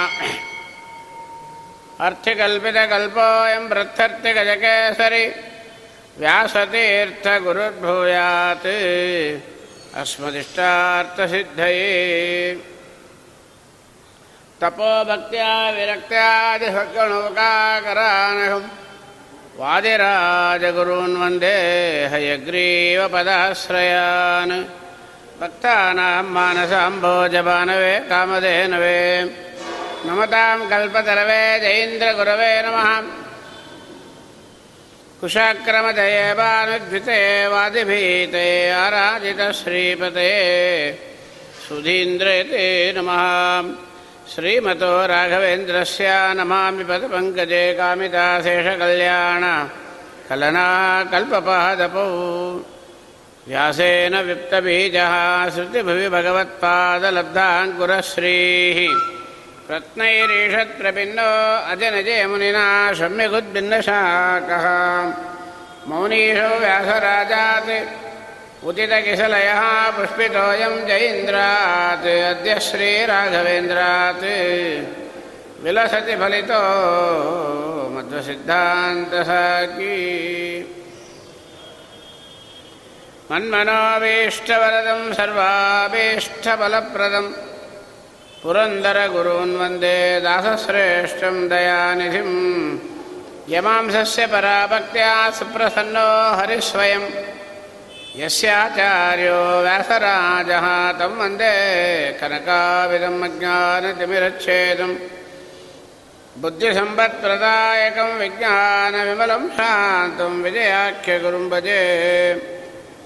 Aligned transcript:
अर्थिकल्पितकल्पोऽयं 2.05 3.63
वृद्धर्थिगजकेसरि 3.71 5.25
व्यासतीर्थगुरुर्भूयात्। 6.21 8.69
अस्मदिष्टार्थसिद्धये 10.00 11.86
तपोभक्त्या 14.60 15.50
विरक्त्यादिसद्गणोकाकरानहं 15.76 18.64
वादिराजगुरून् 19.60 21.18
वन्दे 21.20 21.56
हयग्रीवपदाश्रयान् 22.12 24.54
भक्तानां 25.40 26.24
मानसाम्भोजबानवे 26.34 27.94
कामधेनवे 28.10 28.98
नमतां 30.06 30.58
कल्पतरवे 30.72 31.42
जयीन्द्रगुरवे 31.64 32.52
नमः 32.66 32.90
कुशाक्रमदये 35.23 36.35
भानुद्विते 36.35 37.47
वादिभीते 37.47 38.47
आराजितश्रीपते 38.75 40.31
सुधीन्द्रयते 41.63 42.65
नमः। 42.95 43.21
श्रीमतो 44.33 44.91
राघवेन्द्रस्य 45.11 46.07
नमामि 46.37 46.83
पदपङ्कजे 46.89 47.63
कामिताशेषकल्याण 47.79 49.43
कलना 50.27 50.67
कल्पपादपौ 51.13 52.05
व्यासेन 53.47 54.13
विप्तबीजः 54.27 55.13
श्रुतिभुवि 55.55 56.07
भगवत्पादलब्धाङ्कुरश्रीः 56.17 58.79
रत्नैरीषत्प्रभिन्नो 59.71 61.29
अजनजयमुनिना 61.71 62.65
सम्यगुद्भिन्नशाकः 62.99 64.65
मौनीशो 65.89 66.49
व्यासराजात् 66.63 67.71
उदितकिसलयः 68.67 69.61
पुष्पितोऽयं 69.95 70.75
जयीन्द्रात् 70.87 72.07
अद्य 72.31 72.51
श्रीराघवेन्द्रात्। 72.59 74.25
विलसति 75.63 76.15
फलितो 76.21 76.61
मध्वसिद्धान्तसाकी। 77.95 79.99
मन्मनोभीष्टवरदं 83.31 85.01
सर्वाभीष्टफलप्रदम् 85.13 87.31
पुरन्दरगुरून् 88.43 89.55
वन्दे 89.59 89.97
दासश्रेष्ठं 90.23 91.35
दयानिधिं 91.51 92.31
यमांसस्य 93.53 94.25
पराभक्त्या 94.33 95.11
सुप्रसन्नो 95.37 96.09
हरिस्वयं 96.39 97.05
यस्याचार्यो 98.21 99.39
व्यासराजः 99.65 100.67
तं 100.99 101.13
वन्दे 101.19 101.53
कनकाविदम् 102.19 103.23
अज्ञानतिमिरच्छेदं 103.27 104.91
बुद्धिसम्पत्प्रदायकं 106.43 108.11
विज्ञानविमलं 108.21 109.43
शान्तं 109.57 110.33
विजयाख्यगुरुं 110.43 111.45
भजे 111.51 111.81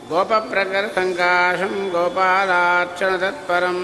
गोपप्रकरसङ्काशं 0.10 1.76
गोपालार्चनतत्परम् 1.94 3.84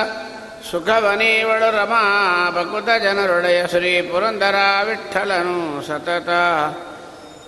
ಸುಖವನೀವಳು 0.71 1.71
ರಮಾ 1.71 2.51
ಭಕುತ 2.51 3.03
ಜನರೊಡೆಯ 3.03 3.67
ಶ್ರೀ 3.67 4.01
ಪುರಂದರ 4.01 4.55
ವಿಠಲನು 4.83 5.87
ಸತತ. 5.87 6.29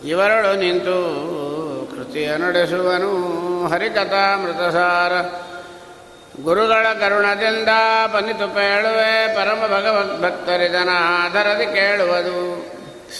ಇವರಳು 0.05 0.59
ನಿಂತು 0.59 0.97
ಕೃತಿಯ 1.95 2.37
ನಡೆಸುವನು 2.37 3.67
ಹರಿಕಥಾಮೃತಸಾರ. 3.67 5.13
ಗುರುಗಳ 6.43 6.85
ಕರುಣದಿಂದ 6.99 7.67
ಪನಿತು 8.13 8.55
ಪೇಳುವೆ 8.55 9.35
ಪರಮ 9.35 9.61
ಭಗವದ್ಭಕ್ತರಿದನ 9.67 10.89
ಆಧರದಿ 10.93 11.65
ಕೇಳುವುದು. 11.65 12.65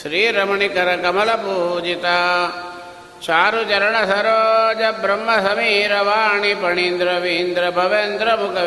ಶ್ರೀರಮಣಿಕರ 0.01 0.95
ಕಮಲ 1.01 1.31
ಪೂಜಿತ. 1.31 2.06
ಚಾರು 3.25 3.63
ಚರಣ 3.63 3.95
ಸರೋಜ 4.06 4.81
ಬ್ರಹ್ಮ 5.01 5.30
ಸಮೀರ 5.35 5.91
ವಾಣಿ 6.01 6.56
ಪಣೀಂದ್ರ 6.56 7.07
ವೀಂದ್ರ 7.19 7.69
ಭವೇಂದ್ರ 7.69 8.33
ಮುಖ 8.35 8.57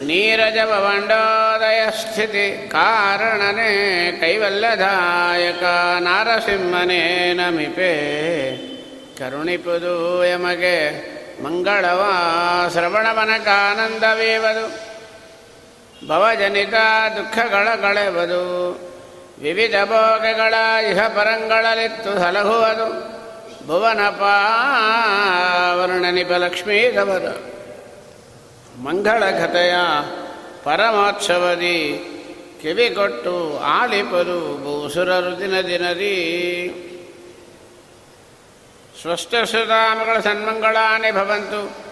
ವಿನುತ 0.00 0.10
ನೀರಜಭವಂಡೋದಯ 0.10 1.90
ಸ್ಥಿತಿ 1.90 2.68
ಕಾರಣನೇ 2.72 4.20
ಕೈವಲ್ಯದಾಯಕ 4.20 5.64
ನಾರಸಿಂಹನೇ 6.00 7.34
ನಮಿಪೆ 7.34 7.92
ಕರುಣಿಪುದು 9.18 10.26
ಯಮಗೆ 10.26 10.76
ಮಂಗಳವ 11.42 12.02
ಶ್ರವಣವನಕಾನಂದವೀವದು 12.72 14.90
ಭವಜನಿತ 16.08 16.74
ದುಃಖಗಳ 17.16 17.68
ಕಳೆವದು 17.82 18.80
ವಿವಿಧ 19.38 19.74
ಭೋಗಗಳ 19.84 20.54
ಇಹ 20.90 21.08
ಪರಂಗಳಲಿತ್ತು 21.08 22.20
ಸಲಹುವುದು. 22.20 23.20
ಭುವನ 23.66 24.08
ಪಾವರ್ಣನಿಪ 24.08 26.32
ಲಕ್ಷ್ಮೀಧವದ 26.32 27.50
ಮಂಗಳಘತೆಯ 28.82 29.74
ಪರಮೋತ್ಸವದಿ 30.64 31.78
ಕಿವಿಗೊಟ್ಟು 32.62 33.58
ಆಲಿಪರು 33.58 34.58
ಭೂಸುರರು 34.58 35.38
ದಿನ 35.38 35.60
ದಿನದಿ. 35.60 36.16
ಸ್ವಸ್ಥಸುಧಾಮಗಳ 39.00 40.20
ಸನ್ಮಂಗಳಾನೇ 40.20 41.10
ಭವಂತು. 41.10 41.90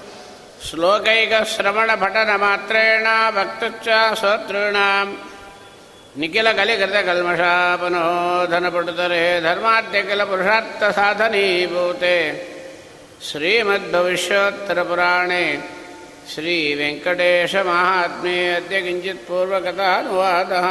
ಶ್ಲೋಕೈಕ 0.71 1.33
ಶ್ರವಣ 1.57 1.95
ಪಠನ 1.95 2.31
ಮಾತ್ರೇಣ 2.37 3.07
ಭಕ್ತುಚ್ಚ 3.31 3.89
ಶ್ರೋತॄಣಾಂ 4.19 5.19
ನಿಖಿಲ 6.17 6.53
ಕಲಿಕೃತ 6.53 6.97
ಕಲ್ಮಷಾಪನೋಧನ 7.07 8.69
ಪಟುತರೆ 8.69 9.41
ಧರ್ಮಾಧ್ಯಕಿಲ 9.41 10.25
ಪುರುಷಾರ್ಥ 10.25 10.85
ಸಾಧನೀಭೂತೆ. 10.85 12.17
ಶ್ರೀಮದ್ಭವಿಷ್ಯೋತ್ತರ 13.31 14.83
ಪುರಾಣೆ 14.83 15.78
श्रीवेङ्कटेशमाहात्म्ये 16.35 18.55
अद्य 18.55 18.81
किञ्चित् 18.83 19.27
पूर्वकथानुवादः। 19.29 20.67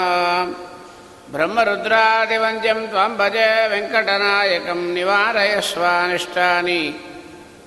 ब्रह्मरुद्रादिवन्द्यं 1.34 2.80
त्वं 2.88 3.12
भजे 3.20 3.68
वेङ्कटनायकं 3.68 4.82
निवारयश्वानिष्टानि 4.94 6.82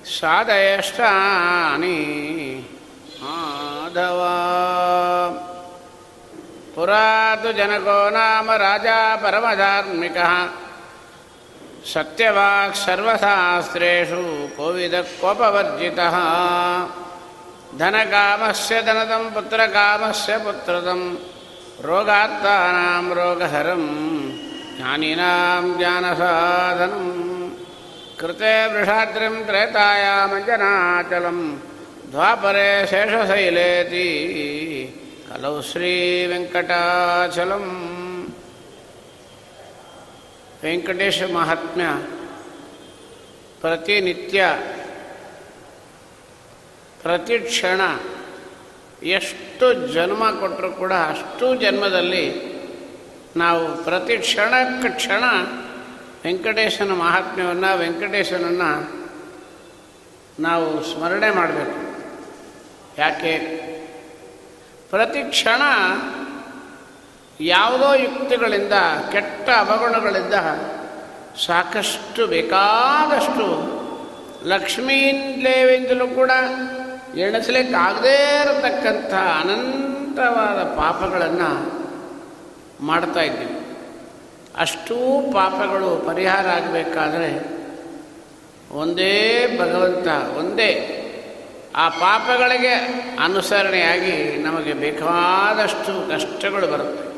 साधयष्टानि 0.05 1.99
माधवा। 3.21 4.37
पुरा 6.75 7.35
तु 7.35 7.51
जनको 7.51 8.09
नाम 8.09 8.51
राजा 8.65 9.15
परमधार्मिकः। 9.15 10.33
सत्यवाक् 11.93 12.75
सर्वशास्त्रेषु 12.75 14.23
कोविदः 14.57 15.01
क्वपवर्जितः 15.19 16.15
ಧನಕಾಮಸ್ಯ 17.77 18.81
ಧನದಂ 18.81 19.33
ಪುತ್ರಕಾಮಸ್ಯ 19.33 20.37
ಪುತ್ರದಂ. 20.37 21.19
ರೋಗಾತ್ತಾನಾಂ 21.81 23.13
ರೋಗಹರಂ 23.13 23.83
ಜ್ಞಾನಿನಾಂ 24.77 25.77
ಜ್ಞಾನಸಾಧನಂ. 25.77 27.07
ಕೃತೆ 28.19 28.73
ವೃಷಾದ್ರಿಂ 28.73 29.45
ತ್ರೇತಾಯಾಮಂಜನಾಚಲಂ 29.45 31.61
ದ್ವಾಪರೆ 32.11 32.87
ಶೇಷಶೈಲೇತಿ. 32.87 34.07
ಕಲೌ 35.29 35.61
ಶ್ರೀವೆಂಕಟಾಚಲಂ 35.61 37.65
ವೆಂಕಟೇಶ 40.63 41.21
ಮಹಾತ್ಮ್ಯ 41.33 41.85
ಪ್ರತಿನಿತ್ಯ 43.61 44.41
ಪ್ರತಿ 47.01 47.39
ಕ್ಷಣ 47.39 47.81
ಎಷ್ಟು 49.03 49.73
ಜನ್ಮ 49.73 50.31
ಕೊಟ್ಟರು 50.39 50.71
ಕೂಡ 50.71 50.93
ಅಷ್ಟು 50.93 51.55
ಜನ್ಮದಲ್ಲಿ 51.55 52.51
ನಾವು 53.37 53.83
ಪ್ರತಿ 53.83 54.17
ಕ್ಷಣಕ್ಕೆ 54.17 54.89
ಕ್ಷಣ 54.89 55.23
ವೆಂಕಟೇಶನ 56.25 56.91
ಮಹಾತ್ಮ್ಯವನ್ನು, 56.91 57.77
ವೆಂಕಟೇಶನನ್ನು 57.77 59.01
ನಾವು 60.41 60.83
ಸ್ಮರಣೆ 60.83 61.29
ಮಾಡಬೇಕು. 61.29 61.79
ಯಾಕೆ? 63.01 63.37
ಪ್ರತಿ 64.89 65.29
ಕ್ಷಣ 65.29 65.61
ಯಾವುದೋ 67.39 67.93
ಯುಕ್ತಿಗಳಿಂದ, 67.93 68.73
ಕೆಟ್ಟ 69.11 69.49
ಅವಗುಣಗಳಿಂದ 69.49 70.33
ಸಾಕಷ್ಟು 71.45 72.27
ಬೇಕಾದಷ್ಟು 72.27 73.71
ಲಕ್ಷ್ಮೀಂದ್ಲೇವೆಂದಲೂ 74.43 76.07
ಕೂಡ 76.07 76.31
ಎಣಿಸಲಿಕ್ಕಾಗದೇ 77.19 78.41
ಇರತಕ್ಕಂಥ 78.41 79.13
ಅನಂತವಾದ 79.13 80.63
ಪಾಪಗಳನ್ನು 80.63 81.81
ಮಾಡ್ತಾ 82.81 83.21
ಇದ್ದೀವಿ. 83.21 83.61
ಅಷ್ಟೂ 84.57 85.31
ಪಾಪಗಳು 85.33 86.03
ಪರಿಹಾರ 86.07 86.47
ಆಗಬೇಕಾದ್ರೆ 86.47 87.61
ಒಂದೇ 88.71 89.47
ಭಗವಂತ 89.59 90.07
ಒಂದೇ 90.37 90.97
ಆ 91.75 91.89
ಪಾಪಗಳಿಗೆ 91.89 92.73
ಅನುಸರಣೆಯಾಗಿ 93.19 94.37
ನಮಗೆ 94.37 94.73
ಬೇಕಾದಷ್ಟು 94.73 96.09
ಕಷ್ಟಗಳು 96.09 96.67
ಬರುತ್ತೆ. 96.67 97.11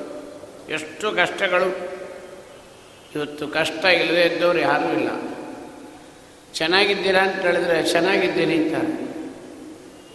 ಎಷ್ಟು 0.73 1.11
ಕಷ್ಟಗಳು? 1.11 1.93
ಇವತ್ತು 3.15 3.47
ಕಷ್ಟ 3.47 3.85
ಇಲ್ಲದೇ 3.85 4.21
ಇದ್ದವ್ರು 4.21 4.59
ಯಾರೂ 4.59 4.99
ಇಲ್ಲ. 4.99 5.09
ಚೆನ್ನಾಗಿದ್ದೀರಾ 6.53 7.19
ಅಂತ 7.19 7.35
ಹೇಳಿದ್ರೆ 7.35 7.83
ಚೆನ್ನಾಗಿದ್ದೀನಿ 7.83 8.55
ಅಂತಾರೆ. 8.55 9.12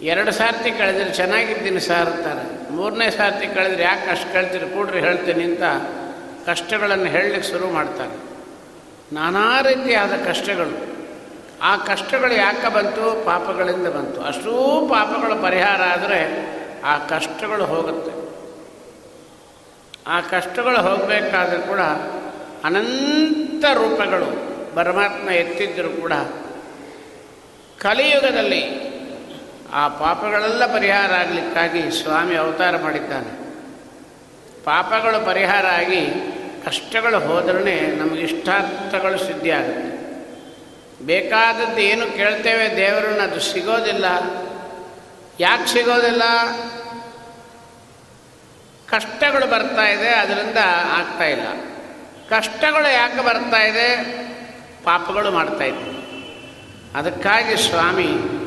ಎರಡು 0.02 0.32
ಸಾರ್ತಿ 0.32 0.70
ಕಳೆದ್ರೆ 0.70 1.12
ಚೆನ್ನಾಗಿದ್ದೀನಿ 1.12 1.80
ಸರ್ 1.80 2.08
ಅಂತಾರೆ. 2.08 2.72
ಮೂರನೇ 2.72 3.10
ಸಾರ್ತಿ 3.10 3.46
ಕಳೆದ್ರೆ 3.46 3.82
ಯಾಕೆ 3.82 4.10
ಕಷ್ಟ 4.10 4.26
ಕಳ್ತೀರಿ? 4.32 4.74
ಕೂಡ್ರಿ 4.74 5.00
ಹೇಳ್ತೀನಿ 5.00 5.44
ಅಂತ 5.44 5.62
ಕಷ್ಟಗಳನ್ನು 6.46 7.04
ಹೇಳಲಿಕ್ಕೆ 7.04 7.50
ಶುರು 7.50 7.70
ಮಾಡ್ತಾರೆ. 7.70 8.28
ನಾನಾ 9.14 9.60
ರೀತಿಯಾದ 9.60 10.12
ಕಷ್ಟಗಳು. 10.12 10.98
ಆ 11.62 11.76
ಕಷ್ಟಗಳು 11.76 12.34
ಯಾಕೆ 12.34 12.74
ಬಂತು? 12.74 13.24
ಪಾಪಗಳಿಂದ 13.24 13.86
ಬಂತು. 13.86 14.20
ಅಷ್ಟೂ 14.20 14.86
ಪಾಪಗಳ 14.90 15.42
ಪರಿಹಾರ 15.42 15.82
ಆದರೆ 15.82 16.48
ಆ 16.84 16.98
ಕಷ್ಟಗಳು 16.98 17.64
ಹೋಗುತ್ತೆ. 17.64 18.28
ಆ 20.06 20.20
ಕಷ್ಟಗಳು 20.20 20.82
ಹೋಗಬೇಕಾದ್ರೂ 20.82 21.60
ಕೂಡ 21.60 21.80
ಅನಂತ 22.64 23.64
ರೂಪಗಳು 23.64 24.48
ಪರಮಾತ್ಮ 24.74 25.30
ಎತ್ತಿದ್ದರೂ 25.30 25.88
ಕೂಡ 25.88 26.12
ಕಲಿಯುಗದಲ್ಲಿ 27.78 28.87
ಆ 29.72 29.88
ಪಾಪಗಳೆಲ್ಲ 29.88 30.74
ಪರಿಹಾರ 30.74 31.12
ಆಗಲಿಕ್ಕಾಗಿ 31.12 32.02
ಸ್ವಾಮಿ 32.02 32.36
ಅವತಾರ 32.36 32.76
ಮಾಡಿದ್ದಾನೆ. 32.76 33.48
ಪಾಪಗಳು 34.64 35.26
ಪರಿಹಾರ 35.26 35.66
ಆಗಿ 35.66 36.06
ಕಷ್ಟಗಳು 36.66 37.18
ಹೋದ್ರೆ 37.18 37.96
ನಮಗೆ 37.96 38.20
ಇಷ್ಟಾರ್ಥಗಳು 38.20 39.18
ಸಿದ್ಧಿ 39.18 39.50
ಆಗುತ್ತೆ. 39.50 39.98
ಬೇಕಾದದ್ದು 41.04 41.78
ಏನು 41.78 42.16
ಕೇಳ್ತೇವೆ 42.16 42.76
ದೇವರನ್ನ 42.76 43.20
ಅದು 43.20 43.40
ಸಿಗೋದಿಲ್ಲ. 43.40 44.04
ಯಾಕೆ 45.40 45.68
ಸಿಗೋದಿಲ್ಲ? 45.68 46.22
ಕಷ್ಟಗಳು 48.88 49.46
ಬರ್ತಾ 49.46 49.88
ಇದೆ, 49.88 50.08
ಅದರಿಂದ 50.08 50.56
ಆಗ್ತಾ 50.98 51.24
ಇಲ್ಲ. 51.24 51.46
ಕಷ್ಟಗಳು 52.28 52.92
ಯಾಕೆ 52.92 53.24
ಬರ್ತಾ 53.24 53.62
ಇದೆ? 53.62 54.18
ಪಾಪಗಳು 54.84 55.30
ಮಾಡ್ತಾ 55.30 55.64
ಇದ್ದವು 55.64 55.98
ಅದಕ್ಕಾಗಿ 56.98 57.56
ಸ್ವಾಮಿ 57.56 58.37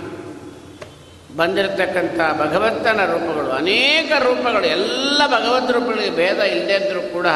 ಬಂದಿರತಕ್ಕಂಥ 1.35 2.39
ಭಗವಂತನ 2.39 3.05
ರೂಪಗಳು, 3.05 3.51
ಅನೇಕ 3.51 4.11
ರೂಪಗಳು, 4.21 4.67
ಎಲ್ಲ 4.67 5.21
ಭಗವದ್ 5.27 5.71
ರೂಪಗಳಿಗೆ 5.71 6.15
ಭೇದ 6.15 6.39
ಇಲ್ಲದೇ 6.39 6.73
ಇದ್ದರೂ 6.73 7.01
ಕೂಡ 7.01 7.27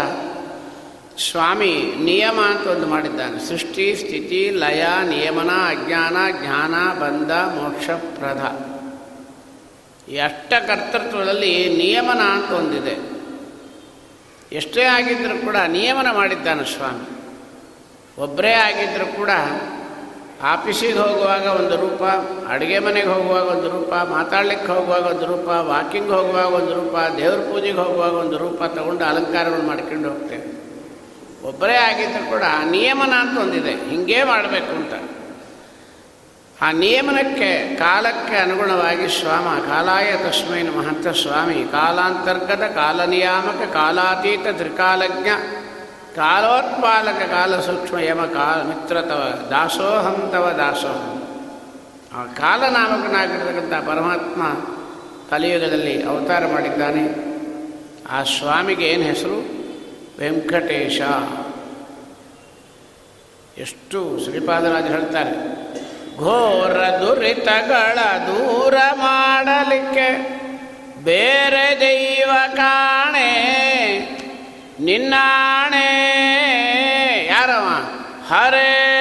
ಸ್ವಾಮಿ 1.31 1.93
ನಿಯಮ 1.99 2.39
ಅಂತ 2.41 2.67
ಒಂದು 2.67 2.87
ಮಾಡಿದ್ದಾನೆ. 2.87 3.47
ಸೃಷ್ಟಿ, 3.47 3.95
ಸ್ಥಿತಿ, 3.95 4.49
ಲಯ, 4.49 4.85
ನಿಯಮನ, 5.03 5.49
ಅಜ್ಞಾನ, 5.49 6.17
ಜ್ಞಾನ, 6.31 6.99
ಬಂಧ 6.99 7.31
ಮೋಕ್ಷಪ್ರದ 7.31 8.75
ಈ 10.11 10.17
ಅಷ್ಟ 10.17 10.53
ಕರ್ತೃತ್ವದಲ್ಲಿ 10.67 11.75
ನಿಯಮನ 11.77 12.19
ಅಂತ 12.19 12.51
ಒಂದಿದೆ. 12.51 13.15
ಎಷ್ಟೇ 14.55 14.83
ಆಗಿದ್ದರೂ 14.83 15.37
ಕೂಡ 15.37 15.55
ನಿಯಮನ 15.67 16.11
ಮಾಡಿದ್ದಾನೆ 16.11 16.65
ಸ್ವಾಮಿ. 16.65 17.15
ಒಬ್ಬರೇ 18.21 18.51
ಆಗಿದ್ದರೂ 18.51 19.05
ಕೂಡ 19.05 19.29
ಆಫೀಸಿಗೆ 20.43 20.99
ಹೋಗುವಾಗ 20.99 21.45
ಒಂದು 21.45 21.75
ರೂಪ, 21.75 22.03
ಅಡುಗೆ 22.49 22.79
ಮನೆಗೆ 22.79 23.07
ಹೋಗುವಾಗ 23.07 23.43
ಒಂದು 23.43 23.69
ರೂಪ, 23.69 23.93
ಮಾತಾಡ್ಲಿಕ್ಕೆ 23.93 24.71
ಹೋಗುವಾಗ 24.71 25.03
ಒಂದು 25.03 25.25
ರೂಪ, 25.25 25.47
ವಾಕಿಂಗ್ 25.47 26.09
ಹೋಗುವಾಗ 26.09 26.45
ಒಂದು 26.45 26.73
ರೂಪ, 26.73 26.95
ದೇವ್ರ 27.17 27.37
ಪೂಜೆಗೆ 27.37 27.77
ಹೋಗುವಾಗ 27.77 28.11
ಒಂದು 28.11 28.37
ರೂಪ 28.37 28.63
ತಗೊಂಡು 28.63 29.05
ಅಲಂಕಾರಗಳು 29.05 29.67
ಮಾಡ್ಕೊಂಡು 29.67 30.09
ಹೋಗ್ತೇನೆ 30.09 30.55
ಒಬ್ಬರೇ 31.47 31.75
ಆಗಿದ್ದರೂ 31.75 32.29
ಕೂಡ 32.29 32.43
ಆ 32.43 32.63
ನಿಯಮನ 32.63 33.13
ಅಂತ 33.19 33.37
ಒಂದಿದೆ, 33.37 33.89
ಹಿಂಗೇ 33.89 34.23
ಮಾಡಬೇಕು 34.23 34.75
ಅಂತ. 34.75 34.93
ಆ 36.61 36.71
ನಿಯಮನಕ್ಕೆ, 36.71 37.75
ಕಾಲಕ್ಕೆ 37.75 38.35
ಅನುಗುಣವಾಗಿ 38.35 39.21
ಸ್ವಾಮ 39.21 39.59
ಕಾಲಾಯ 39.69 40.11
ತಸ್ಮೈನ 40.11 40.69
ಮಹಂತ 40.69 41.07
ಸ್ವಾಮಿ, 41.07 41.71
ಕಾಲಾಂತರ್ಗತ 41.71 42.63
ಕಾಲನಿಯಾಮಕ 42.75 43.73
ಕಾಲಾತೀತ 43.73 44.47
ತ್ರಿಕಾಲಜ್ಞ 44.57 45.27
ಕಾಲೋತ್ಪಾಲಕ 46.15 47.21
ಕಾಲ 47.31 47.59
ಸೂಕ್ಷ್ಮ 47.59 47.97
ಯಮ 47.99 48.21
ಕಾಲ 48.25 48.59
ಮಿತ್ರ 48.61 49.01
ತವ 49.01 49.21
ದಾಸೋಹಂ 49.51 50.17
ತವ 50.33 50.45
ದಾಸೋಹಂ. 50.57 51.17
ಆ 52.15 52.21
ಕಾಲನಾಮಕನಾಗಿರ್ತಕ್ಕಂಥ 52.39 53.73
ಪರಮಾತ್ಮ 53.87 54.41
ಕಲಿಯುಗದಲ್ಲಿ 55.29 55.95
ಅವತಾರ 56.03 56.43
ಮಾಡಿದ್ದಾನೆ. 56.45 57.03
ಆ 58.11 58.23
ಸ್ವಾಮಿಗೆ 58.23 58.85
ಏನು 58.85 59.03
ಹೆಸರು? 59.03 59.37
ವೆಂಕಟೇಶ. 60.19 60.99
ಎಷ್ಟು 63.57 63.99
ಶ್ರೀಪಾದರಾಜ 64.23 64.83
ಹೇಳ್ತಾರೆ, 64.83 65.33
ಘೋರ 66.17 66.77
ದುರಿತಗಳ 67.01 67.99
ದೂರ 68.27 68.75
ಮಾಡಲಿಕ್ಕೆ 68.93 70.07
ಬೇರೆ 71.03 71.65
ದೈವ 71.79 72.31
ಕಾಣೆ 72.55 73.29
ನಿನ್ನಾಣೆ. 74.79 76.15
ಯಾರವ? 77.25 77.67
ಹರೇ 78.33 78.91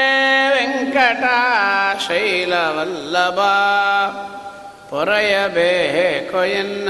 ವೆಂಕಟ 0.54 1.24
ಶೈಲವಲ್ಲಭ 2.08 3.38
ಎನ್ನ? 6.44 6.88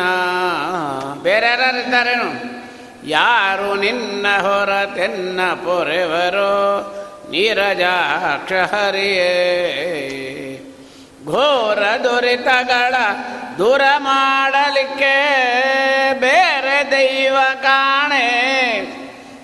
ಬೇರೆ 1.22 1.46
ಯಾರಿದ್ದಾರೇನು 1.46 2.54
ಯಾರು 3.08 3.74
ನಿನ್ನ 3.74 4.26
ಹೊರತೆನ್ನ 4.40 5.40
ಪೊರೆವರೋ? 5.54 6.90
ನೀರಜಾಕ್ಷ 7.30 8.52
ಹರಿಯೇ. 8.52 9.50
ಘೋರ 11.26 11.78
ದುರಿತಗಳ 12.04 12.94
ದೂರ 13.58 13.82
ಮಾಡಲಿಕ್ಕೆ 13.98 15.14
ಬೇರೆ 16.20 16.90
ದೈವ 16.90 17.36
ಕಾಣೆ, 17.62 18.80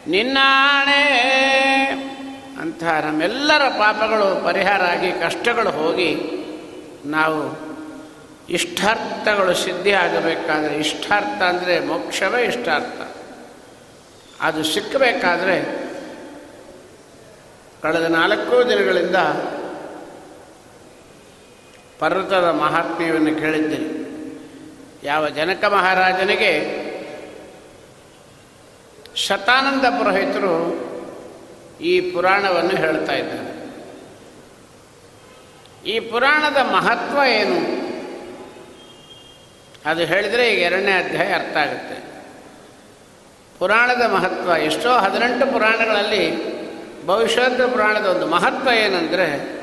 ನಿನ್ನಾಣೆ. 0.09 1.05
ಅಂಥ 2.61 2.85
ನಮ್ಮೆಲ್ಲರ 2.85 3.69
ಪಾಪಗಳು, 3.69 4.45
ಪರಿಹಾರ 4.45 4.83
ಆಗಿ 4.83 5.13
ಕಷ್ಟಗಳು 5.13 5.71
ಹೋಗಿ 5.71 6.17
ನಾವು 7.05 7.71
ಇಷ್ಟಾರ್ಥಗಳು 8.49 9.55
ಸಿದ್ಧಿ 9.55 9.93
ಆಗಬೇಕಾದ್ರೆ, 9.93 10.75
ಇಷ್ಟಾರ್ಥ 10.75 11.43
ಅಂದರೆ 11.43 11.81
ಮೋಕ್ಷವೇ 11.81 12.43
ಇಷ್ಟಾರ್ಥ. 12.43 13.17
ಅದು 14.41 14.65
ಸಿಕ್ಕಬೇಕಾದ್ರೆ, 14.65 15.91
ಕಳೆದ 17.83 18.05
ನಾಲ್ಕು 18.05 18.69
ದಿನಗಳಿಂದ 18.69 19.17
ಪರ್ವತದ 22.01 22.45
ಮಹಾತ್ಮ್ಯವನ್ನು 22.45 23.41
ಕೇಳಿದ್ದೇನೆ 23.41 24.01
ಯಾವ 25.07 25.29
ಜನಕ 25.29 25.65
ಮಹಾರಾಜನಿಗೆ 25.65 26.81
ಶತಾನಂದ 29.17 29.85
ಪುರೋಹಿತರು 29.85 30.91
ಈ 31.81 32.01
ಪುರಾಣವನ್ನು 32.01 32.71
ಹೇಳ್ತಾ 32.71 33.13
ಇದ್ದಾರೆ. 33.13 33.51
ಈ 35.91 36.01
ಪುರಾಣದ 36.01 36.57
ಮಹತ್ವ 36.57 37.19
ಏನು? 37.27 37.81
ಅದು 39.91 40.05
ಹೇಳಿದರೆ 40.05 40.53
ಈಗ 40.53 40.59
ಎರಡನೇ 40.59 40.93
ಅಧ್ಯಾಯ 40.93 41.33
ಅರ್ಥ 41.33 41.57
ಆಗುತ್ತೆ. 41.57 42.11
ಪುರಾಣದ 43.59 44.11
ಮಹತ್ವ, 44.11 44.57
ಎಷ್ಟೋ 44.57 44.93
ಹದಿನೆಂಟು 44.93 45.53
ಪುರಾಣಗಳಲ್ಲಿ 45.53 46.61
ಭವಿಷ್ಯದ 47.07 47.67
ಪುರಾಣದ 47.67 48.07
ಒಂದು 48.07 48.27
ಮಹತ್ವ 48.27 48.69
ಏನಂದರೆ 48.69 49.60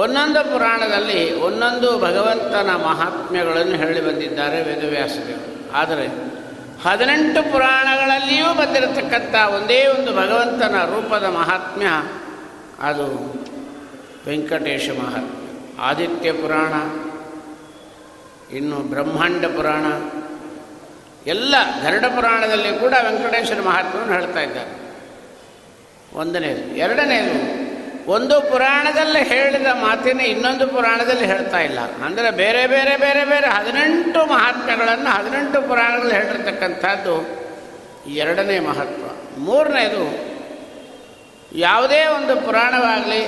ಒಂದೊಂದು 0.00 0.52
ಪುರಾಣದಲ್ಲಿ 0.52 1.34
ಒಂದೊಂದು 1.34 1.98
ಭಗವಂತನ 1.98 2.70
ಮಹಾತ್ಮ್ಯಗಳನ್ನು 2.70 3.76
ಹೇಳಿ 3.76 4.00
ಬಂದಿದ್ದಾರೆ 4.00 4.62
ವೇದವ್ಯಾಸದೇವರು 4.62 5.72
ಆದರೆ 5.72 6.06
ಹದಿನೆಂಟು 6.84 7.52
ಪುರಾಣಗಳಲ್ಲಿಯೂ 7.52 8.54
ಬಂದಿರತಕ್ಕಂಥ 8.54 9.34
ಒಂದೇ 9.34 9.86
ಒಂದು 9.86 10.12
ಭಗವಂತನ 10.12 10.84
ರೂಪದ 10.84 11.24
ಮಹಾತ್ಮ್ಯ 11.24 11.86
ಅದು 12.82 13.06
ವೆಂಕಟೇಶ 14.26 14.90
ಮಹಾತ್ಮ್ಯ. 14.90 15.82
ಆದಿತ್ಯ 15.82 16.32
ಪುರಾಣ, 16.32 16.74
ಇನ್ನು 18.56 18.76
ಬ್ರಹ್ಮಾಂಡ 18.76 19.44
ಪುರಾಣ, 19.44 19.84
ಎಲ್ಲ 21.26 21.54
ಗರುಡ 21.82 22.04
ಪುರಾಣದಲ್ಲಿ 22.04 22.80
ಕೂಡ 22.80 22.92
ವೆಂಕಟೇಶ್ವರ 23.02 23.60
ಮಹಾತ್ಮವನ್ನು 23.60 24.12
ಹೇಳ್ತಾ 24.12 24.40
ಇದ್ದಾರೆ. 24.40 24.94
ಒಂದನೇದು. 26.14 26.76
ಎರಡನೇದು 26.76 27.59
ಒಂದು 28.06 28.40
ಪುರಾಣದಲ್ಲಿ 28.40 29.22
ಹೇಳಿದ 29.22 29.66
ಮಾತಿನ 29.66 30.20
ಇನ್ನೊಂದು 30.20 30.66
ಪುರಾಣದಲ್ಲಿ 30.68 31.26
ಹೇಳ್ತಾ 31.26 31.58
ಇಲ್ಲ. 31.58 31.78
ಅಂದರೆ 31.80 32.30
ಬೇರೆ 32.30 32.66
ಬೇರೆ 32.66 32.96
ಬೇರೆ 32.96 33.24
ಬೇರೆ 33.24 33.46
ಹದಿನೆಂಟು 33.46 34.26
ಮಹಾತ್ಮಗಳನ್ನು 34.26 35.10
ಹದಿನೆಂಟು 35.10 35.68
ಪುರಾಣಗಳು 35.68 36.10
ಹೇಳಿರ್ತಕ್ಕಂಥದ್ದು 36.10 37.40
ಎರಡನೇ 38.10 38.58
ಮಹತ್ವ. 38.60 39.06
ಮೂರನೇದು, 39.38 40.04
ಯಾವುದೇ 41.58 42.06
ಒಂದು 42.06 42.46
ಪುರಾಣವಾಗಲಿ, 42.46 43.22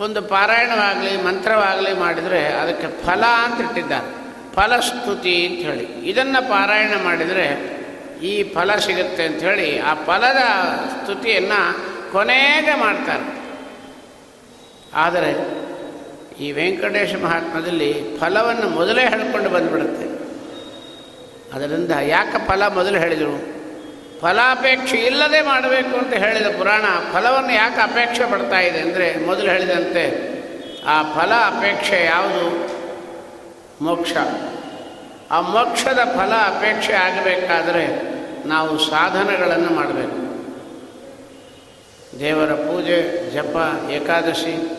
ಒಂದು 0.00 0.22
ಪಾರಾಯಣವಾಗಲಿ, 0.22 1.22
ಮಂತ್ರವಾಗಲಿ 1.22 1.92
ಮಾಡಿದರೆ 1.92 2.46
ಅದಕ್ಕೆ 2.46 3.06
ಫಲ 3.06 3.24
ಅಂತ 3.24 3.60
ಇಟ್ಟಿದ್ದಾರೆ. 3.60 4.24
ಫಲಸ್ತುತಿ 4.54 5.46
ಅಂತ 5.46 5.58
ಹೇಳಿ. 5.58 6.10
ಇದನ್ನು 6.10 6.48
ಪಾರಾಯಣ 6.48 6.92
ಮಾಡಿದರೆ 7.04 7.74
ಈ 8.22 8.42
ಫಲ 8.42 8.74
ಸಿಗುತ್ತೆ 8.74 9.22
ಅಂಥೇಳಿ 9.24 9.78
ಆ 9.78 9.94
ಫಲದ 9.94 10.36
ಸ್ತುತಿಯನ್ನು 10.88 11.93
ಕೊನೆಗೆ 12.14 12.74
ಮಾಡ್ತಾರೆ. 12.74 13.26
ಆದರೆ 14.94 15.30
ಈ 16.40 16.52
ವೆಂಕಟೇಶ 16.52 17.14
ಮಹಾತ್ಮದಲ್ಲಿ 17.14 18.18
ಫಲವನ್ನು 18.20 18.68
ಮೊದಲೇ 18.68 19.02
ಹೇಳ್ಕೊಂಡು 19.02 19.50
ಬಂದುಬಿಡುತ್ತೆ. 19.50 20.06
ಅದರಿಂದ 21.56 21.90
ಯಾಕೆ 21.90 22.48
ಫಲ 22.48 22.66
ಮೊದಲು 22.66 22.98
ಹೇಳಿದರು? 22.98 23.54
ಫಲಾಪೇಕ್ಷೆ 24.20 24.96
ಇಲ್ಲದೆ 24.96 25.40
ಮಾಡಬೇಕು 25.40 25.96
ಅಂತ 25.96 26.12
ಹೇಳಿದ 26.14 26.46
ಪುರಾಣ 26.46 26.84
ಫಲವನ್ನು 27.12 27.52
ಯಾಕೆ 27.52 27.80
ಅಪೇಕ್ಷೆ 27.80 28.30
ಪಡ್ತಾ 28.30 28.60
ಇದೆ 28.60 28.78
ಅಂದರೆ 28.78 29.26
ಮೊದಲು 29.26 29.50
ಹೇಳಿದಂತೆ 29.50 30.04
ಆ 30.86 31.02
ಫಲ 31.02 31.32
ಅಪೇಕ್ಷೆ 31.32 32.04
ಯಾವುದು? 32.04 32.46
ಮೋಕ್ಷ. 33.84 34.12
ಆ 35.30 35.40
ಮೋಕ್ಷದ 35.40 36.00
ಫಲ 36.16 36.32
ಅಪೇಕ್ಷೆ 36.32 36.92
ಆಗಬೇಕಾದರೆ 36.92 37.84
ನಾವು 38.48 38.78
ಸಾಧನಗಳನ್ನು 38.78 39.70
ಮಾಡಬೇಕು. 39.74 40.23
ದೇವರ 42.18 42.52
ಪೂಜೆ, 42.52 43.30
ಜಪ, 43.30 43.56
ಏಕಾದಶಿ, 43.90 44.70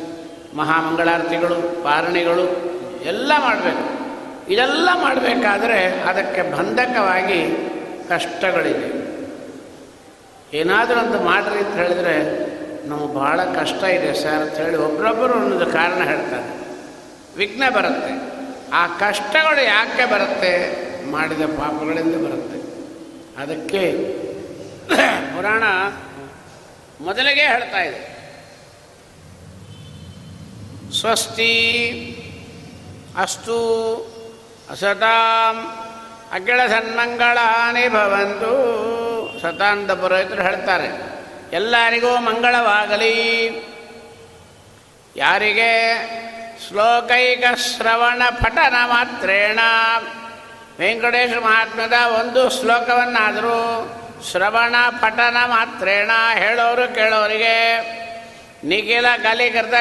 ಮಹಾಮಂಗಳಾರತಿಗಳು, 0.56 1.84
ಪಾರಣಿಗಳು 1.84 2.46
ಎಲ್ಲ 3.06 3.32
ಮಾಡಬೇಕು. 3.40 4.06
ಇದೆಲ್ಲ 4.52 4.90
ಮಾಡಬೇಕಾದ್ರೆ 4.94 5.86
ಅದಕ್ಕೆ 5.86 6.42
ಬಂಧಕವಾಗಿ 6.58 7.42
ಕಷ್ಟಗಳಿದೆ. 8.10 9.06
ಏನಾದರೂ 10.58 11.00
ಅಂತ 11.00 11.22
ಮಾಡ್ರಿ 11.22 11.60
ಅಂತ 11.60 11.76
ಹೇಳಿದರೆ 11.76 12.46
ನಮಗೆ 12.88 13.16
ಭಾಳ 13.16 13.44
ಕಷ್ಟ 13.44 13.84
ಇದೆ 13.84 14.14
ಸರ್ 14.14 14.42
ಅಂತ 14.42 14.54
ಹೇಳಿ 14.54 14.78
ಒಬ್ಬರೊಬ್ಬರು 14.78 15.34
ಒಂದೊಂದು 15.34 15.66
ಕಾರಣ 15.66 16.04
ಹೇಳ್ತಾರೆ. 16.04 16.66
ವಿಘ್ನ 17.38 17.70
ಬರುತ್ತೆ. 17.70 18.36
ಆ 18.74 18.88
ಕಷ್ಟಗಳು 18.88 19.64
ಯಾಕೆ 19.64 20.06
ಬರುತ್ತೆ? 20.06 20.86
ಮಾಡಿದ 21.12 21.42
ಪಾಪಗಳಿಂದ 21.42 22.16
ಬರುತ್ತೆ. 22.16 22.58
ಅದಕ್ಕೆ 23.42 24.14
ಪುರಾಣ 25.36 25.64
ಮೊದಲಿಗೆ 27.02 27.42
ಹೇಳ್ತಾ 27.42 27.80
ಇದೆ. 27.80 28.16
ಸ್ವಸ್ತಿ 31.00 31.52
ಅಸ್ತು 33.18 33.56
ಸತಾಂ 34.76 35.68
ಅಗ್ಗಳ 36.32 36.60
ಸನ್ಮಂಗಳಾನಿ 36.68 37.88
ಭವಂತು 37.88 38.52
ಸತಾಂತ 39.42 39.92
ಪುರೋಹಿತರು 39.92 40.42
ಹೇಳ್ತಾರೆ. 40.42 41.16
ಎಲ್ಲರಿಗೂ 41.54 42.16
ಮಂಗಳವಾಗಲಿ. 42.18 43.16
ಯಾರಿಗೆ 45.16 45.72
ಶ್ಲೋಕೈಕ 46.68 47.44
ಶ್ರವಣ 47.56 48.22
ಪಠನ 48.30 48.76
ಮಾತ್ರೇಣ. 48.86 49.60
ವೆಂಕಟೇಶ 50.80 51.34
ಮಹಾತ್ಮದ 51.44 51.94
ಒಂದು 52.20 52.50
ಶ್ಲೋಕವನ್ನಾದರೂ 52.50 53.88
ಶ್ರವಣ 54.24 54.76
ಪಠನ 54.90 55.38
ಮಾತ್ರೇಣ 55.46 56.12
ಹೇಳೋರು 56.34 56.96
ಕೇಳೋರಿಗೆ. 56.96 57.80
ನಿಖಿಲ 58.64 59.06
ಕಲಿಕೃತ 59.24 59.74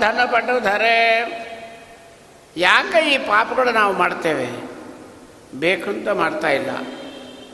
ಧನ 0.00 0.18
ಪಟು 0.32 0.60
ಧರೆ 0.60 0.96
ಯಾಕೆ 2.56 3.14
ಈ 3.14 3.18
ಪಾಪಗಳು 3.18 3.70
ನಾವು 3.70 3.92
ಮಾಡ್ತೇವೆ? 3.92 4.46
ಬೇಕು 5.54 5.90
ಅಂತ 5.90 6.08
ಮಾಡ್ತಾ 6.08 6.48
ಇಲ್ಲ. 6.48 6.70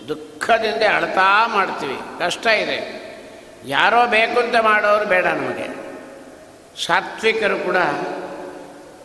ದುಃಖದಿಂದ 0.09 0.83
ಅಳ್ತಾ 0.97 1.47
ಮಾಡ್ತೀವಿ. 1.47 1.99
ಕಷ್ಟ 2.19 2.47
ಇದೆ. 2.47 3.03
ಯಾರೋ 3.67 4.07
ಬೇಕು 4.07 4.41
ಅಂತ 4.41 4.57
ಮಾಡೋರು 4.57 5.05
ಬೇಡ 5.05 5.27
ನಮಗೆ. 5.27 5.83
ಸಾತ್ವಿಕರು 6.87 7.59
ಕೂಡ 7.59 7.77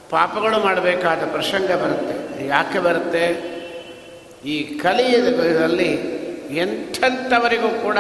ಪಾಪಗಳು 0.10 0.60
ಮಾಡಬೇಕಾದ 0.60 1.32
ಪ್ರಸಂಗ 1.32 1.72
ಬರುತ್ತೆ. 1.72 2.48
ಯಾಕೆ 2.48 2.80
ಬರುತ್ತೆ? 2.80 3.57
ಈ 4.46 4.80
ಕಲಿಯಲ್ಲಿ 4.80 5.92
ಎಂಥವರಿಗೂ 6.58 7.70
ಕೂಡ 7.70 7.98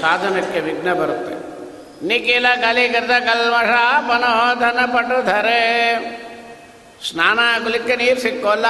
ಸಾಧನಕ್ಕೆ 0.00 0.60
ವಿಘ್ನ 0.60 0.92
ಬರುತ್ತೆ. 0.92 1.34
ನಿಖಿಲ 2.08 2.46
ಕಲಿಕೃತ 2.62 3.10
ಕಲ್ಮಷ 3.10 3.72
ಪನೋಧನ 4.08 4.78
ಪಟು 4.94 5.22
ಧರೆ 5.22 5.62
ಸ್ನಾನ 7.08 7.38
ಆಗಲಿಕ್ಕೆ 7.54 7.96
ನೀರು 7.96 8.20
ಸಿಕ್ಕೋಲ್ಲ, 8.20 8.66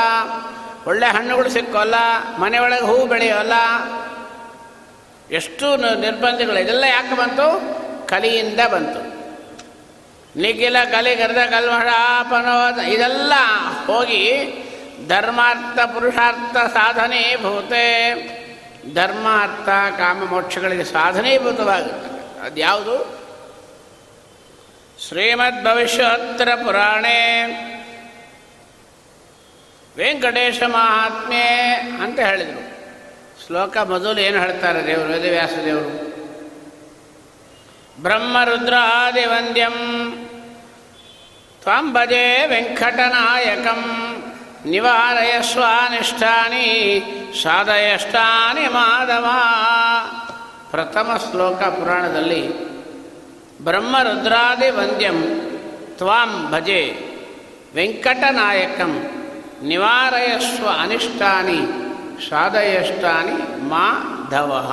ಒಳ್ಳೆ 0.86 1.06
ಹಣ್ಣುಗಳು 1.06 1.50
ಸಿಕ್ಕೋಲ್ಲ 1.50 1.94
ಮನೆಯೊಳಗೆ 2.38 2.86
ಹೂ 2.86 3.06
ಬೆಳೆಯೋಲ್ಲ. 3.06 3.52
ಎಷ್ಟು 5.30 5.76
ನಿರ್ಬಂಧಗಳು, 5.76 6.58
ಇದೆಲ್ಲ 6.58 6.84
ಯಾಕೆ 6.84 7.16
ಬಂತು? 7.16 7.46
ಕಲಿಯಿಂದ 8.06 8.60
ಬಂತು. 8.72 9.00
ನಿಖಿಲ 10.40 10.76
ಕಲಿಗರ್ದ 10.92 11.38
ಮನೋಧನ 12.32 12.86
ಇದೆಲ್ಲ 12.86 13.32
ಹೋಗಿ 13.86 14.22
ಧರ್ಮಾರ್ಥ 15.10 15.78
ಪುರುಷಾರ್ಥ 15.80 16.56
ಸಾಧನೆ 16.56 17.36
ಭೂತೆ. 17.36 17.84
ಧರ್ಮಾರ್ಥ 18.94 19.68
ಕಾಮ 19.98 20.28
ಮೋಕ್ಷಗಳಿಗೆ 20.28 20.84
ಸಾಧನೀಭೂತವಾಗುತ್ತೆ 20.84 22.40
ಅದ್ಯಾವುದು? 22.46 22.96
ಶ್ರೀಮದ್ 25.08 25.64
ಭವಿಷ್ಯೋತ್ತರ 25.64 26.48
ಪುರಾಣೇ. 26.54 27.18
ವೆಂಕಟೇಶ 29.96 30.62
ಮಹಾತ್ಮೆ 30.62 31.46
ಅಂತ 32.02 32.18
ಹೇಳಿದರು. 32.20 32.62
ಶ್ಲೋಕ 33.46 33.76
ಮೊದಲು 33.76 34.20
ಏನು 34.20 34.40
ಹೇಳ್ತಾರೆ 34.40 34.86
ದೇವರು? 34.86 35.08
ವೇದವ್ಯಾಸ 35.08 35.52
ದೇವರು 35.64 36.10
ಬ್ರಹ್ಮರುದ್ರಾದಿವಂದ್ಯಂ. 38.02 39.74
ವಂದ್ಯಂ 39.76 40.28
ತ್ವಾಂ 41.62 41.92
ಭಜೆ 41.92 42.46
ವೆಂಕಟನಾಯಕಂ. 42.46 43.82
ನಿವಾರಯಸ್ವಾನಿಷ್ಠಾನಿ 44.64 45.76
ಸಾಧಯಷ್ಟಾನಿ 47.42 48.68
ಮಾಧವ. 48.68 49.26
ಪ್ರಥಮ 50.70 51.20
ಶ್ಲೋಕ 51.30 51.62
ಪುರಾಣದಲ್ಲಿ 51.62 52.70
ಬ್ರಹ್ಮರುದ್ರಾದಿ 53.64 54.70
ವಂದ್ಯಂ 54.70 55.18
ತ್ವಾಂ 55.96 56.50
ಭಜೆ 56.50 56.98
ವೆಂಕಟನಾಯಕಂ 57.74 59.10
ನಿವಾರಯಸ್ವ 59.62 60.68
ಅನಿಷ್ಟಾನಿ 60.80 61.58
ಸಾಧಯಷ್ಟಾನಿ 62.28 63.64
ಮಾಧವ. 63.68 64.72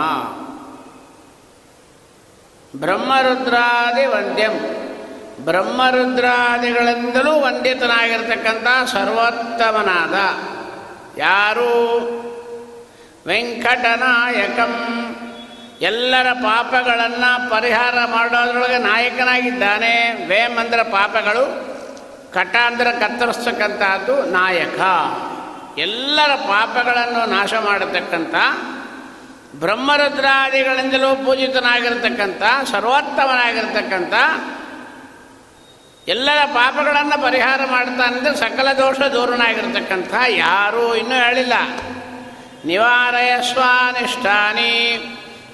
ಬ್ರಹ್ಮರುದ್ರಾದಿ 2.76 4.06
ವಂದ್ಯಂ 4.06 4.87
ಬ್ರಹ್ಮರುದ್ರಾದಿಗಳಿಂದಲೂ 5.40 7.42
ವಂದಿತನಾಗಿರ್ತಕ್ಕಂಥ 7.42 8.90
ಸರ್ವೋತ್ತಮನಾದ 8.90 10.14
ಯಾರು? 11.20 11.98
ವೆಂಕಟನಾಯಕಂ. 13.28 14.74
ಎಲ್ಲರ 15.82 16.34
ಪಾಪಗಳನ್ನು 16.34 17.50
ಪರಿಹಾರ 17.50 18.06
ಮಾಡೋದ್ರೊಳಗೆ 18.06 18.78
ನಾಯಕನಾಗಿದ್ದಾನೆ. 18.78 20.28
ವೇಮ್ 20.28 20.58
ಅಂದ್ರೆ 20.58 20.84
ಪಾಪಗಳು 20.84 21.68
ಕಟ 22.34 22.56
ಅಂದ್ರೆ 22.56 22.92
ಕತ್ತರಿಸ್ತಕ್ಕಂಥದ್ದು 22.92 24.26
ನಾಯಕ. 24.26 24.80
ಎಲ್ಲರ 25.80 26.36
ಪಾಪಗಳನ್ನು 26.36 27.30
ನಾಶ 27.30 27.54
ಮಾಡತಕ್ಕಂಥ 27.54 28.36
ಬ್ರಹ್ಮರುದ್ರಾದಿಗಳಿಂದಲೂ 29.60 31.16
ಪೂಜಿತನಾಗಿರ್ತಕ್ಕಂಥ, 31.16 32.72
ಸರ್ವೋತ್ತಮನಾಗಿರ್ತಕ್ಕಂಥ 32.72 34.14
ಎಲ್ಲರ 36.08 36.46
ಪಾಪಗಳನ್ನು 36.46 37.24
ಪರಿಹಾರ 37.24 37.62
ಮಾಡ್ತಾನಂದ್ರೆ 37.72 38.36
ಸಕಲ 38.36 38.74
ದೋಷ 38.74 39.00
ದೂರನಾಗಿರ್ತಕ್ಕಂಥ 39.00 40.14
ಯಾರೂ 40.28 40.96
ಇನ್ನೂ 40.96 41.16
ಹೇಳಿಲ್ಲ. 41.16 41.54
ನಿವಾರಯ 42.66 43.36
ಸ್ವಾನಿಷ್ಠಾನಿ. 43.54 45.00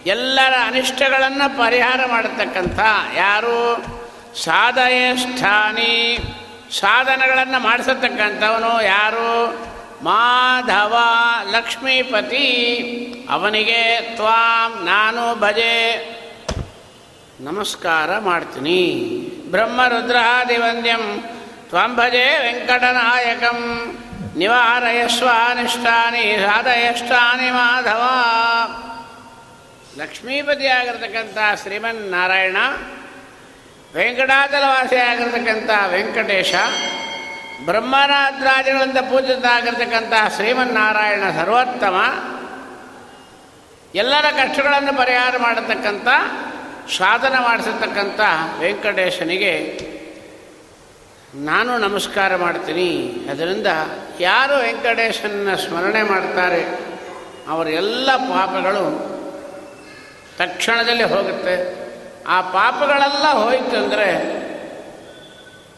ಎಲ್ಲರ 0.06 0.54
ಅನಿಷ್ಟಗಳನ್ನು 0.66 1.58
ಪರಿಹಾರ 1.58 2.00
ಮಾಡತಕ್ಕಂಥ 2.08 2.80
ಯಾರು? 3.16 3.86
ಸಾಧಯಷ್ಠಾನಿ. 4.44 6.20
ಸಾಧನಗಳನ್ನು 6.80 7.60
ಮಾಡಿಸತಕ್ಕಂಥವನು 7.60 8.84
ಯಾರು? 8.84 9.60
ಮಾಧವ 10.04 10.98
ಲಕ್ಷ್ಮೀಪತಿ. 11.52 12.48
ಅವನಿಗೆ 13.30 14.02
ತ್ವಾಂ, 14.16 14.86
ನಾನು 14.86 15.40
ಭಜೆ. 15.40 16.23
ನಮಸ್ಕಾರ 17.48 18.10
ಮಾಡ್ತೀನಿ. 18.28 18.82
ಬ್ರಹ್ಮರುದ್ರಹಾದಿವಂದ್ಯಂ 19.54 21.02
ತ್ವಂಭಜೆ 21.70 22.26
ವೆಂಕಟನಾಯಕಂ 22.44 23.58
ನಿವಾರಯಸ್ವಾನಿಷ್ಠಾನಿ 24.42 26.24
ಸಾಧಯಷ್ಟಾನಿ 26.44 27.50
ಮಾಧವ. 27.58 28.04
ಲಕ್ಷ್ಮೀಪತಿಯಾಗಿರ್ತಕ್ಕಂಥ 30.02 31.38
ಶ್ರೀಮನ್ನಾರಾಯಣ, 31.64 32.58
ವೆಂಕಟಾಚಲವಾಸಿಯಾಗಿರ್ತಕ್ಕಂಥ 33.98 35.70
ವೆಂಕಟೇಶ 35.96 36.54
ಬ್ರಹ್ಮರಾದ್ರಾದಿಗಳಿಂದ 37.68 39.02
ಪೂಜಿತಾಗಿರ್ತಕ್ಕಂಥ 39.12 40.14
ಶ್ರೀಮನ್ನಾರಾಯಣ 40.38 41.24
ಸರ್ವೋತ್ತಮ. 41.40 41.98
ಎಲ್ಲರ 44.02 44.26
ಕಷ್ಟಗಳನ್ನು 44.42 44.94
ಪರಿಹಾರ 45.04 45.34
ಮಾಡತಕ್ಕಂಥ 45.48 46.08
ಸಾಧನ 46.90 47.36
ಮಾಡಿಸತಕ್ಕಂಥ 47.40 48.20
ವೆಂಕಟೇಶನಿಗೆ 48.60 49.54
ನಾನು 51.36 51.78
ನಮಸ್ಕಾರ 51.78 52.36
ಮಾಡ್ತೀನಿ. 52.36 52.90
ಅದರಿಂದ 53.32 53.68
ಯಾರು 54.20 54.62
ವೆಂಕಟೇಶನ 54.62 55.56
ಸ್ಮರಣೆ 55.56 56.04
ಮಾಡ್ತಾರೆ 56.04 56.94
ಅವರ 57.48 57.68
ಎಲ್ಲ 57.68 58.16
ಪಾಪಗಳು 58.16 59.14
ತಕ್ಷಣದಲ್ಲಿ 60.38 61.04
ಹೋಗುತ್ತೆ. 61.04 61.84
ಆ 62.28 62.42
ಪಾಪಗಳೆಲ್ಲ 62.42 63.28
ಹೋಯಿತು 63.32 63.78
ಅಂದರೆ 63.78 64.44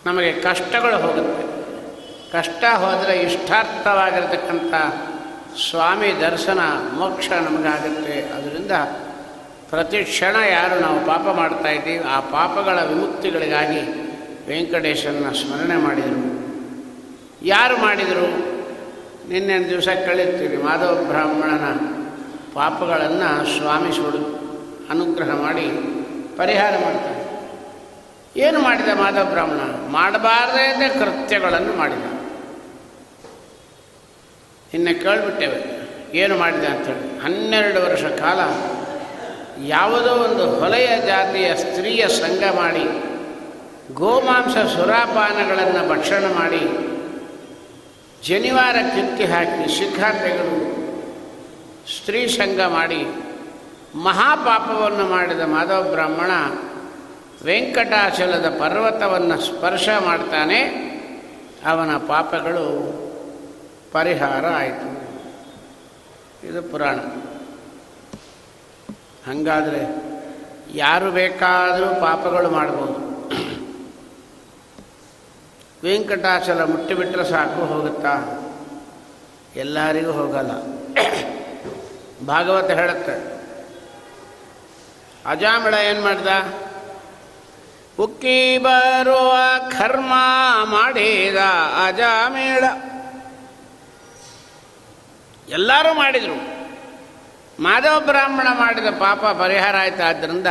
ನಮಗೆ 0.05 0.31
ಕಷ್ಟಗಳು 0.31 0.97
ಹೋಗುತ್ತೆ. 0.97 1.55
ಕಷ್ಟ 2.31 2.63
ಹೋದರೆ 2.75 3.17
ಇಷ್ಟಾರ್ಥವಾಗಿರತಕ್ಕಂಥ 3.17 4.73
ಸ್ವಾಮಿ 5.69 6.21
ದರ್ಶನ, 6.21 6.59
ಮೋಕ್ಷ 6.93 7.29
ನಮಗಾಗುತ್ತೆ. 7.29 8.21
ಅದರಿಂದ 8.21 8.71
ಪ್ರತಿ 9.75 9.99
ಕ್ಷಣ 10.09 10.35
ಯಾರು 10.57 10.75
ನಾವು 10.83 10.99
ಪಾಪ 11.07 11.25
ಮಾಡ್ತಾ 11.39 11.69
ಇದ್ದೀವಿ, 11.77 12.03
ಆ 12.15 12.17
ಪಾಪಗಳ 12.33 12.77
ವಿಮುಕ್ತಿಗಳಿಗಾಗಿ 12.89 13.81
ವೆಂಕಟೇಶನ 14.49 15.31
ಸ್ಮರಣೆ 15.39 15.77
ಮಾಡಿದರು. 15.85 16.21
ಯಾರು 17.45 17.75
ಮಾಡಿದರು? 17.85 18.27
ನಿನ್ನೆ 19.31 19.55
ದಿವಸ 19.69 19.88
ಕಳೀತೀವಿ 20.07 20.57
ಮಾಧವ 20.65 20.93
ಬ್ರಾಹ್ಮಣನ 21.09 21.67
ಪಾಪಗಳನ್ನು 22.53 23.29
ಸ್ವಾಮಿ 23.55 23.91
ಸುಡು, 23.97 24.21
ಅನುಗ್ರಹ 24.93 25.31
ಮಾಡಿ 25.45 25.65
ಪರಿಹಾರ 26.38 26.73
ಮಾಡ್ತಾರೆ. 26.85 27.21
ಏನು 28.45 28.59
ಮಾಡಿದ 28.67 28.93
ಮಾಧವ 29.01 29.25
ಬ್ರಾಹ್ಮಣ? 29.33 29.65
ಮಾಡಬಾರದೇ 29.97 30.88
ಕೃತ್ಯಗಳನ್ನು 30.99 31.73
ಮಾಡಿದ. 31.81 32.05
ನಿನ್ನೆ 34.71 34.93
ಕೇಳಿಬಿಟ್ಟೇವೆ, 35.03 35.59
ಏನು 36.21 36.38
ಮಾಡಿದೆ 36.43 36.67
ಅಂತೇಳಿ. 36.67 37.05
ಹನ್ನೆರಡು 37.25 37.81
ವರ್ಷ 37.88 38.05
ಕಾಲ 38.23 38.39
ಯಾವುದೋ 39.59 40.11
ಒಂದು 40.11 40.59
ಹೊಲೆಯ 40.59 40.87
ಜಾತಿಯ 40.87 41.55
ಸ್ತ್ರೀಯ 41.55 42.07
ಸಂಘ 42.07 42.55
ಮಾಡಿ, 42.55 42.83
ಗೋಮಾಂಸ 43.93 44.77
ಸುರಾಪಾನಗಳನ್ನು 44.77 45.89
ಭಕ್ಷಣ 45.89 46.23
ಮಾಡಿ, 46.33 46.95
ಜನಿವಾರ 48.27 48.75
ಕಿತ್ತಿ 48.75 49.25
ಹಾಕಿ 49.25 49.79
ಸಿದ್ಧಾರ್ಥಿಗಳು 49.79 50.75
ಸ್ತ್ರೀ 51.97 52.27
ಸಂಘ 52.27 52.59
ಮಾಡಿ, 52.59 53.07
ಮಹಾಪಾಪವನ್ನು 53.95 55.07
ಮಾಡಿದ 55.07 55.39
ಮಾಧವ 55.39 55.87
ಬ್ರಾಹ್ಮಣ 55.91 56.31
ವೆಂಕಟಾಚಲದ 57.45 58.57
ಪರ್ವತವನ್ನು 58.59 59.41
ಸ್ಪರ್ಶ 59.41 59.89
ಮಾಡ್ತಾನೆ. 60.05 60.61
ಅವನ 61.65 61.97
ಪಾಪಗಳು 61.97 62.95
ಪರಿಹಾರ 63.91 64.45
ಆಯಿತು. 64.45 65.05
ಇದು 66.47 66.63
ಪುರಾಣ. 66.63 66.95
ಹಾಗಾದರೆ 69.27 69.81
ಯಾರು 70.77 71.11
ಬೇಕಾದರೂ 71.11 71.88
ಪಾಪಗಳು 72.01 72.49
ಮಾಡ್ಬೋದು. 72.49 72.99
ವೆಂಕಟಾಚಲ 75.83 76.63
ಮುಟ್ಟಿಬಿಟ್ರೆ 76.63 77.25
ಸಾಕು, 77.29 77.61
ಹೋಗುತ್ತಾ? 77.65 78.13
ಎಲ್ಲರಿಗೂ 79.55 80.11
ಹೋಗಲ್ಲ. 80.11 80.51
ಭಾಗವತ 82.27 82.69
ಹೇಳುತ್ತೆ, 82.79 83.15
ಅಜಾಮಿಳ 85.25 85.73
ಏನು 85.89 86.01
ಮಾಡ್ದ? 86.01 86.27
ಉಕ್ಕಿ 87.99 88.57
ಬರುವ 88.57 89.33
ಕರ್ಮ 89.77 90.13
ಮಾಡಿದ 90.63 91.38
ಅಜಾಮಿಳ. 91.88 92.63
ಎಲ್ಲರೂ 95.49 95.93
ಮಾಡಿದರು. 95.93 96.54
ಮಾಧವ 97.59 97.99
ಬ್ರಾಹ್ಮಣ 97.99 98.47
ಮಾಡಿದ 98.53 98.87
ಪಾಪ 98.87 99.25
ಪರಿಹಾರ 99.25 99.77
ಆಯ್ತು. 99.77 100.03
ಆದ್ದರಿಂದ 100.03 100.47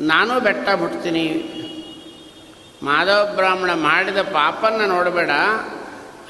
ನಾನು 0.00 0.40
ಬೆಟ್ಟ 0.40 0.68
ಮುಟ್ತೀನಿ 0.68 1.52
ಮಾಧವ 2.82 3.32
ಬ್ರಾಹ್ಮಣ 3.36 3.70
ಮಾಡಿದ 3.72 4.18
ಪಾಪನ 4.18 4.82
ನೋಡಬೇಡ. 4.86 5.30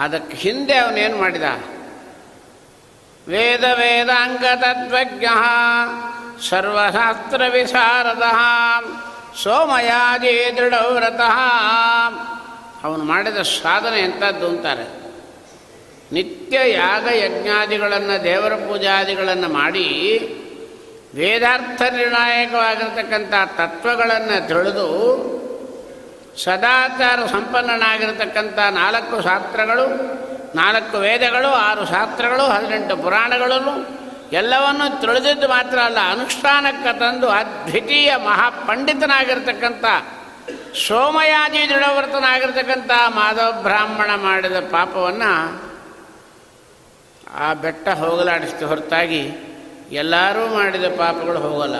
ಅದಕ್ಕೆ 0.00 0.36
ಹಿಂದೆ 0.36 0.76
ಅವನೇನು 0.76 1.16
ಮಾಡಿದ? 1.18 1.42
ವೇದ 3.28 3.64
ವೇದಾಂಗ 3.64 4.44
ತತ್ವಜ್ಞ 4.56 5.24
ಸರ್ವಶಾಸ್ತ್ರ 6.48 7.42
ವಿಶಾರದ 7.52 8.22
ಸೋಮಯಾಜಿ 9.42 10.56
ದೃಢವ್ರತಃ. 10.56 11.38
ಅವನು 12.84 13.04
ಮಾಡಿದ 13.04 13.36
ಸಾಧನೆ 13.36 14.00
ಎಂಥದ್ದು 14.00 14.48
ಅಂತಾರೆ. 14.48 15.05
ನಿತ್ಯ 16.12 16.72
ಯಾಗ 16.72 17.06
ಯಜ್ಞಾದಿಗಳನ್ನು, 17.14 18.24
ದೇವರ 18.24 18.54
ಪೂಜಾದಿಗಳನ್ನು 18.54 19.48
ಮಾಡಿ 19.48 19.86
ವೇದಾರ್ಥ 21.14 21.82
ನಿರ್ಣಾಯಕವಾಗಿರ್ತಕ್ಕಂಥ 21.82 23.34
ತತ್ವಗಳನ್ನು 23.56 24.48
ತಿಳಿದು 24.48 24.88
ಸದಾಚಾರ 26.36 27.26
ಸಂಪನ್ನನಾಗಿರತಕ್ಕಂಥ 27.26 28.58
ನಾಲ್ಕು 28.58 29.22
ಶಾಸ್ತ್ರಗಳು, 29.22 29.86
ನಾಲ್ಕು 30.54 30.98
ವೇದಗಳು, 30.98 31.48
ಆರು 31.48 31.86
ಶಾಸ್ತ್ರಗಳು, 31.86 32.42
ಹದಿನೆಂಟು 32.42 32.96
ಪುರಾಣಗಳನ್ನು 32.96 34.06
ಎಲ್ಲವನ್ನು 34.32 35.00
ತಿಳಿದಿದ್ದು 35.00 35.48
ಮಾತ್ರ 35.48 35.78
ಅಲ್ಲ, 35.78 35.98
ಅನುಷ್ಠಾನಕ್ಕೆ 36.10 36.98
ತಂದು 36.98 37.28
ಅದ್ವಿತೀಯ 37.28 38.16
ಮಹಾಪಂಡಿತನಾಗಿರ್ತಕ್ಕಂಥ 38.16 39.84
ಸೋಮಯಾಜಿ 40.86 41.68
ದೃಢವರ್ತನಾಗಿರ್ತಕ್ಕಂಥ 41.68 42.90
ಮಾಧವ 42.90 43.62
ಬ್ರಾಹ್ಮಣ 43.62 44.10
ಮಾಡಿದ 44.14 44.60
ಪಾಪವನ್ನು 44.70 45.65
ಆ 47.36 47.54
ಬೆಟ್ಟ 47.54 47.88
ಹೋಗಲಾಡಿಸ್ತು 47.88 48.66
ಹೊರತಾಗಿ 48.66 49.22
ಎಲ್ಲರೂ 49.92 50.54
ಮಾಡಿದ 50.54 50.84
ಪಾಪಗಳು 50.84 51.38
ಹೋಗಲ್ಲ. 51.38 51.76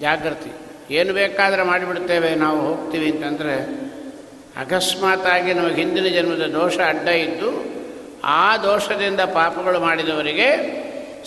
ಜಾಗೃತಿ 0.00 0.52
ಏನು 0.94 1.14
ಬೇಕಾದರೆ 1.14 1.62
ಮಾಡಿಬಿಡ್ತೇವೆ 1.62 2.34
ನಾವು 2.34 2.60
ಹೋಗ್ತೀವಿ 2.60 3.10
ಅಂತಂದರೆ 3.10 3.54
ಅಕಸ್ಮಾತಾಗಿ 4.60 5.54
ನಮಗೆ 5.54 5.74
ಹಿಂದಿನ 5.74 6.06
ಜನ್ಮದ 6.06 6.46
ದೋಷ 6.52 6.78
ಅಡ್ಡ 6.86 7.08
ಇದ್ದು 7.08 7.50
ಆ 8.24 8.56
ದೋಷದಿಂದ 8.56 9.20
ಪಾಪಗಳು 9.20 9.80
ಮಾಡಿದವರಿಗೆ, 9.80 10.48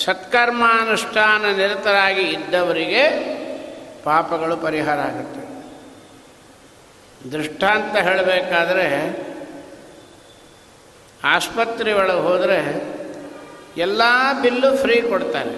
ಸತ್ಕರ್ಮಾನುಷ್ಠಾನ 0.05 1.45
ನಿರತರಾಗಿ 1.57 2.21
ಇದ್ದವರಿಗೆ 2.21 3.03
ಪಾಪಗಳು 4.03 4.57
ಪರಿಹಾರ 4.57 4.99
ಆಗುತ್ತೆ. 4.99 5.41
ದೃಷ್ಟಾಂತ 7.31 7.95
ಹೇಳಬೇಕಾದ್ರೆ 7.95 8.87
ಆಸ್ಪತ್ರೆ 11.25 11.93
ಒಳಗೆ 11.93 12.19
ಹೋದರೆ 12.19 12.59
ಎಲ್ಲ 13.77 14.01
ಬಿಲ್ಲು 14.41 14.77
ಫ್ರೀ 14.77 15.01
ಕೊಡ್ತಾರೆ. 15.01 15.53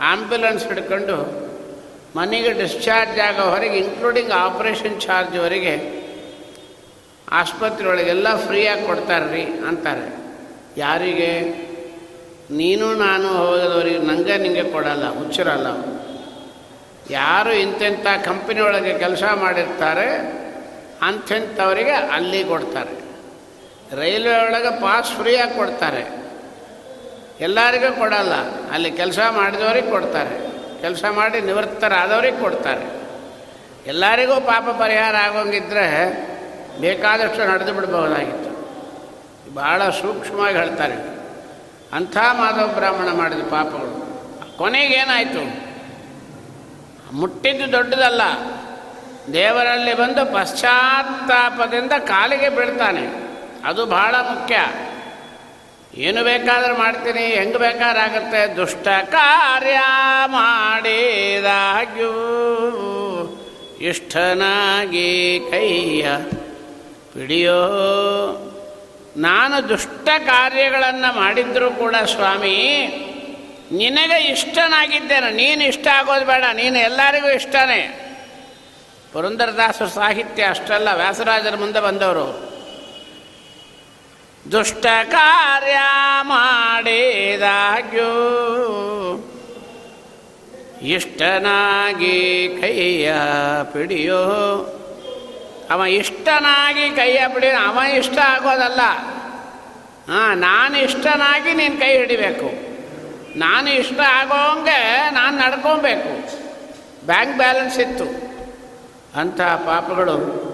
ಆಂಬ್ಯುಲೆನ್ಸ್ 0.00 0.66
ಹಿಡ್ಕೊಂಡು 0.66 1.46
ಮನೆಗೆ 2.16 2.52
ಡಿಸ್ಚಾರ್ಜ್ 2.52 3.20
ಆಗೋವರೆಗೆ 3.20 3.78
ಇನ್ಕ್ಲೂಡಿಂಗ್ 3.78 4.30
ಆಪ್ರೇಷನ್ 4.30 5.00
ಚಾರ್ಜ್ವರೆಗೆ 5.00 6.06
ಆಸ್ಪತ್ರೆ 7.32 7.88
ಒಳಗೆಲ್ಲ 7.88 8.46
ಫ್ರೀಯಾಗಿ 8.46 8.86
ಕೊಡ್ತಾರೆ 8.86 9.32
ರೀ 9.32 9.42
ಅಂತಾರೆ. 9.42 10.08
ಯಾರಿಗೆ? 10.80 11.32
ನೀನು 12.50 12.94
ನಾನು 12.94 13.28
ಹೋಗೋದವರಿಗೆ 13.28 13.98
ನಂಗೆ 13.98 14.36
ನಿಮಗೆ 14.36 14.72
ಕೊಡಲ್ಲ, 14.72 15.18
ಹುಚ್ಚಿರಲ್ಲ 15.18 15.66
ಯಾರು 17.10 17.52
ಇಂತೆಂಥ 17.52 18.06
ಕಂಪನಿ 18.24 18.60
ಕೆಲಸ 18.98 19.22
ಮಾಡಿರ್ತಾರೆ, 19.34 20.08
ಅಂಥೆಂಥವರಿಗೆ 21.02 21.90
ಅಲ್ಲಿ 21.90 22.44
ಕೊಡ್ತಾರೆ. 22.44 23.05
ರೈಲ್ವೆ 23.92 24.44
ಒಳಗೆ 24.44 24.80
ಪಾಸ್ 24.80 25.12
ಫ್ರೀಯಾಗಿ 25.12 25.54
ಕೊಡ್ತಾರೆ. 25.54 26.26
ಎಲ್ಲರಿಗೂ 27.40 27.96
ಕೊಡಲ್ಲ. 27.96 28.32
ಅಲ್ಲಿ 28.72 28.90
ಕೆಲಸ 28.90 29.18
ಮಾಡಿದವ್ರಿಗೆ 29.30 29.90
ಕೊಡ್ತಾರೆ. 29.90 30.46
ಕೆಲಸ 30.80 31.04
ಮಾಡಿ 31.10 31.40
ನಿವೃತ್ತರಾದವ್ರಿಗೆ 31.40 32.40
ಕೊಡ್ತಾರೆ. 32.40 32.96
ಎಲ್ಲರಿಗೂ 33.86 34.40
ಪಾಪ 34.40 34.64
ಪರಿಹಾರ 34.80 35.16
ಆಗೋಂಗಿದ್ರೆ 35.16 36.12
ಬೇಕಾದಷ್ಟು 36.80 37.50
ನಡೆದು 37.50 37.72
ಬಿಡಬಹುದಾಗಿತ್ತು. 37.72 38.56
ಭಾಳ 39.54 39.90
ಸೂಕ್ಷ್ಮವಾಗಿ 39.90 40.58
ಹೇಳ್ತಾರೆ. 40.58 40.94
ಅಂಥ 41.92 42.16
ಮಾಧವ 42.16 42.66
ಬ್ರಾಹ್ಮಣ 42.66 43.12
ಮಾಡಿದ 43.12 43.38
ಪಾಪಗಳು. 43.38 44.06
ಕೊನೆಗೇನಾಯಿತು 44.58 45.66
ಮುಟ್ಟಿದ್ದು 47.16 47.72
ದೊಡ್ಡದಲ್ಲ. 47.72 48.22
ದೇವರಲ್ಲಿ 49.32 49.94
ಬಂದು 49.94 50.34
ಪಶ್ಚಾತ್ತಾಪದಿಂದ 50.34 51.92
ಕಾಲಿಗೆ 51.92 52.48
ಬೀಳ್ತಾನೆ. 52.48 53.25
ಅದು 53.66 53.86
ಬಹಳ 53.86 54.14
ಮುಖ್ಯ. 54.14 54.56
ಏನು 55.94 56.24
ಬೇಕಾದ್ರೆ 56.24 56.74
ಮಾಡ್ತೀನಿ, 56.76 57.20
ಹೆಂಗೆ 57.20 57.56
ಬೇಕಾದ್ರೆ 57.56 58.00
ಆಗುತ್ತೆ 58.00 58.56
ದುಷ್ಟ 58.56 58.88
ಕಾರ್ಯ 58.88 59.76
ಮಾಡಿದಾಗ್ಯೂ. 60.26 62.12
ಇಷ್ಟನಾಗಿ 63.80 65.40
ಕೈಯ 65.50 66.06
ಪಿಡಿಯೋ. 67.14 67.60
ನಾನು 69.16 69.68
ದುಷ್ಟ 69.68 70.08
ಕಾರ್ಯಗಳನ್ನು 70.26 71.14
ಮಾಡಿದ್ರೂ 71.16 71.70
ಕೂಡ 71.70 71.96
ಸ್ವಾಮಿ, 71.96 72.58
ನಿನಗೆ 73.72 74.18
ಇಷ್ಟನಾಗಿದ್ದೇನೆ. 74.32 75.30
ನೀನು 75.30 75.64
ಇಷ್ಟ 75.64 75.86
ಆಗೋದು 75.88 76.26
ಬೇಡ, 76.26 76.44
ನೀನು 76.54 76.78
ಎಲ್ಲರಿಗೂ 76.78 77.30
ಇಷ್ಟನೇ. 77.30 77.82
ಪುರಂದರದಾಸರ 79.12 79.84
ಸಾಹಿತ್ಯ 79.84 80.44
ಅಷ್ಟಲ್ಲ, 80.44 80.88
ವ್ಯಾಸರಾಜರ 80.92 81.56
ಮುಂದೆ 81.56 81.80
ಬಂದವರು. 81.80 82.55
ದುಷ್ಟ 84.52 84.86
ಕಾರ್ಯ 85.10 85.76
ಮಾಡಿದಾಗ್ಯೂ. 86.20 86.92
ಇಷ್ಟನಾಗಿ 90.82 92.48
ಕೈಯ 92.60 93.14
ಪಿಡಿಯೋ. 93.72 94.22
ಅವ 95.70 95.84
ಇಷ್ಟನಾಗಿ 95.84 96.90
ಕೈಯ 96.90 97.26
ಬಿಡಿ 97.34 97.48
ಅವ 97.48 97.78
ಇಷ್ಟ 97.96 98.18
ಆಗೋದಲ್ಲ. 98.18 98.80
ಹಾಂ, 100.12 100.38
ನಾನು 100.38 100.78
ಇಷ್ಟನಾಗಿ 100.78 101.54
ನೀನು 101.54 101.78
ಕೈ 101.78 101.96
ಹಿಡಿಬೇಕು. 101.96 102.76
ನಾನು 103.38 103.70
ಇಷ್ಟ 103.70 104.00
ಆಗೋಂಗೆ 104.00 105.10
ನಾನು 105.10 105.36
ನಡ್ಕೊಬೇಕು. 105.36 106.36
ಬ್ಯಾಂಕ್ 107.06 107.36
ಬ್ಯಾಲೆನ್ಸ್ 107.36 107.78
ಇತ್ತು. 107.78 108.04
ಅಂತಹ 109.20 109.56
ಪಾಪಗಳು 109.56 110.46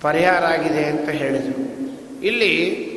ಪರಿಹಾರ 0.00 0.44
ಆಗಿದೆ 0.44 0.84
ಅಂತ 0.84 1.08
ಹೇಳಿದರು. 1.08 1.71
ಇಲ್ಲಿ 2.22 2.92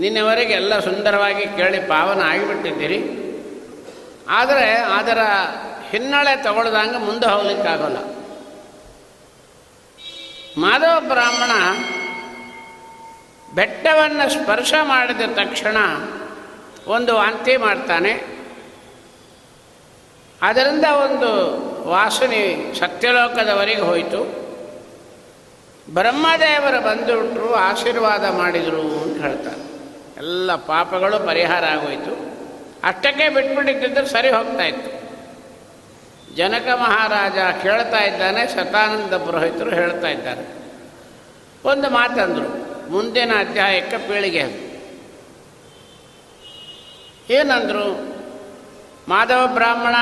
ನಿನ್ನೆವರೆಗೆ 0.00 0.52
ಎಲ್ಲ 0.52 0.78
ಸುಂದರವಾಗಿ 0.78 1.46
ಕೇಳಿ 1.46 1.80
ಪಾವನ 1.80 2.22
ಆಗಿಬಿಟ್ಟಿದ್ದೀರಿ. 2.22 3.24
ಆದರೆ 4.28 4.70
ಅದರ 4.70 5.18
ಹಿನ್ನೆಲೆ 5.90 6.42
ತಗೊಳ್ದಂಗೆ 6.42 6.98
ಮುಂದೆ 6.98 7.26
ಹೋಗ್ಲಿಕ್ಕಾಗೋಲ್ಲ. 7.26 7.96
ಮಾಧವ 10.58 11.00
ಬ್ರಾಹ್ಮಣ 11.00 11.50
ಬೆಟ್ಟವನ್ನು 13.54 14.30
ಸ್ಪರ್ಶ 14.30 14.74
ಮಾಡಿದ 14.82 15.20
ತಕ್ಷಣ 15.20 15.76
ಒಂದು 16.86 17.14
ವಾಂತಿ 17.14 17.56
ಮಾಡ್ತಾನೆ. 17.56 18.34
ಅದರಿಂದ 20.42 20.84
ಒಂದು 20.84 21.30
ವಾಸನೆ 21.88 22.74
ಸತ್ಯಲೋಕದವರೆಗೆ 22.78 23.80
ಹೋಯಿತು. 23.80 24.43
ಬ್ರಹ್ಮದೇವರು 25.90 26.84
ಬಂದುಬಿಟ್ರು, 26.84 27.54
ಆಶೀರ್ವಾದ 27.54 28.30
ಮಾಡಿದರು 28.30 29.02
ಅಂತ 29.02 29.22
ಹೇಳ್ತಾರೆ. 29.22 29.64
ಎಲ್ಲ 30.16 30.54
ಪಾಪಗಳು 30.54 31.26
ಪರಿಹಾರ 31.26 31.64
ಆಗೋಯಿತು. 31.64 32.34
ಅಷ್ಟಕ್ಕೆ 32.84 33.28
ಬಿಟ್ಬಿಟ್ಟಿದ್ದರೆ 33.28 34.06
ಸರಿ 34.06 34.30
ಹೋಗ್ತಾ 34.30 34.64
ಇತ್ತು. 34.64 35.04
ಜನಕ 36.36 36.68
ಮಹಾರಾಜ 36.68 37.62
ಕೇಳ್ತಾ 37.62 37.98
ಇದ್ದಾನೆ, 37.98 38.46
ಶತಾನಂದ 38.46 39.14
ಪುರೋಹಿತರು 39.14 39.70
ಹೇಳ್ತಾ 39.70 40.08
ಇದ್ದಾರೆ. 40.08 40.64
ಒಂದು 41.68 41.90
ಮಾತಂದರು, 41.90 42.64
ಮುಂದಿನ 42.90 43.32
ಅಧ್ಯಾಯಕ್ಕೆ 43.38 43.98
ಪೀಳಿಗೆ. 43.98 44.40
ಅದು 44.40 44.64
ಏನಂದರು, 47.32 48.16
ಮಾಧವ 49.08 49.46
ಬ್ರಾಹ್ಮಣ, 49.46 49.94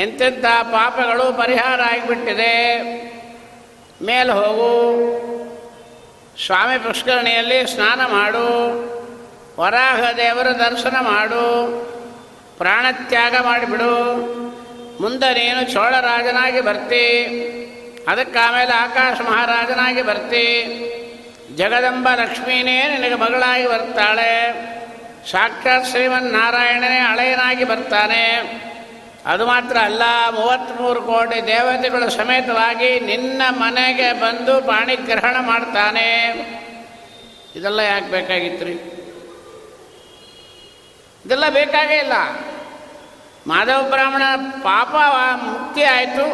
ಎಂತೆಂಥ 0.00 0.44
ಪಾಪಗಳು 0.62 1.38
ಪರಿಹಾರ 1.38 1.80
ಆಗಿಬಿಟ್ಟಿದೆ. 1.82 2.78
ಮೇಲೆ 4.02 4.32
ಹೋಗು. 4.32 5.18
ಸ್ವಾಮಿ 6.46 6.78
ಪುಷ್ಕರಣಿಯಲ್ಲಿ 6.78 7.66
ಸ್ನಾನ 7.66 8.00
ಮಾಡು. 8.00 8.44
ವರಾಹ 9.60 10.12
ದೇವರ 10.12 10.46
ದರ್ಶನ 10.46 10.96
ಮಾಡು. 11.00 11.38
ಪ್ರಾಣತ್ಯಾಗ 12.58 13.34
ಮಾಡಿಬಿಡು. 13.42 14.14
ಮುಂದೆ 15.02 15.34
ನೀನು 15.34 15.72
ಚೋಳರಾಜನಾಗಿ 15.72 16.60
ಬರ್ತಿ. 16.60 17.24
ಅದಕ್ಕೆ 18.08 18.38
ಆಮೇಲೆ 18.38 18.72
ಆಕಾಶ 18.72 19.20
ಮಹಾರಾಜನಾಗಿ 19.20 20.02
ಬರ್ತಿ. 20.02 20.84
ಜಗದಂಬ 21.56 22.08
ಲಕ್ಷ್ಮೀನೇ 22.14 22.88
ನಿನಗೆ 22.88 23.14
ಮಗಳಾಗಿ 23.14 23.68
ಬರ್ತಾಳೆ. 23.68 24.52
ಸಾಕ್ಷಾತ್ 25.30 25.86
ಶ್ರೀಮನ್ನಾರಾಯಣನೇ 25.86 26.98
ಹಳೆಯನಾಗಿ 26.98 27.64
ಬರ್ತಾನೆ. 27.64 28.42
ಅದು 29.28 29.46
ಮಾತ್ರ 29.46 29.76
ಅಲ್ಲ, 29.78 30.02
ಮೂವತ್ತ್ಮೂರು 30.34 31.00
ಕೋಟಿ 31.02 31.46
ದೇವತೆಗಳು 31.46 32.10
ಸಮೇತವಾಗಿ 32.10 33.00
ನಿನ್ನ 33.00 33.42
ಮನೆಗೆ 33.50 34.12
ಬಂದು 34.12 34.54
ಪಾಣಿಗ್ರಹಣ 34.66 35.36
ಮಾಡ್ತಾನೆ. 35.40 36.06
ಇದೆಲ್ಲ 37.56 37.80
ಯಾಕೆ 37.80 38.08
ಬೇಕಾಗಿತ್ತು 38.10 38.64
ರೀ 38.64 38.76
ಇದೆಲ್ಲ 41.26 41.48
ಬೇಕಾಗೇ 41.48 41.94
ಇಲ್ಲ. 41.94 42.16
ಮಾಧವ 43.46 43.82
ಬ್ರಾಹ್ಮಣ 43.90 44.22
ಪಾಪ 44.62 44.94
ಮುಕ್ತಿ 45.42 45.82
ಆಯಿತು. 45.82 46.26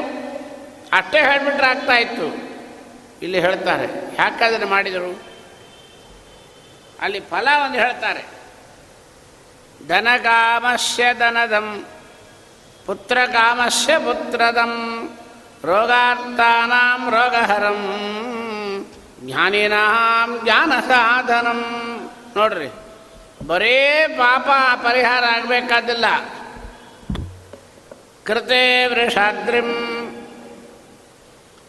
ಅಷ್ಟೇ 0.96 1.18
ಹೇಳಿಬಿಟ್ರೆ 1.20 1.66
ಆಗ್ತಾ 1.66 1.96
ಇತ್ತು. 1.96 2.26
ಇಲ್ಲಿ 3.22 3.40
ಹೇಳ್ತಾರೆ, 3.40 3.86
ಯಾಕಾದ್ರೆ 4.18 4.64
ಮಾಡಿದರು? 4.64 5.12
ಅಲ್ಲಿ 7.00 7.20
ಫಲ 7.20 7.48
ಒಂದು 7.64 7.78
ಹೇಳ್ತಾರೆ. 7.78 8.22
ದನಗಾಮಸ್ಯ 9.88 11.04
ಧನದಂ. 11.14 11.68
ಪುತ್ರಕಾಮಸ್ಯ 12.86 13.92
ಪುತ್ರದಂ 13.98 14.72
ರೋಗಾರ್ತಾನಾಂ 15.64 17.02
ರೋಗಹರಂ 17.14 17.80
ಜ್ಞಾನಿನಾಂ 19.24 20.30
ಜ್ಞಾನ 20.42 20.72
ಸಾಧನಂ 20.88 21.60
ನೋಡ್ರಿ, 22.36 22.68
ಬರೇ 23.46 23.78
ಪಾಪ 24.18 24.48
ಪರಿಹಾರ 24.82 25.24
ಆಗಬೇಕಾದಿಲ್ಲ. 25.36 26.06
ಕೃತೆ 28.24 28.62
ವೃಷಾದ್ರಿಂ 28.86 29.70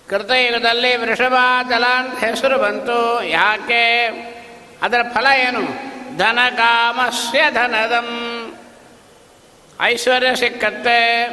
ಕೃತಯುಗದಲ್ಲಿ 0.10 0.91
ಜಲ 1.69 1.86
ಅಂತ 1.99 2.15
ಹೆಸರು 2.23 2.58
ಬಂತು. 2.58 2.97
ಯಾಕೆ? 3.30 3.84
ಅದರ 4.82 5.01
ಫಲ 5.13 5.28
ಏನು? 5.47 5.63
ಧನಕಾಮಸ್ಯ 6.17 7.39
ಧನದಂ. 7.51 8.10
ಐಶ್ವರ್ಯ 9.81 10.35
ಸಿಕ್ಕತ್ತೆ. 10.35 11.27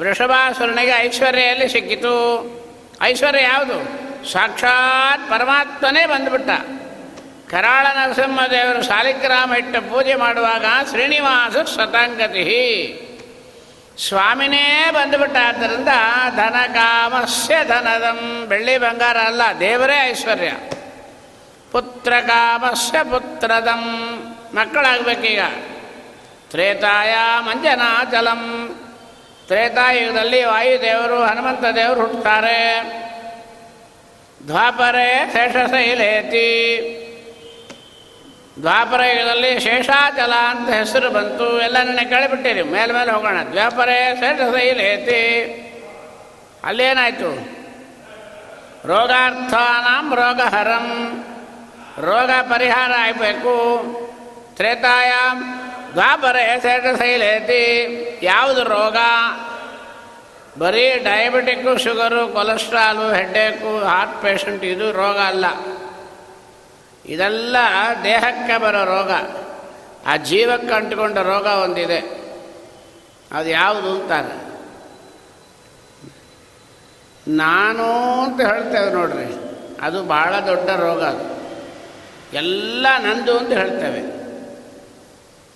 ವೃಷಭಾಸುರನಿಗೆ 0.00 0.92
ಐಶ್ವರ್ಯ 0.92 1.40
ಎಲ್ಲಿ 1.40 1.68
ಸಿಕ್ಕಿತು. 1.68 2.14
ಐಶ್ವರ್ಯ 3.02 3.42
ಯಾವುದು? 3.42 4.00
ಸಾಕ್ಷಾತ್ 4.32 5.30
ಪರಮಾತ್ಮನೇ 5.30 6.06
ಬಂದುಬಿಟ್ಟ. 6.06 6.50
ಕರಾಳ 7.50 7.86
ನರಸಿಂಹದೇವರು 7.86 8.82
ಸಾಲಿಗ್ರಾಮ 8.82 9.54
ಇಟ್ಟ 9.54 9.76
ಪೂಜೆ 9.76 10.14
ಮಾಡುವಾಗ 10.14 10.64
ಶ್ರೀನಿವಾಸ 10.88 11.56
ಸತಾಂಗತಿ. 11.56 13.06
ಸ್ವಾಮಿನೇ 14.08 14.90
ಬಂದುಬಿಟ್ಟ. 14.90 15.36
ಆದ್ದರಿಂದ 15.36 15.88
ಧನ 16.36 16.72
ಕಾಮಸ್ಯ 16.74 17.56
ಧನದಂ 17.68 18.46
ಬೆಳ್ಳಿ 18.48 18.78
ಬಂಗಾರ 18.78 19.16
ಅಲ್ಲ, 19.16 19.42
ದೇವರೇ 19.60 20.10
ಐಶ್ವರ್ಯ. 20.10 20.52
ಪುತ್ರ 21.72 22.12
ಕಾಮಸ್ಯ 22.26 23.02
ಪುತ್ರದಂ. 23.02 23.82
ಮಕ್ಕಳಾಗಬೇಕೀಗ. 24.54 25.40
ತ್ರೇತಾಯ 26.50 27.14
ಮಂಜನಾಚಲಂ 27.40 28.74
ತ್ರೇತಾಯುಗದಲ್ಲಿ 29.46 30.44
ವಾಯುದೇವರು 30.44 31.22
ಹನುಮಂತ 31.22 31.64
ದೇವರು 31.64 32.00
ಹುಟ್ಟುತ್ತಾರೆ. 32.00 32.60
ದ್ವಾಪರೆ 34.46 35.32
ಶೇಷಶೈಲೇತಿ. 35.32 36.46
ದ್ವಾಪರ 38.60 39.00
ಯುಗದಲ್ಲಿ 39.04 39.60
ಶೇಷಾಚಲ 39.60 40.32
ಅಂತ 40.34 40.70
ಹೆಸರು 40.70 41.10
ಬಂತು. 41.10 41.60
ಎಲ್ಲ 41.60 41.82
ನೆನೆ 41.82 42.04
ಕೇಳಿಬಿಟ್ಟಿರಿ, 42.04 42.62
ಮೇಲೆ 42.62 42.92
ಮೇಲೆ 42.92 43.10
ಹೋಗೋಣ. 43.10 43.42
ದ್ವಾಪರೆ 43.52 44.16
ಶೇಷಶೈಲೇತಿ. 44.20 45.22
ಅಲ್ಲೇನಾಯಿತು? 46.64 47.60
ರೋಗಾರ್ಥಾನಾಂ 48.88 50.14
ರೋಗಹರಂ. 50.14 50.86
ರೋಗ 51.98 52.30
ಪರಿಹಾರ 52.42 52.92
ಆಗಬೇಕು. 52.98 53.54
ತ್ರೇತಾಯಾಂ 54.56 55.59
ದ್ವಾಪರೆ 55.92 56.60
ಶೇಷಶೈಲೇತಿ. 56.62 57.60
ಯಾವುದು 58.22 58.64
ರೋಗ? 58.64 58.96
ಬರೀ 60.58 60.98
diabetic 60.98 61.78
sugar 61.78 62.28
cholesterol 62.28 63.12
headache 63.12 63.78
heart 63.78 64.22
patient 64.22 64.64
ಇದು 64.64 64.92
ರೋಗ 64.92 65.18
ಅಲ್ಲ. 65.18 65.44
ಇದೆಲ್ಲ 67.06 67.56
ದೇಹಕ್ಕೆ 68.04 68.58
ಬರೋ 68.58 68.84
ರೋಗ. 68.84 69.10
ಆ 70.06 70.16
ಜೀವಕ್ಕೆ 70.16 70.74
ಅಂಟಿಕೊಂಡ 70.74 71.18
ರೋಗ 71.18 71.46
ಒಂದಿದೆ. 71.46 72.20
ಅದು 73.32 73.48
ಯಾವುದು 73.48 74.02
ಅಂತಾರೆ? 74.02 74.50
ನಾನು 77.28 77.92
ಅಂತ 78.22 78.40
ಹೇಳ್ತೇವೆ 78.40 78.92
ನೋಡ್ರಿ. 78.92 79.50
ಅದು 79.80 80.04
ಭಾಳ 80.04 80.40
ದೊಡ್ಡ 80.40 80.70
ರೋಗ 80.70 81.04
ಅದು. 81.04 81.40
ಎಲ್ಲ 82.36 82.86
ನಂದು 82.98 83.38
ಅಂತ 83.38 83.52
ಹೇಳ್ತೇವೆ. 83.52 84.19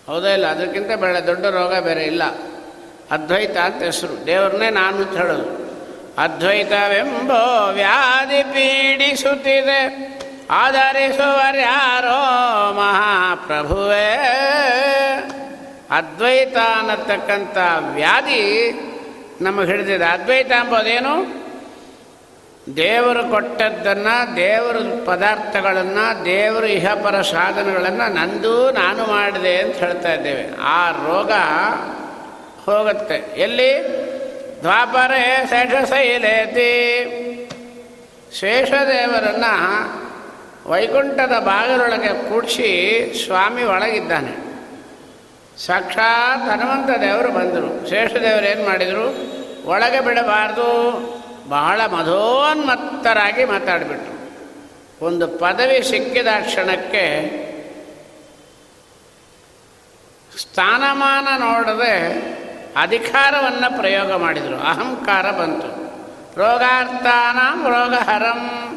ಹೌದಾ 0.07 0.29
ಇಲ್ಲ? 0.29 0.47
ಅದಕ್ಕಿಂತ 0.47 0.87
ಬೇಡ, 0.87 1.17
ದೊಡ್ಡ 1.17 1.47
ರೋಗ 1.47 1.79
ಬೇರೆ 1.79 2.05
ಇಲ್ಲ. 2.05 2.25
ಅದ್ವೈತ 3.11 3.57
ಅಂತ 3.57 3.83
ಹೆಸರು. 3.83 4.27
ದೇವ್ರನ್ನೇ 4.27 4.71
ನಾನು 4.71 4.97
ಅಂತ 4.97 5.17
ಹೇಳೋದು. 5.17 5.64
ಅದ್ವೈತವೆಂಬೋ 6.19 7.73
ವ್ಯಾಧಿ 7.73 8.43
ಪೀಡಿಸುತ್ತಿದೆ. 8.43 10.14
ಆಧರಿಸುವರ್ಯಾರೋ 10.51 12.12
ಮಹಾಪ್ರಭುವೇ. 12.75 14.17
ಅದ್ವೈತ 15.90 16.57
ಅನ್ನತಕ್ಕಂಥ 16.79 17.57
ವ್ಯಾಧಿ 17.95 18.73
ನಮಗೆ 19.40 19.67
ಹಿಡಿದಿದೆ. 19.67 20.05
ಅದ್ವೈತ 20.05 20.51
ಎಂಬುದೇನು? 20.51 21.44
ದೇವರು 22.77 23.31
ಕೊಟ್ಟದ್ದನ್ನು, 23.31 24.37
ದೇವರ 24.37 24.77
ಪದಾರ್ಥಗಳನ್ನು, 25.05 26.24
ದೇವರು 26.24 26.66
ಇಹಪರ 26.66 27.22
ಸಾಧನಗಳನ್ನು 27.22 28.14
ನಂದು 28.14 28.70
ನಾನು 28.70 29.07
ಮಾಡಿದೆ 29.07 29.57
ಅಂತ 29.57 29.74
ಹೇಳ್ತಾ 29.77 30.12
ಇದ್ದೇವೆ. 30.12 30.62
ಆ 30.62 30.90
ರೋಗ 30.90 31.33
ಹೋಗುತ್ತೆ. 32.66 33.40
ಎಲ್ಲಿ? 33.40 33.85
ದ್ವಾಪರೆ 34.61 35.50
ಶೇಷಶೈಲೇತಿ. 35.50 36.61
ಶೇಷದೇವರನ್ನು 38.38 39.85
ವೈಕುಂಠದ 40.70 41.38
ಬಾಗಿಲೊಳಗೆ 41.38 42.29
ಕೂಡಿಸಿ 42.29 43.12
ಸ್ವಾಮಿ 43.27 43.64
ಒಳಗಿದ್ದಾನೆ. 43.64 44.44
ಸಾಕ್ಷಾತ್ 45.66 46.42
ಹನುಮಂತ 46.42 46.98
ದೇವರು 46.98 47.33
ಬಂದರು. 47.33 47.90
ಶೇಷದೇವರು 47.90 48.46
ಏನು 48.46 48.64
ಮಾಡಿದರು? 48.64 49.35
ಒಳಗೆ 49.68 50.00
ಬಿಡಬಾರ್ದು. 50.00 51.24
ಬಹಳ 51.49 51.87
ಮಧೋನ್ಮತ್ತರಾಗಿ 51.87 53.45
ಮಾತಾಡಿಬಿಟ್ರು. 53.45 54.15
ಒಂದು 55.07 55.29
ಪದವಿ 55.29 55.83
ಸಿಕ್ಕಿದ 55.83 56.27
ಕ್ಷಣಕ್ಕೆ 56.27 57.05
ಸ್ಥಾನಮಾನ 60.41 61.41
ನೋಡದೆ 61.41 62.35
ಅಧಿಕಾರವನ್ನು 62.77 63.77
ಪ್ರಯೋಗ 63.77 64.13
ಮಾಡಿದರು. 64.13 64.57
ಅಹಂಕಾರ 64.57 65.31
ಬಂತು. 65.31 65.85
ರೋಗಾರ್ಥಾನಾಂ 66.39 67.65
ರೋಗಹರಂ. 67.69 68.71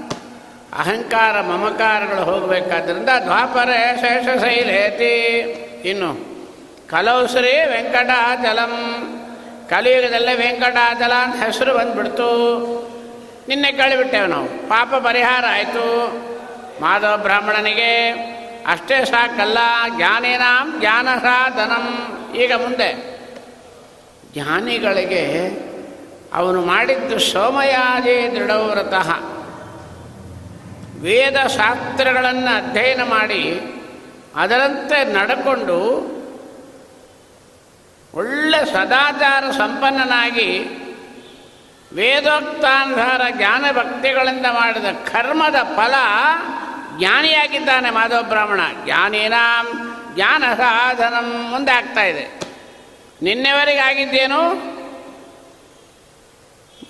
ಅಹಂಕಾರ 0.74 1.42
ಮಮಕಾರಗಳು 1.42 2.24
ಹೋಗಬೇಕಾದ್ರಿಂದ 2.24 3.10
ದ್ವಾಪರೆ 3.24 4.02
ಶೇಷಶೈಲೇತಿ. 4.02 5.14
ಇನ್ನು 5.90 6.38
ಕಲೌಶ್ರೀ 6.90 7.66
ವೆಂಕಟಾಜಲಂ 7.66 8.74
ಕಲಿಯುಗದಲ್ಲೇ 9.70 10.36
ವೆಂಕಟಾಚಲ 10.36 11.12
ಅಂತ 11.14 11.44
ಹೆಸರು 11.44 11.78
ಬಂದುಬಿಡ್ತು. 11.78 12.28
ನಿನ್ನೆ 13.48 13.72
ಕೇಳಿಬಿಟ್ಟೆವು 13.72 14.28
ನಾವು. 14.28 14.48
ಪಾಪ 14.48 14.94
ಪರಿಹಾರ 14.96 15.46
ಆಯಿತು. 15.50 16.08
ಮಾಧವ 16.82 17.18
ಬ್ರಾಹ್ಮಣನಿಗೆ, 17.18 18.10
ಅಷ್ಟೇ 18.68 19.06
ಸಾಕಲ್ಲ, 19.06 19.58
ಜ್ಞಾನೇನಾಂ 19.96 20.80
ಜ್ಞಾನ 20.80 21.08
ಸಾಧನಂ. 21.22 22.18
ಈಗ 22.36 22.54
ಮುಂದೆ, 22.54 23.20
ಜ್ಞಾನಿಗಳಿಗೆ 24.34 25.50
ಅವನು 26.34 26.62
ಮಾಡಿದ್ದು 26.62 27.20
ಸೋಮಯಾಜಿ 27.20 28.36
ದೃಢವ್ರತಃ. 28.36 29.20
ವೇದ 31.02 31.48
ಶಾಸ್ತ್ರಗಳನ್ನು 31.48 32.58
ಅಧ್ಯಯನ 32.58 33.02
ಮಾಡಿ, 33.04 33.62
ಅದರಂತೆ 34.36 35.14
ನಡ್ಕೊಂಡು 35.14 36.17
ಒಳ್ಳೆ 38.14 38.66
ಸದಾಚಾರ 38.66 39.52
ಸಂಪನ್ನನಾಗಿ 39.52 40.70
ವೇದೋಕ್ತಾಂಧಾರ 41.94 43.22
ಜ್ಞಾನ 43.30 43.66
ಭಕ್ತಿಗಳಿಂದ 43.72 44.46
ಮಾಡಿದ 44.46 44.86
ಕರ್ಮದ 44.86 45.56
ಫಲ 45.76 45.94
ಜ್ಞಾನಿಯಾಗಿದ್ದಾನೆ 46.98 47.90
ಮಾಧವ 47.90 48.22
ಬ್ರಾಹ್ಮಣ. 48.24 48.60
ಜ್ಞಾನಿನಾಂ 48.86 49.96
ಜ್ಞಾನ 50.16 50.44
ಸಾಧನಂ 50.58 51.48
ಮುಂದೆ 51.50 51.72
ಆಗ್ತಾ 51.72 52.04
ಇದೆ. 52.04 52.42
ನಿನ್ನೆವರೆಗಾಗಿದ್ದೇನು? 53.22 54.50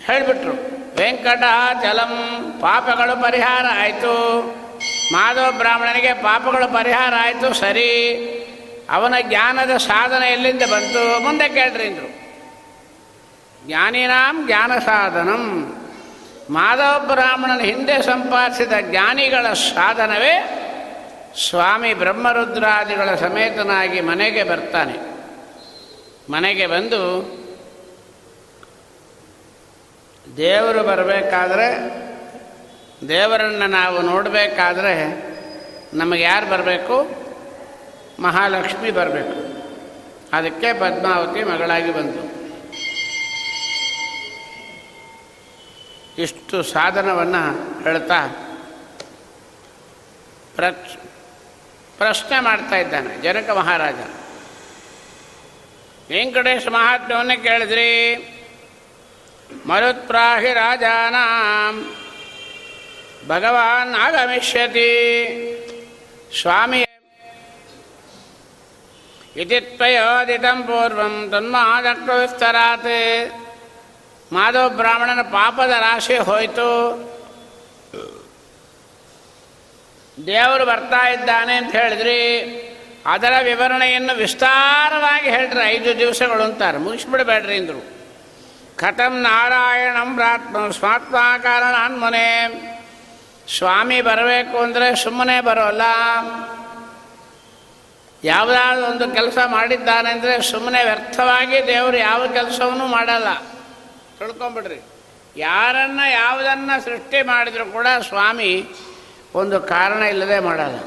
ಹೇಳಿಬಿಟ್ರು. 0.06 0.54
ಜಲಂ 1.82 2.38
ಪಾಪಗಳು 2.62 3.24
ಪರಿಹಾರ 3.24 3.66
ಆಯಿತು. 3.80 4.42
ಮಾಧವ 5.14 5.52
ಬ್ರಾಹ್ಮಣನಿಗೆ 5.52 6.14
ಪಾಪಗಳು 6.14 6.74
ಪರಿಹಾರ 6.74 7.14
ಆಯಿತು. 7.22 7.54
ಸರಿ. 7.54 8.34
ಅವನ 8.90 9.14
ಜ್ಞಾನದ 9.22 9.78
ಸಾಧನ 9.78 10.24
ಎಲ್ಲಿಂದ 10.24 10.62
ಬಂತು? 10.62 11.24
ಮುಂದೆ 11.24 11.50
ಕೇಳ್ರಿ 11.50 11.88
ಅಂದರು. 11.88 12.28
ಜ್ಞಾನಿನಾಂ 13.68 14.46
ಜ್ಞಾನ 14.48 14.80
ಸಾಧನಂ. 14.80 15.74
ಮಾಧವ 16.50 17.06
ಬ್ರಾಹ್ಮಣನ 17.08 17.60
ಹಿಂದೆ 17.60 18.02
ಸಂಪಾದಿಸಿದ 18.02 18.74
ಜ್ಞಾನಿಗಳ 18.82 19.54
ಸಾಧನವೇ 19.54 20.64
ಸ್ವಾಮಿ 21.50 21.94
ಬ್ರಹ್ಮರುದ್ರಾದಿಗಳ 21.94 23.16
ಸಮೇತನಾಗಿ 23.16 24.02
ಮನೆಗೆ 24.02 24.44
ಬರ್ತಾನೆ. 24.44 25.18
ಮನೆಗೆ 26.32 26.68
ಬಂದು 26.68 27.38
ದೇವರು 30.38 30.84
ಬರಬೇಕಾದ್ರೆ, 30.84 31.76
ದೇವರನ್ನು 33.08 33.68
ನಾವು 33.68 34.02
ನೋಡಬೇಕಾದ್ರೆ 34.02 34.96
ನಮಗೆ 35.94 36.24
ಯಾರು 36.24 36.46
ಬರಬೇಕು? 36.46 37.27
ಮಹಾಲಕ್ಷ್ಮಿ 38.20 38.92
ಬರಬೇಕು. 38.92 39.36
ಅದಕ್ಕೆ 40.36 40.74
ಪದ್ಮಾವತಿ 40.74 41.44
ಮಗಳಾಗಿ 41.44 41.94
ಬಂತು 41.94 42.38
ಇಷ್ಟು 46.22 46.64
ಸಾಧನವನ್ನು 46.64 47.44
ಹೇಳ್ತಾ 47.84 48.20
ಪ್ರಚ್, 50.56 50.98
ಪ್ರಶ್ನೆ 51.98 52.40
ಮಾಡ್ತಾ 52.40 52.76
ಇದ್ದಾನೆ, 52.76 53.18
ಜನಕ 53.18 53.50
ಮಹಾರಾಜ. 53.50 54.00
ವೆಂಕಟೇಶ 56.10 56.68
ಮಹಾತ್ಮವನ್ನು 56.68 57.44
ಕೇಳಿದ್ರಿ? 57.44 57.92
ಮರುತ್ಪ್ರಾಹಿ 59.66 60.54
ರಾಜಾನಾಂ, 60.54 61.96
ಭಗವಾನ್ 63.28 63.96
ಆಗಮಿಷ್ಯತಿ 63.96 64.90
ಸ್ವಾಮಿ 66.42 66.87
ತ್ವಯೋದಿತಂ 69.78 70.64
ಪೂರ್ವಂ 70.64 71.30
ತನ್ಮಾದಕ್ರು 71.32 72.16
ವಿಸ್ತರಾತ್ 72.20 72.94
ಮಾಧವ 74.34 74.70
ಬ್ರಾಹ್ಮಣನ 74.70 75.22
ಪಾಪದ 75.22 75.70
ರಾಶಿ 75.70 76.18
ಹೋಯಿತು. 76.18 76.72
ದೇವರು 80.26 80.66
ಬರ್ತಾ 80.66 81.08
ಇದ್ದಾನೆ 81.08 81.54
ಅಂತ 81.56 81.72
ಹೇಳಿದ್ರಿ. 81.76 82.22
ಅದರ 83.06 83.34
ವಿವರಣೆಯನ್ನು 83.42 84.14
ವಿಸ್ತಾರವಾಗಿ 84.16 85.30
ಹೇಳ್ರಿ, 85.30 85.62
ಐದು 85.70 86.00
ದಿವಸಗಳು 86.00 86.44
ಅಂತಾರೆ. 86.44 86.78
ಮುಗಿಸ್ಬಿಡಬೇಡ್ರಿ 86.78 87.58
ಅಂದರು. 87.58 87.82
ಕಥಂ 88.76 89.14
ನಾರಾಯಣಂ 89.22 90.20
ರಾತ್ಮ 90.20 90.72
ಸ್ವಾತ್ಮ 90.72 91.16
ಕಾರಣಾನ್ಮನೆ 91.44 92.28
ಸ್ವಾಮಿ 93.58 94.02
ಬರಬೇಕು 94.02 94.58
ಅಂದರೆ 94.58 95.04
ಸುಮ್ಮನೆ 95.04 95.42
ಬರೋಲ್ಲ. 95.42 95.82
ಯಾವುದಾದ್ರು 98.24 98.86
ಒಂದು 98.86 99.16
ಕೆಲಸ 99.16 99.38
ಮಾಡಿದ್ದಾನೆ 99.46 100.10
ಅಂದರೆ 100.12 100.42
ಸುಮ್ಮನೆ 100.42 100.84
ವ್ಯರ್ಥವಾಗಿ 100.84 101.68
ದೇವರು 101.68 101.98
ಯಾವ 101.98 102.28
ಕೆಲಸವನ್ನೂ 102.28 102.88
ಮಾಡಲ್ಲ. 102.88 103.40
ತಿಳ್ಕೊಂಬಿಡ್ರಿ. 104.20 104.82
ಯಾರನ್ನು 105.38 106.12
ಯಾವುದನ್ನು 106.12 106.84
ಸೃಷ್ಟಿ 106.86 107.22
ಮಾಡಿದರೂ 107.22 107.66
ಕೂಡ 107.66 107.88
ಸ್ವಾಮಿ 108.08 108.68
ಒಂದು 109.36 109.60
ಕಾರಣ 109.60 110.04
ಇಲ್ಲದೆ 110.04 110.40
ಮಾಡಲ್ಲ. 110.40 110.80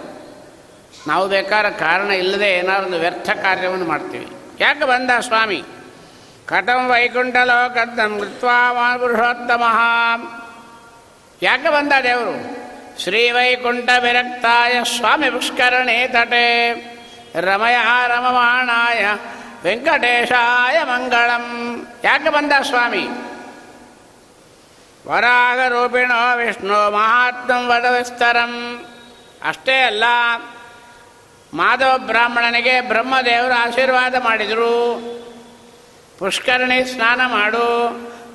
ನಾವು 1.06 1.28
ಬೇಕಾದ್ರೆ 1.28 1.72
ಕಾರಣ 1.72 2.10
ಇಲ್ಲದೆ 2.10 2.50
ಏನಾದ್ರು 2.50 2.86
ಒಂದು 2.86 2.98
ವ್ಯರ್ಥ 2.98 3.30
ಕಾರ್ಯವನ್ನು 3.30 3.84
ಮಾಡ್ತೀವಿ. 3.84 4.28
ಯಾಕೆ 4.60 4.84
ಬಂದ 4.84 5.10
ಸ್ವಾಮಿ? 5.20 5.62
ಕಥಂ 6.46 6.88
ವೈಕುಂಠ 6.88 7.36
ಲೋಕದ 7.36 7.98
ಮೃತ್ವಾ 7.98 8.96
ಪುರುಷೋತ್ತಮ. 8.96 9.62
ಯಾಕೆ 11.42 11.68
ಬಂದ 11.68 11.92
ದೇವರು? 12.02 12.60
ಶ್ರೀ 13.00 13.30
ವೈಕುಂಠ 13.30 13.88
ವಿರಕ್ತಾಯ 14.02 14.80
ಸ್ವಾಮಿ 14.96 15.30
ಪುಷ್ಕರಣೆ 15.30 16.08
ತಟೆ. 16.08 16.99
ರಮಯ 17.34 17.76
ರಮಮಾಣಾಯ 18.06 19.06
ವೆಂಕಟೇಶಾಯ 19.64 20.82
ಮಂಗಳಂ. 20.82 21.44
ಯಾಕೆ 22.04 22.30
ಬಂದ 22.30 22.52
ಸ್ವಾಮಿ? 22.62 23.08
ವರಾಗ 25.08 25.72
ರೂಪಿಣೋ 25.72 26.36
ವಿಷ್ಣು 26.36 26.90
ಮಹಾತ್ಮ 26.90 27.70
ವದ 27.70 27.84
ವಿಸ್ತರಂ 27.84 28.84
ಅಷ್ಟೇ 29.44 29.82
ಅಲ್ಲ, 29.82 30.04
ಮಾಧವ 31.54 31.98
ಬ್ರಾಹ್ಮಣನಿಗೆ 31.98 32.80
ಬ್ರಹ್ಮದೇವರು 32.80 33.54
ಆಶೀರ್ವಾದ 33.54 34.14
ಮಾಡಿದರು. 34.14 34.74
ಪುಷ್ಕರಣಿ 36.18 36.84
ಸ್ನಾನ 36.84 37.20
ಮಾಡು, 37.26 37.66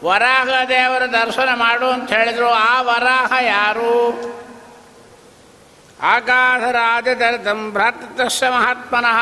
ವರಾಹ 0.05 0.47
ದೇವರ 0.69 1.05
ದರ್ಶನ 1.05 1.49
ಮಾಡು 1.53 1.89
ಅಂತ 1.89 2.13
ಹೇಳಿದರು. 2.13 2.49
ಆ 2.49 2.81
ವರಾಹ 2.81 3.33
ಯಾರು? 3.41 4.35
ಆಕಾಶರಾಜದರ್ಧಂ 6.03 7.71
ಭ್ರಾತೃತ್ವಸ್ಯ 7.71 8.49
ಮಹಾತ್ಮನಃ. 8.49 9.19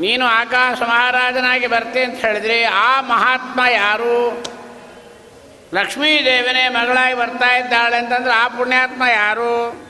ನೀನು 0.00 0.26
ಆಕಾಶ 0.26 0.82
ಮಹಾರಾಜನಾಗಿ 0.82 1.66
ಬರ್ತೀನಿ 1.66 2.04
ಅಂತ 2.04 2.24
ಹೇಳಿದ್ರಿ 2.24 2.64
ಆ 2.64 3.00
ಮಹಾತ್ಮ 3.00 3.60
ಯಾರು? 3.70 4.42
ಲಕ್ಷ್ಮೀದೇವಿನೇ 5.74 6.68
ಮಗಳಾಗಿ 6.68 7.14
ಬರ್ತಾ 7.14 7.56
ಇದ್ದಾಳೆ 7.56 7.96
ಅಂತಂದ್ರೆ 7.96 8.32
ಆ 8.32 8.48
ಪುಣ್ಯಾತ್ಮ 8.48 9.02
ಯಾರು? 9.12 9.80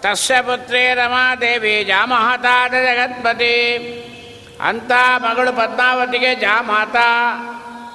ತಸ್ಯ 0.00 0.42
ಪುತ್ರಿ 0.42 0.94
ರಮಾದೇವಿ 0.94 1.84
ಜಾಮಹತಾದ 1.84 2.74
ಜಗತ್ಪತಿ 2.74 3.76
ಅಂತ 4.60 4.92
ಮಗಳು 5.16 5.52
ಪದ್ಮಾವತಿಗೆ 5.52 6.34
ಜಾಮಾತ. 6.34 6.96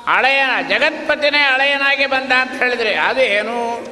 ಅಳೆಯನ 0.07 0.61
ಜಗತ್ಪತಿನೇ 0.69 1.41
ಅಳೆಯನಾಗಿ 1.41 2.05
ಬಂದ 2.05 2.31
ಅಂತ 2.31 2.51
ಹೇಳಿದ್ರಿ 2.51 2.93
ಅದು 2.93 3.19
ಏನು? 3.19 3.85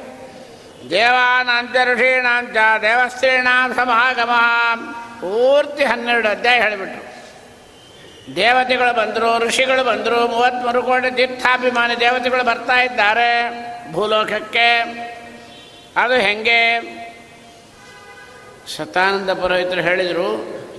ದೇವಾನಾಂಚ 0.90 2.56
ದೇವಸ್ತ್ರೀಣಾಂ 2.82 3.74
ಸಮಾಗಮ. 3.74 4.32
ಪೂರ್ತಿ 5.20 5.84
ಹನ್ನೆರಡು 5.84 6.28
ಅಧ್ಯಾಯ 6.28 6.60
ಹೇಳಿಬಿಟ್ರು. 6.60 7.02
ದೇವತೆಗಳು 8.36 8.92
ಬಂದರು, 8.94 9.46
ಋಷಿಗಳು 9.46 9.84
ಬಂದರು 9.84 10.28
ಮೂವತ್ತ್ಮೂರು 10.28 10.82
ಕೋಟಿ 10.82 11.10
ತೀರ್ಥಾಭಿಮಾನಿ 11.16 12.00
ದೇವತೆಗಳು 12.00 12.44
ಬರ್ತಾ 12.44 12.76
ಇದ್ದಾರೆ 12.80 13.30
ಭೂಲೋಕಕ್ಕೆ. 13.92 14.68
ಅದು 15.96 16.14
ಹೆಂಗೆ? 16.14 16.62
ಶತಾನಂದ 18.76 19.30
ಪುರೋಹಿತರು 19.30 19.80
ಹೇಳಿದರು, 19.80 20.28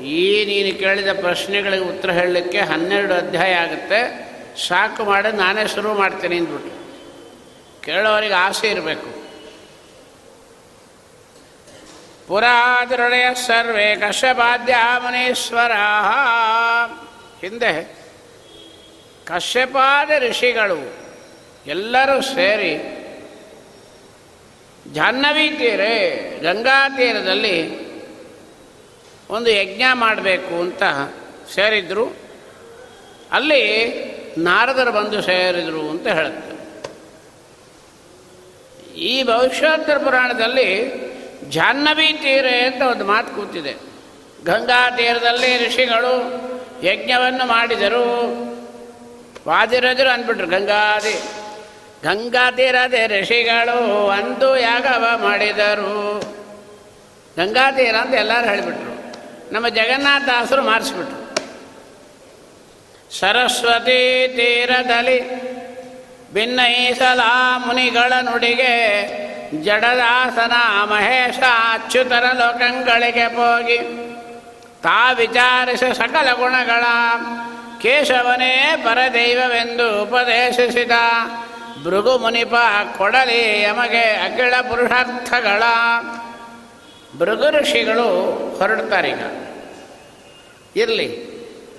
ಈ 0.04 0.45
ನೀನು 0.45 0.80
ಕೇಳಿದ 0.80 1.19
ಪ್ರಶ್ನೆಗಳಿಗೆ 1.22 1.84
ಉತ್ತರ 1.84 2.12
ಹೇಳಲಿಕ್ಕೆ 2.12 2.60
ಹನ್ನೆರಡು 2.60 3.13
ಅಧ್ಯಾಯ 3.13 3.54
ಆಗುತ್ತೆ. 3.54 4.02
ಸಾಕು 4.67 5.04
ಮಾಡಿ, 5.04 5.32
ನಾನೇ 5.38 5.67
ಶುರು 5.67 5.93
ಮಾಡ್ತೀನಿ 5.93 6.38
ಅಂದ್ಬಿಟ್ಟು 6.38 6.74
ಕೇಳೋರಿಗೆ 7.82 8.34
ಆಸೆ 8.34 8.67
ಇರಬೇಕು. 8.67 9.18
ಪುರಾದೃಢಯ 12.30 13.26
ಸರ್ವೇ 13.34 13.96
ಕಶ್ಯಪಾದ್ಯ 13.96 14.76
ಮುನೀಶ್ವರ 15.00 15.72
ಹಿಂದೆ 17.42 17.98
ಕಶ್ಯಪಾದ 19.26 20.10
ಋಷಿಗಳು 20.20 20.94
ಎಲ್ಲರೂ 21.68 22.22
ಸೇರಿ 22.22 22.96
ಜಾಹ್ನವಿ 24.94 25.50
ತೀರೆ 25.50 26.39
ಗಂಗಾ 26.39 26.89
ತೀರದಲ್ಲಿ 26.89 27.89
ಒಂದು 29.30 29.52
ಯಜ್ಞ 29.52 29.82
ಮಾಡಬೇಕು 29.94 30.62
ಅಂತ 30.62 30.84
ಸೇರಿದ್ರು. 31.56 32.06
ಅಲ್ಲಿ 33.32 33.94
ನಾರದರು 34.38 34.92
ಬಂದು 34.92 35.22
ಸೇರಿದರು 35.22 35.89
ಅಂತ 35.89 36.08
ಹೇಳುತ್ತೆ. 36.08 36.50
ಈ 38.94 39.24
ಭವಿಷ್ಯೋತ್ತರ 39.24 39.98
ಪುರಾಣದಲ್ಲಿ 39.98 41.09
ಜಾಹ್ನವಿ 41.49 42.07
ತೀರೆ 42.07 42.65
ಅಂತ 42.65 42.81
ಒಂದು 42.81 43.05
ಮಾತು 43.05 43.35
ಕೂತಿದೆ. 43.35 43.73
ಗಂಗಾ 44.45 44.89
ತೀರದಲ್ಲಿ 44.89 45.67
ಋಷಿಗಳು 45.67 46.13
ಯಜ್ಞವನ್ನು 46.83 47.45
ಮಾಡಿದರು. 47.45 48.49
ವಾದಿರಜರು 49.47 50.09
ಅಂದ್ಬಿಟ್ರು, 50.09 50.47
ಗಂಗಾದಿ, 50.47 51.21
ಗಂಗಾ 52.03 52.51
ತೀರದೆ 52.51 53.21
ಋಷಿಗಳು 53.21 54.09
ಅಂದು 54.09 54.57
ಯಾಗವ 54.57 55.05
ಮಾಡಿದರು. 55.17 56.19
ಗಂಗಾ 57.38 57.71
ತೀರ 57.71 57.95
ಅಂತ 57.95 58.13
ಎಲ್ಲರೂ 58.13 58.49
ಹೇಳಿಬಿಟ್ರು. 58.49 58.89
ನಮ್ಮ 59.53 59.69
ಜಗನ್ನಾಥಾಸರು 59.69 60.62
ಮಾರಿಸ್ಬಿಟ್ರು. 60.62 61.19
ಸರಸ್ವತಿ 63.19 64.27
ತೀರದಲ್ಲಿ 64.35 65.49
ಭಿನ್ನೈಸಲ 66.34 67.20
ಮುನಿಗಳ 67.65 68.13
ನುಡಿಗೆ 68.22 68.74
ಜಡದಾಸನ 69.63 70.52
ಮಹೇಶ 70.84 71.39
ಅಚ್ಯುತರ 71.74 72.24
ಲೋಕಂಗಳಿಗೆ 72.34 73.24
ಹೋಗಿ. 73.24 73.78
ತಾ 74.84 75.12
ವಿಚಾರಿಸ 75.12 75.84
ಸಕಲ 75.94 76.34
ಗುಣಗಳ 76.34 76.84
ಕೇಶವನೇ 77.82 78.82
ಪರದೈವವೆಂದು 78.84 80.04
ಉಪದೇಶಿಸಿದ 80.04 80.92
ಭೃಗು 81.84 82.18
ಮುನಿಪ 82.18 82.54
ಕೊಡಲಿ 82.98 83.62
ಯಮಗೆ 83.62 84.02
ಅಖಿಳ 84.02 84.54
ಪುರುಷಾರ್ಥಗಳ. 84.56 85.63
ಭೃಗು 87.18 87.60
ಋಷಿಗಳು 87.60 88.10
ಹೊರಡ್ತಾರೀಗ. 88.60 89.20
ಇರಲಿ, 90.76 91.10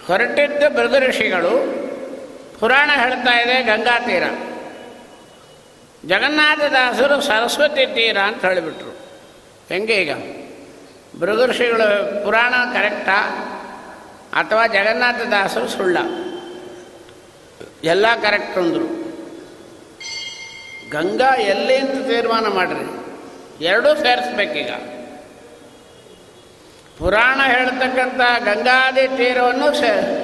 ಹೊರಟಿದ್ದ 0.06 0.62
ಭೃಗು 0.76 1.08
ಋಷಿಗಳು 1.08 1.80
ಪುರಾಣ 2.60 2.90
ಹೇಳ್ತಾ 2.94 3.40
ಇದೆ 3.40 3.62
ಗಂಗಾ 3.62 3.98
ತೀರ. 3.98 4.22
ಜಗನ್ನಾಥದಾಸರು 6.06 7.20
ಸರಸ್ವತಿ 7.20 7.86
ತೀರ 7.86 8.18
ಅಂತ 8.18 8.44
ಹೇಳಿಬಿಟ್ರು. 8.44 8.90
ಹೆಂಗೆ 9.68 9.94
ಈಗ? 9.94 10.14
ಭೃಗು 11.20 11.46
ಋಷಿಗಳು 11.46 12.24
ಪುರಾಣ 12.24 12.54
ಕರೆಕ್ಟಾ? 12.72 13.46
ಅಥವಾ 14.32 14.66
ಜಗನ್ನಾಥದಾಸರು 14.66 15.68
ಸುಳ್ಳ? 15.68 15.96
ಎಲ್ಲ 17.84 18.06
ಕರೆಕ್ಟ್ 18.14 18.58
ಅಂದರು. 18.58 19.00
ಗಂಗಾ 20.90 21.36
ಎಲ್ಲಿ 21.36 21.76
ಅಂತ 21.76 22.06
ತೀರ್ಮಾನ 22.06 22.46
ಮಾಡಿರಿ. 22.46 23.00
ಎರಡೂ 23.64 23.94
ಸೇರಿಸ್ಬೇಕೀಗ. 23.94 24.70
ಪುರಾಣ 26.98 27.40
ಹೇಳ್ತಕ್ಕಂಥ 27.46 28.42
ಗಂಗಾದಿ 28.44 29.08
ತೀರವನ್ನು 29.16 29.74
ಸೇ 29.74 30.19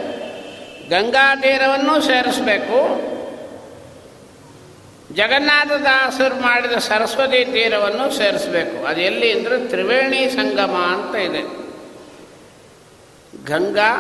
ಗಂಗಾ 0.89 1.35
ತೀರವನ್ನು 1.35 2.01
ಸೇರಿಸಬೇಕು. 2.01 3.07
ಜಗನ್ನಾಥದಾಸರು 5.15 6.35
ಮಾಡಿದ 6.35 6.73
ಸರಸ್ವತಿ 6.73 7.45
ತೀರವನ್ನು 7.45 8.11
ಸೇರಿಸಬೇಕು. 8.11 8.87
ಅದು 8.87 9.01
ಎಲ್ಲಿ 9.01 9.33
ಅಂದರೆ 9.33 9.67
ತ್ರಿವೇಣಿ 9.67 10.31
ಸಂಗಮ 10.31 10.75
ಅಂತ 10.77 11.17
ಇದೆ. 11.17 11.43
ಗಂಗಾ, 13.45 13.93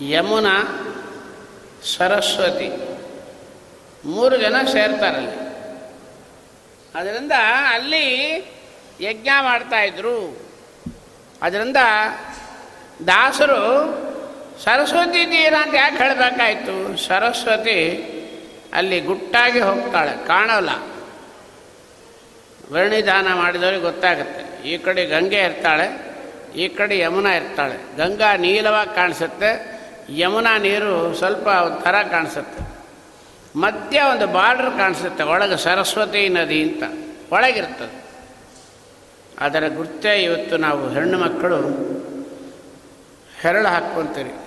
ಯಮುನಾ, 0.00 0.82
ಸರಸ್ವತಿ 1.96 2.96
ಮೂರು 4.04 4.36
ಜನ 4.36 4.56
ಸೇರ್ತಾರಲ್ಲಿ 4.72 5.46
ಅದರಿಂದ 6.94 7.32
ಅಲ್ಲಿ 7.70 8.04
ಯಜ್ಞ 9.00 9.28
ಮಾಡ್ತಾಯಿದ್ರು 9.40 10.46
ಅದರಿಂದ 11.42 11.76
ದಾಸರು 13.06 14.05
ಸರಸ್ವತಿ 14.64 15.26
ತೀರ 15.26 15.54
ಅಂತ 15.62 15.74
ಯಾಕೆ 15.74 15.96
ಹೇಳಬೇಕಾಯ್ತು 15.96 16.96
ಸರಸ್ವತಿ 16.96 18.12
ಅಲ್ಲಿ 18.74 19.00
ಗುಟ್ಟಾಗಿ 19.00 19.60
ಹೋಗ್ತಾಳೆ, 19.60 20.26
ಕಾಣಲ್ಲ. 20.26 20.70
ವರ್ಣಿದಾನ 22.72 23.34
ಮಾಡಿದವ್ರಿಗೆ 23.34 23.82
ಗೊತ್ತಾಗುತ್ತೆ. 23.82 24.68
ಈ 24.68 24.78
ಕಡೆ 24.78 25.06
ಗಂಗೆ 25.06 25.38
ಇರ್ತಾಳೆ, 25.38 26.16
ಈ 26.56 26.68
ಕಡೆ 26.68 26.98
ಯಮುನಾ 26.98 27.34
ಇರ್ತಾಳೆ. 27.34 27.96
ಗಂಗಾ 27.96 28.36
ನೀಲವಾಗಿ 28.36 28.94
ಕಾಣಿಸುತ್ತೆ, 28.94 29.80
ಯಮುನಾ 30.10 30.58
ನೀರು 30.58 31.14
ಸ್ವಲ್ಪ 31.14 31.48
ಥರ 31.84 32.02
ಕಾಣಿಸುತ್ತೆ. 32.10 32.62
ಮಧ್ಯ 33.58 34.02
ಒಂದು 34.10 34.26
ಬಾರ್ಡರ್ 34.26 34.70
ಕಾಣಿಸುತ್ತೆ, 34.70 35.24
ಒಳಗೆ 35.24 35.56
ಸರಸ್ವತಿ 35.56 36.28
ನದಿ 36.28 36.62
ಅಂತ. 36.62 36.82
ಒಳಗಿರ್ತದೆ. 37.32 38.04
ಅದರ 39.40 39.68
ಗುರ್ತೇ, 39.68 40.22
ಇವತ್ತು 40.22 40.56
ನಾವು 40.56 40.90
ಹೆಣ್ಣು 40.90 41.18
ಮಕ್ಕಳು 41.18 41.56
ಹೆರಳು 43.42 43.68
ಹಾಕ್ಕೊತೀರಿ. 43.68 44.45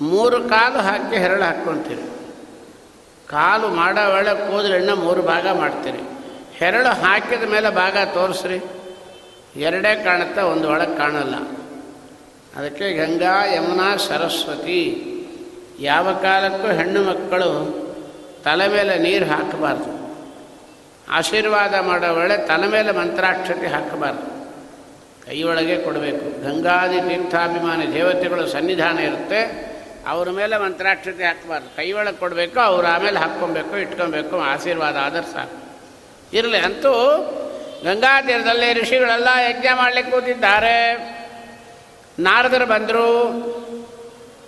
ಮೂರು 0.00 0.48
ಕಾಲು 0.48 0.78
ಹಾಕಿ 0.78 1.16
ಹೆರಳು 1.16 1.42
ಹಾಕ್ಕೊತೀರಿ. 1.42 2.02
ಕಾಲು 3.28 3.68
ಮಾಡೋ 3.68 4.34
ಕೂದಲು 4.34 4.74
ಎಣ್ಣೆ 4.74 4.92
ಮೂರು 4.92 5.22
ಭಾಗ 5.22 5.48
ಮಾಡ್ತೀರಿ. 5.48 5.98
ಹೆರಳು 6.54 6.88
ಹಾಕಿದ 6.88 7.42
ಮೇಲೆ 7.42 7.70
ಭಾಗ 7.70 7.96
ತೋರಿಸ್ರಿ. 8.14 8.60
ಎರಡೇ 9.56 10.04
ಕಾಣುತ್ತಾ, 10.04 10.44
ಒಂದು 10.44 10.68
ಒಳಗೆ 10.68 10.96
ಕಾಣಲ್ಲ. 10.96 11.34
ಅದಕ್ಕೆ 12.56 12.92
ಗಂಗಾ, 12.92 13.54
ಯಮುನಾ, 13.54 13.96
ಸರಸ್ವತಿ. 13.96 15.10
ಯಾವ 15.80 16.12
ಕಾಲಕ್ಕೂ 16.12 16.68
ಹೆಣ್ಣು 16.68 17.02
ಮಕ್ಕಳು 17.02 17.84
ತಲೆ 18.44 18.68
ಮೇಲೆ 18.68 18.98
ನೀರು 18.98 19.24
ಹಾಕಬಾರ್ದು. 19.24 20.04
ಆಶೀರ್ವಾದ 21.10 21.74
ಮಾಡೋ 21.80 22.14
ವೇಳೆ 22.14 22.36
ತಲೆ 22.36 22.66
ಮೇಲೆ 22.66 22.92
ಮಂತ್ರಾಕ್ಷತೆ 22.92 23.66
ಹಾಕಬಾರ್ದು. 23.66 24.34
ಕೈಯೊಳಗೆ 25.26 25.82
ಕೊಡಬೇಕು. 25.82 26.42
ಗಂಗಾದಿ 26.42 27.08
ತೀರ್ಥಾಭಿಮಾನಿ 27.08 27.94
ದೇವತೆಗಳು 27.94 28.46
ಸನ್ನಿಧಾನ 28.46 28.98
ಇರುತ್ತೆ. 28.98 29.73
ಅವ್ರ 30.06 30.30
ಮೇಲೆ 30.30 30.58
ಮಂತ್ರಾಕ್ಷತೆ 30.58 31.24
ಹಾಕಬಾರ್ದು. 31.24 31.76
ಕೈ 31.76 31.92
ಒಳಗೆ 31.92 32.16
ಕೊಡಬೇಕು, 32.16 32.60
ಅವ್ರು 32.60 32.86
ಆಮೇಲೆ 32.86 33.18
ಹಾಕ್ಕೊಬೇಕು, 33.18 33.78
ಇಟ್ಕೊಬೇಕು, 33.78 34.40
ಆಶೀರ್ವಾದ 34.40 34.96
ಆದ್ರೆ 34.96 35.32
ಸಾಕು. 35.32 35.64
ಇರಲಿ 36.36 36.58
ಅಂತೂ 36.58 36.92
ಗಂಗಾ 37.84 38.20
ತೀರದಲ್ಲಿ 38.20 38.72
ಋಷಿಗಳೆಲ್ಲ 38.72 39.28
ಯಜ್ಞ 39.50 39.66
ಮಾಡಲಿಕ್ಕೆ 39.74 40.12
ಕೂತಿದ್ದಾರೆ. 40.12 40.94
ನಾರದರು 42.18 42.66
ಬಂದರು, 42.66 43.06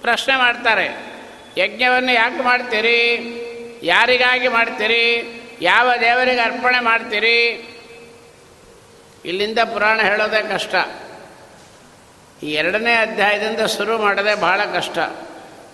ಪ್ರಶ್ನೆ 0.02 0.36
ಮಾಡ್ತಾರೆ, 0.36 1.16
ಯಜ್ಞವನ್ನು 1.56 2.12
ಯಾಕೆ 2.12 2.42
ಮಾಡ್ತೀರಿ? 2.42 3.02
ಯಾರಿಗಾಗಿ 3.82 4.48
ಮಾಡ್ತೀರಿ? 4.48 5.32
ಯಾವ 5.60 5.90
ದೇವರಿಗೆ 6.00 6.40
ಅರ್ಪಣೆ 6.40 6.80
ಮಾಡ್ತೀರಿ? 6.80 7.68
ಇಲ್ಲಿಂದ 9.24 9.58
ಪುರಾಣ 9.58 10.00
ಹೇಳೋದೇ 10.00 10.42
ಕಷ್ಟ. 10.52 10.74
ಈ 12.42 12.46
ಎರಡನೇ 12.46 12.94
ಅಧ್ಯಾಯದಿಂದ 12.94 13.60
ಶುರು 13.60 13.98
ಮಾಡೋದೇ 13.98 14.34
ಭಾಳ 14.34 14.60
ಕಷ್ಟ. 14.64 14.98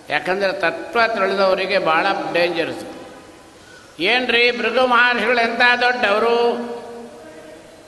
ಯಾಕಂದರೆ 0.09 0.53
ತತ್ವ 0.53 0.99
ತಿಳಿದವರಿಗೆ 1.07 1.77
ಭಾಳ 1.79 2.05
ಡೇಂಜರಸ್ 2.33 2.83
ಏನು 3.99 4.27
ರೀ 4.31 4.51
ಭೃಗು 4.51 4.87
ಮಹರ್ಷಿಗಳು 4.87 5.39
ಎಂಥ 5.39 5.61
ದೊಡ್ಡವರು? 5.81 6.37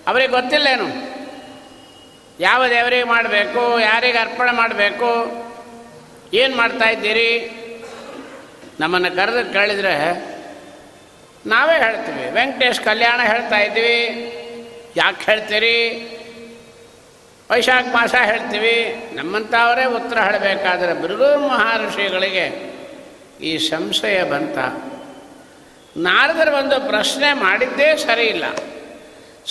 ಗೊತ್ತಿಲ್ಲ 0.08 0.28
ಗೊತ್ತಿಲ್ಲೇನು? 0.28 0.88
ಯಾವ 2.40 2.68
ದೇವರಿಗೆ 2.68 3.04
ಮಾಡಬೇಕು, 3.04 3.80
ಯಾರಿಗೆ 3.80 4.18
ಅರ್ಪಣೆ 4.18 4.52
ಮಾಡಬೇಕು, 4.52 5.12
ಏನು 6.34 6.58
ಮಾಡ್ತಾ 6.58 6.90
ಇದ್ದೀರಿ? 6.90 7.32
ನಮ್ಮನ್ನು 8.80 9.16
ಕರೆದು 9.16 9.54
ಕೇಳಿದರೆ 9.54 9.96
ನಾವೇ 11.48 11.78
ಹೇಳ್ತೀವಿ. 11.78 12.32
ವೆಂಕಟೇಶ್ 12.32 12.82
ಕಲ್ಯಾಣ 12.82 13.20
ಹೇಳ್ತಾ 13.22 13.58
ಇದ್ವಿ 13.58 13.98
ಯಾಕೆ 14.96 15.32
ಹೇಳ್ತೀರಿ? 15.32 15.78
ವೈಶಾಖ 17.50 17.86
ಮಾಸ 17.96 18.16
ಹೇಳ್ತೀವಿ. 18.30 18.76
ನಮ್ಮಂಥವರೇ 19.18 19.86
ಉತ್ತರ 19.98 20.18
ಹೇಳಬೇಕಾದ್ರೆ 20.28 20.94
ಭೃಗು 21.02 21.28
ಮಹರ್ಷಿಗಳಿಗೆ 21.50 22.46
ಈ 23.50 23.52
ಸಂಶಯ 23.72 24.18
ಬಂತ. 24.32 24.58
ನಾರದರು 26.08 26.54
ಒಂದು 26.62 26.78
ಪ್ರಶ್ನೆ 26.92 27.30
ಮಾಡಿದ್ದೇ 27.46 27.90
ಸರಿ 28.06 28.26
ಇಲ್ಲ 28.36 28.46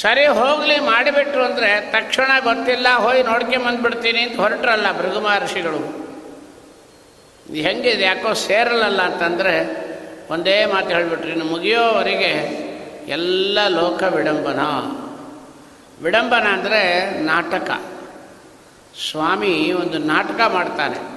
ಸರಿ 0.02 0.24
ಹೋಗಲಿ 0.38 0.76
ಮಾಡಿಬಿಟ್ರು 0.90 1.42
ಅಂದರೆ 1.48 1.68
ತಕ್ಷಣ 1.92 2.30
ಗೊತ್ತಿಲ್ಲ 2.48 2.88
ಹೋಗಿ 3.04 3.22
ನೋಡ್ಕೊಂಬಂದ್ಬಿಡ್ತೀನಿ 3.30 4.20
ಅಂತ 4.24 4.36
ಹೊರಟ್ರಲ್ಲ 4.44 4.88
ಭೃಗು 5.00 5.20
ಮಹರ್ಷಿಗಳು. 5.26 5.82
ಇದು 7.46 7.60
ಹೆಂಗಿದೆ, 7.68 8.04
ಯಾಕೋ 8.10 8.30
ಸೇರಲ್ಲ 8.46 9.00
ಅಂತಂದರೆ 9.10 9.54
ಒಂದೇ 10.34 10.58
ಮಾತು 10.72 10.90
ಹೇಳಿಬಿಟ್ರಿ. 10.96 11.30
ಇನ್ನು 11.36 11.48
ಮುಗಿಯೋವರೆಗೆ 11.54 12.32
ಎಲ್ಲ 13.16 13.58
ಲೋಕ 13.78 14.02
ವಿಡಂಬನ. 14.16 14.62
ವಿಡಂಬನ 16.02 16.46
ಅಂದರೆ 16.46 17.10
ನಾಟಕ. 17.20 17.70
ಸ್ವಾಮಿ 19.10 19.72
ಒಂದು 19.72 19.98
ನಾಟಕ 19.98 20.40
ಮಾಡ್ತಾನೆ. 20.48 21.14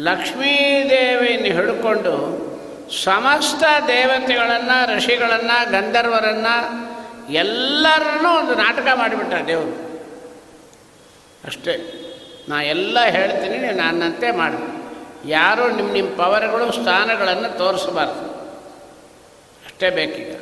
ಲಕ್ಷ್ಮೀದೇವಿಯನ್ನು 0.00 1.46
ಹಿಡ್ಕೊಂಡು 1.46 2.42
ಸಮಸ್ತ 3.04 3.64
ದೇವತೆಗಳನ್ನು, 3.86 4.96
ಋಷಿಗಳನ್ನು, 4.96 5.70
ಗಂಧರ್ವರನ್ನು 5.70 6.92
ಎಲ್ಲರನ್ನೂ 7.32 8.38
ಒಂದು 8.38 8.54
ನಾಟಕ 8.54 8.88
ಮಾಡಿಬಿಟ್ಟ 8.94 9.34
ದೇವರು. 9.46 10.00
ಅಷ್ಟೇ, 11.44 11.98
ನಾ 12.48 12.62
ಎಲ್ಲ 12.62 13.00
ಹೇಳ್ತೀನಿ 13.00 13.58
ನೀವು 13.58 13.76
ನನ್ನಂತೆ 13.76 14.30
ಮಾಡಿ. 14.30 14.82
ಯಾರು 15.30 15.70
ನಿಮ್ಮ 15.70 15.92
ನಿಮ್ಮ 15.92 16.10
ಪವರ್ಗಳು, 16.16 16.72
ಸ್ಥಾನಗಳನ್ನು 16.72 17.58
ತೋರಿಸಬಾರ್ದು. 17.58 18.32
ಅಷ್ಟೇ 19.64 19.90
ಬೇಕೀಗ. 19.90 20.36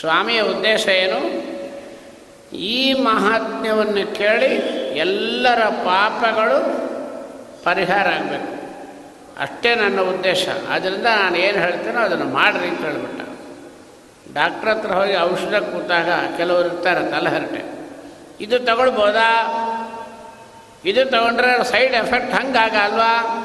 ಸ್ವಾಮಿಯ 0.00 0.40
ಉದ್ದೇಶ 0.40 0.88
ಏನು? 0.88 1.55
ಈ 2.52 2.92
ಮಹಾತ್ಮ್ಯವನ್ನು 2.92 4.14
ಕೇಳಿ 4.14 4.54
ಎಲ್ಲರ 4.96 5.64
ಪಾಪಗಳು 5.64 6.86
ಪರಿಹಾರ 7.64 8.08
ಆಗಬೇಕು. 8.08 8.56
ಅಷ್ಟೇ 9.40 9.74
ನನ್ನ 9.74 10.00
ಉದ್ದೇಶ. 10.00 10.48
ಆದ್ದರಿಂದ 10.70 11.06
ನಾನು 11.06 11.36
ಏನು 11.36 11.58
ಹೇಳ್ತೀನೋ 11.58 12.00
ಅದನ್ನು 12.00 12.24
ಮಾಡಿರಿ 12.24 12.68
ಅಂತ 12.68 12.80
ಹೇಳಿಬಿಟ್ಟ. 12.80 13.20
ಡಾಕ್ಟ್ರ್ 14.34 14.70
ಹತ್ರ 14.70 14.92
ಹೋಗಿ 14.92 15.16
ಔಷಧ 15.16 15.54
ಕೂತಾಗ 15.54 16.10
ಕೆಲವರು 16.36 16.66
ಇರ್ತಾರೆ 16.66 17.10
ತಲೆಹರಟೆ. 17.10 17.76
ಇದು 18.40 18.58
ತಗೊಳ್ಬೋದಾ? 18.58 19.52
ಇದು 20.84 21.04
ತಗೊಂಡ್ರೆ 21.04 21.64
ಸೈಡ್ 21.64 21.94
ಎಫೆಕ್ಟ್ 21.94 22.34
ಹಂಗಾಗಲ್ವಾ? 22.34 23.42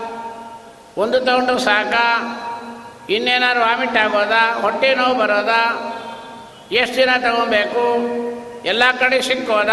ಒಂದು 0.97 1.19
ತಗೊಂಡ್ರೆ 1.19 1.59
ಸಾಕಾ? 1.59 2.37
ಇನ್ನೇನಾದ್ರು 3.09 3.61
ವಾಮಿಟ್ 3.61 3.97
ಆಗೋದಾ? 3.97 4.53
ಹೊಟ್ಟೆ 4.61 4.95
ನೋವು 4.95 5.15
ಬರೋದಾ? 5.15 5.93
ಎಷ್ಟು 6.71 6.97
ದಿನ 6.97 7.09
ತಗೊಬೇಕು? 7.21 8.11
ಎಲ್ಲ 8.65 8.83
ಕಡೆ 8.99 9.21
ಸಿಕ್ಕೋದ 9.21 9.69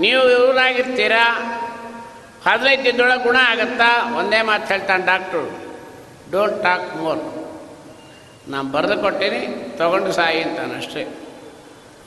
ನೀವು 0.00 0.30
ಇವರಾಗಿರ್ತೀರಾ 0.30 1.58
ಹದಿನೈದು 2.46 2.84
ದಿನದೊಳಗೆ 2.84 3.22
ಗುಣ 3.22 3.36
ಆಗುತ್ತಾ? 3.36 4.14
ಒಂದೇ 4.16 4.42
ಮಾತು 4.42 4.66
ಹೇಳ್ತಾನೆ 4.66 5.06
ಡಾಕ್ಟ್ರು. 5.06 5.72
ಡೋಂಟ್ 6.30 6.62
ಟಾಕ್ 6.62 6.96
ಮೋರ್ 6.96 7.18
ನಾನು 8.50 8.68
ಬರೆದು 8.68 8.98
ಕೊಟ್ಟೀನಿ, 8.98 9.76
ತಗೊಂಡು 9.78 10.12
ಸಾಯಿ 10.12 10.42
ಅಂತಾನೆ 10.42 10.76
ಅಷ್ಟೇ. 10.76 11.08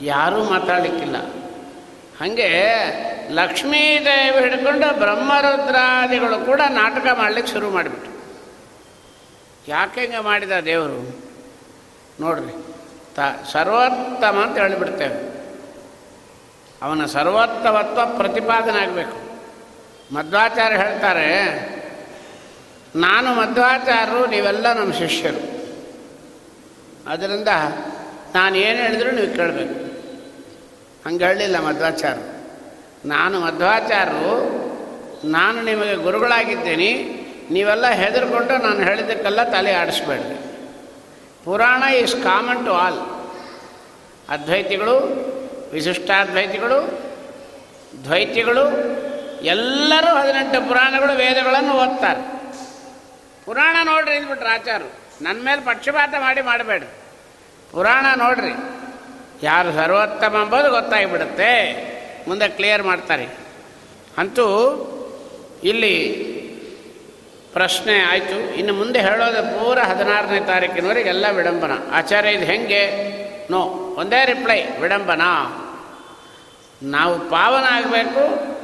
ಯಾರೂ 0.00 0.44
ಮಾತಾಡಲಿಕ್ಕಿಲ್ಲ. 0.44 1.16
ಹಾಗೆ 2.20 2.48
ಲಕ್ಷ್ಮೀದೇವಿ 3.30 4.40
ಹಿಡ್ಕೊಂಡು 4.40 4.98
ಬ್ರಹ್ಮರುದ್ರಾದಿಗಳು 4.98 6.46
ಕೂಡ 6.46 6.60
ನಾಟಕ 6.68 7.06
ಮಾಡಲಿಕ್ಕೆ 7.14 7.52
ಶುರು 7.52 7.70
ಮಾಡಿಬಿಟ್ರು. 7.70 8.16
ಯಾಕೆ 9.68 10.00
ಹಿಂಗೆ 10.00 10.18
ಮಾಡಿದ 10.18 10.60
ದೇವರು? 10.64 11.26
ನೋಡ್ರಿ, 12.20 12.74
ತ 13.16 13.18
ಸರ್ವೋತ್ತಮ 13.52 14.38
ಅಂತ 14.46 14.58
ಹೇಳಿಬಿಡ್ತೇವೆ. 14.58 15.35
ಅವನ 16.82 17.06
ಸರ್ವೋತ್ತಮತ್ವ 17.06 18.00
ಪ್ರತಿಪಾದನೆ 18.16 18.78
ಆಗಬೇಕು 18.78 19.16
ಮಧ್ವಾಚಾರ್ಯ 20.14 20.76
ಹೇಳ್ತಾರೆ, 20.76 21.28
ನಾನು 22.96 23.34
ಮಧ್ವಾಚಾರ್ಯರು 23.34 24.26
ನೀವೆಲ್ಲ 24.26 24.72
ನಮ್ಮ 24.72 24.92
ಶಿಷ್ಯರು. 24.92 25.42
ಅದರಿಂದ 27.08 27.48
ನಾನು 28.34 28.56
ಏನು 28.56 28.78
ಹೇಳಿದ್ರು 28.78 29.10
ನೀವು 29.10 29.34
ಕೇಳಬೇಕು. 29.36 29.78
ಹಂಗೆ 31.06 31.24
ಹೇಳಲಿಲ್ಲ 31.24 31.58
ಮಧ್ವಾಚಾರ್ಯರು 31.60 32.36
ನಾನು 33.08 33.40
ಮಧ್ವಾಚಾರ್ಯರು 33.40 34.34
ನಾನು 35.28 35.62
ನಿಮಗೆ 35.62 35.94
ಗುರುಗಳಾಗಿದ್ದೇನೆ. 35.94 36.90
ನೀವೆಲ್ಲ 37.50 37.86
ಹೆದರ್ಕೊಂಡು 37.90 38.56
ನಾನು 38.56 38.80
ಹೇಳಿದ್ದಕ್ಕೆಲ್ಲ 38.84 39.42
ತಲೆ 39.44 39.72
ಆಡಿಸ್ಬೇಡ್ರಿ. 39.72 40.38
Purana 41.44 41.82
is 41.94 42.14
common 42.22 42.66
to 42.66 42.72
all. 42.72 43.00
ಅದ್ವೈತಿಗಳು 44.28 44.96
ವಿಶಿಷ್ಟಾದ್ವೈತಿಗಳು 45.72 47.06
ದ್ವೈತಿಗಳು, 48.04 48.70
ಎಲ್ಲರೂ 49.42 50.16
ಹದಿನೆಂಟು 50.16 50.68
ಪುರಾಣಗಳು, 50.68 51.16
ವೇದಗಳನ್ನು 51.16 51.72
ಓದ್ತಾರೆ. 51.72 52.36
ಪುರಾಣ 53.44 53.76
ನೋಡ್ರಿ 53.84 54.14
ಅಂದ್ಬಿಟ್ರೆ 54.14 54.48
ಆಚಾರು. 54.48 54.92
ನನ್ನ 55.22 55.42
ಮೇಲೆ 55.44 55.60
ಪಕ್ಷಪಾತ 55.60 56.14
ಮಾಡಿ 56.18 56.42
ಮಾಡಬೇಡ್ರಿ. 56.42 56.90
ಪುರಾಣ 57.72 58.06
ನೋಡ್ರಿ. 58.18 58.52
ಯಾರು 59.42 59.72
ಸರ್ವೋತ್ತಮ 59.72 60.36
ಎಂಬುದು 60.42 60.70
ಗೊತ್ತಾಗಿಬಿಡುತ್ತೆ. 60.70 61.86
ಮುಂದೆ 62.28 62.48
ಕ್ಲಿಯರ್ 62.48 62.82
ಮಾಡ್ತಾರೆ. 62.82 63.28
ಅಂತೂ 64.18 64.48
ಇಲ್ಲಿ 65.64 66.08
ಪ್ರಶ್ನೆ 67.52 67.98
ಆಯಿತು. 67.98 68.54
ಇನ್ನು 68.54 68.72
ಮುಂದೆ 68.72 69.00
ಹೇಳೋದು 69.00 69.42
ಪೂರ 69.42 69.78
ಹದಿನಾರನೇ 69.78 70.40
ತಾರೀಕಿನವರೆಗೆ 70.40 71.08
ಎಲ್ಲ 71.08 71.26
ವಿಡಂಬನ. 71.30 71.70
ಆಚಾರ್ಯ 71.92 72.30
ಇದು 72.30 72.44
ಹೆಂಗೆ? 72.44 73.25
ನೋ, 73.50 73.62
ಒಂದೇ 73.98 74.24
ರಿಪ್ಲೈ 74.24 74.62
ವಿಡಂಬನ. 74.80 75.22
ನಾವು 76.82 77.18
ಪಾವನ 77.18 77.64
ಆಗಬೇಕು 77.70 78.56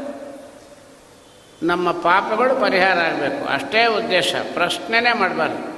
ನಮ್ಮ 1.67 1.91
ಪಾಪಗಳು 1.91 2.61
ಪರಿಹಾರ 2.61 2.99
ಆಗಬೇಕು. 2.99 3.45
ಅಷ್ಟೇ 3.45 3.87
ಉದ್ದೇಶ, 3.87 4.35
ಪ್ರಶ್ನೆನೇ 4.55 5.13
ಮಾಡಬಾರ್ದು. 5.13 5.73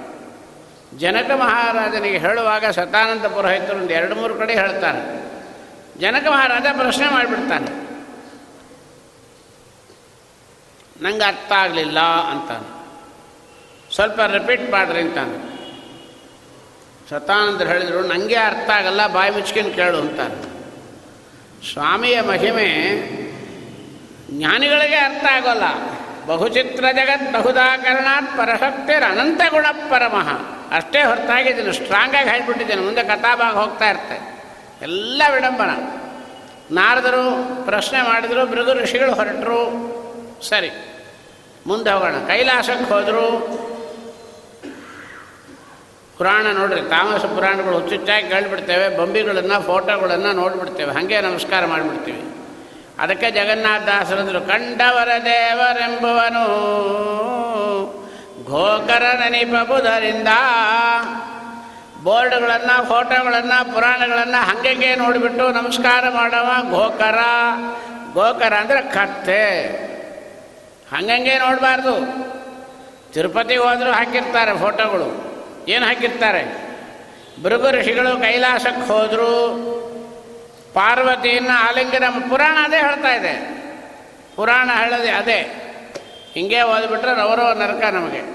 ಜನಕ 0.98 1.30
ಮಹಾರಾಜನಿಗೆ 1.30 2.18
ಹೇಳುವಾಗ 2.18 2.64
ಸತಾನಂದ 2.66 3.24
ಪುರೋಹಿತರು 3.24 3.76
ಒಂದು 3.76 3.90
ಎರಡು 3.90 4.14
ಮೂರು 4.14 4.34
ಕಡೆ 4.34 4.54
ಹೇಳ್ತಾರೆ. 4.54 5.24
ಜನಕ 6.00 6.26
ಮಹಾರಾಜ 6.26 6.66
ಪ್ರಶ್ನೆ 6.76 7.08
ಮಾಡಿಬಿಡ್ತಾನೆ. 7.08 7.84
ನಂಗೆ 11.02 11.24
ಅರ್ಥ 11.24 11.52
ಆಗಲಿಲ್ಲ 11.52 12.00
ಅಂತಾನೆ. 12.00 12.84
ಸ್ವಲ್ಪ 13.94 14.20
ರಿಪೀಟ್ 14.20 14.70
ಮಾಡ್ರಿ 14.70 15.00
ಅಂತಾನೆ. 15.00 15.53
ಸತಾನಂದರು 17.10 17.68
ಹೇಳಿದರು 17.68 18.00
ನನಗೆ 18.02 18.36
ಅರ್ಥ 18.36 18.70
ಆಗಲ್ಲ, 18.70 19.06
ಬಾಯಿ 19.06 19.30
ಮುಚ್ಕೊಂಡು 19.30 19.72
ಕೇಳು 19.74 19.98
ಅಂತಾರೆ. 19.98 20.36
ಸ್ವಾಮಿಯ 21.72 22.20
ಮಹಿಮೆ 22.20 22.68
ಜ್ಞಾನಿಗಳಿಗೆ 24.30 24.96
ಅರ್ಥ 24.96 25.24
ಆಗೋಲ್ಲ. 25.32 25.66
ಬಹುಚಿತ್ರ 26.26 26.84
ಜಗತ್, 26.92 27.26
ಬಹುದಾಕರಣಾತ್, 27.32 28.30
ಪರಶಕ್ತಿರ್ 28.38 29.04
ಅನಂತ 29.04 29.40
ಗುಣ 29.50 29.66
ಪರಮಃ. 29.90 30.28
ಅಷ್ಟೇ 30.76 31.02
ಹೊರತಾಗಿದ್ದೀನಿ 31.02 31.72
ಸ್ಟ್ರಾಂಗಾಗಿ 31.72 32.28
ಹೇಳ್ಬಿಟ್ಟಿದ್ದೇನೆ, 32.28 32.82
ಮುಂದೆ 32.82 33.02
ಕಥಾಭಾಗ 33.04 33.54
ಹೋಗ್ತಾ 33.54 33.88
ಇರ್ತೆ 33.90 34.16
ಎಲ್ಲ 34.82 35.22
ವಿಡಂಬನ. 35.34 35.72
ನಾರದರು 36.70 37.24
ಪ್ರಶ್ನೆ 37.64 38.02
ಮಾಡಿದರು 38.02 38.46
ಭೃಗು 38.46 38.72
ಋಷಿಗಳು 38.72 39.14
ಹೊರಟರು. 39.14 39.60
ಸರಿ, 40.48 40.70
ಮುಂದೆ 41.66 41.90
ಹೋಗೋಣ. 41.90 42.16
ಕೈಲಾಸಕ್ಕೆ 42.26 42.94
ಹೋದರು. 42.94 43.26
ಪುರಾಣ 46.18 46.46
ನೋಡ್ರಿ, 46.52 46.80
ತಾಮಸ 46.80 47.24
ಪುರಾಣಗಳು 47.24 47.74
ಹುಚ್ಚುಚ್ಚಾಗಿ 47.74 48.28
ಕೇಳಿಬಿಡ್ತೇವೆ, 48.28 48.96
ಬೊಂಬಿಗಳನ್ನು, 48.96 49.62
ಫೋಟೋಗಳನ್ನು 49.62 50.32
ನೋಡಿಬಿಡ್ತೇವೆ, 50.32 50.92
ಹಾಗೆ 50.92 51.20
ನಮಸ್ಕಾರ 51.20 51.66
ಮಾಡಿಬಿಡ್ತೀವಿ. 51.66 52.22
ಅದಕ್ಕೆ 52.98 53.30
ಜಗನ್ನಾಥದಾಸರಂದರು 53.30 54.48
ಕಂಡವರ 54.48 55.08
ದೇವರೆಂಬುವನು 55.24 56.44
ಘೋಕರ 58.46 59.02
ನೆನಪಬುದರಿಂದ 59.28 60.28
ಬೋರ್ಡ್ಗಳನ್ನು, 62.04 62.84
ಫೋಟೋಗಳನ್ನು, 62.88 63.74
ಪುರಾಣಗಳನ್ನು 63.74 64.46
ಹಂಗೆ 64.46 64.94
ನೋಡಿಬಿಟ್ಟು 64.94 65.48
ನಮಸ್ಕಾರ 65.48 66.04
ಮಾಡವ 66.08 66.70
ಗೋಕರ. 66.70 67.18
ಗೋಕರ 68.12 68.52
ಅಂದರೆ 68.54 68.82
ಕತ್ತೆ. 68.82 69.64
ಹಂಗಂಗೆ 70.96 71.38
ನೋಡಬಾರ್ದು. 71.38 71.94
ತಿರುಪತಿಗೆ 73.12 73.60
ಹೋದರೂ 73.60 73.92
ಹಾಕಿರ್ತಾರೆ 73.92 74.58
ಫೋಟೋಗಳು. 74.58 75.33
ಏನು 75.68 75.86
ಹಾಕಿರ್ತಾರೆ? 75.86 76.64
ಭೃಗು 77.42 77.70
ಋಷಿಗಳು 77.70 78.20
ಕೈಲಾಸಕ್ಕೆ 78.20 78.92
ಹೋದರು. 78.92 79.64
ಪಾರ್ವತಿಯನ್ನು 80.74 81.68
ಆಲಿಂಗನ 81.68 82.04
ಪುರಾಣ 82.28 82.58
ಅದೇ 82.64 82.76
ಹೇಳ್ತಾ 82.76 83.14
ಇದೆ. 83.14 83.64
ಪುರಾಣ 84.36 84.70
ಹೇಳದೆ 84.76 85.10
ಅದೇ. 85.10 85.60
ಹಿಂಗೆ 86.34 86.62
ಓದ್ಬಿಟ್ರೆ 86.62 87.14
ರವರವ 87.14 87.52
ನರಕ 87.52 87.94
ನಮಗೆ. 87.94 88.34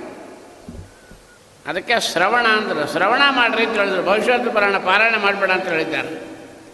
ಅದಕ್ಕೆ 1.70 2.00
ಶ್ರವಣ 2.00 2.48
ಅಂದರು. 2.48 2.92
ಶ್ರವಣ 2.92 3.22
ಮಾಡ್ರಿ 3.30 3.66
ಅಂತ 3.66 3.78
ಹೇಳಿದ್ರು. 3.78 4.04
ಭವಿಷ್ಯದ 4.04 4.50
ಪುರಾಣ 4.54 4.78
ಪಾರಾಯಣ 4.78 5.16
ಮಾಡಬೇಡ 5.16 5.52
ಅಂತ 5.52 5.68
ಹೇಳಿದ್ದಾರೆ. 5.68 6.10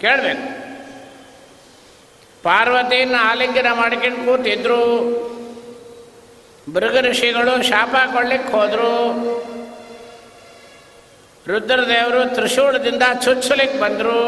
ಕೇಳಬೇಕು. 0.01 0.65
ಪಾರ್ವತಿಯನ್ನು 2.43 3.17
ಆಲಿಂಗನ 3.17 3.67
ಮಾಡ್ಕೊಂಡು 3.73 4.25
ಕೂತಿದ್ರು. 4.25 5.25
ಭೃಗ 6.73 6.97
ಋಷಿಗಳು 6.99 7.63
ಶಾಪ 7.63 7.95
ಕೊಡ್ಲಿಕ್ಕೆ 8.13 8.53
ಹೋದರು. 8.53 9.54
ರುದ್ರದೇವರು 11.47 12.33
ತ್ರಿಶೂಲದಿಂದ 12.33 13.03
ಚುಚ್ಚಲಿಕ್ಕೆ 13.23 13.79
ಬಂದರು. 13.79 14.19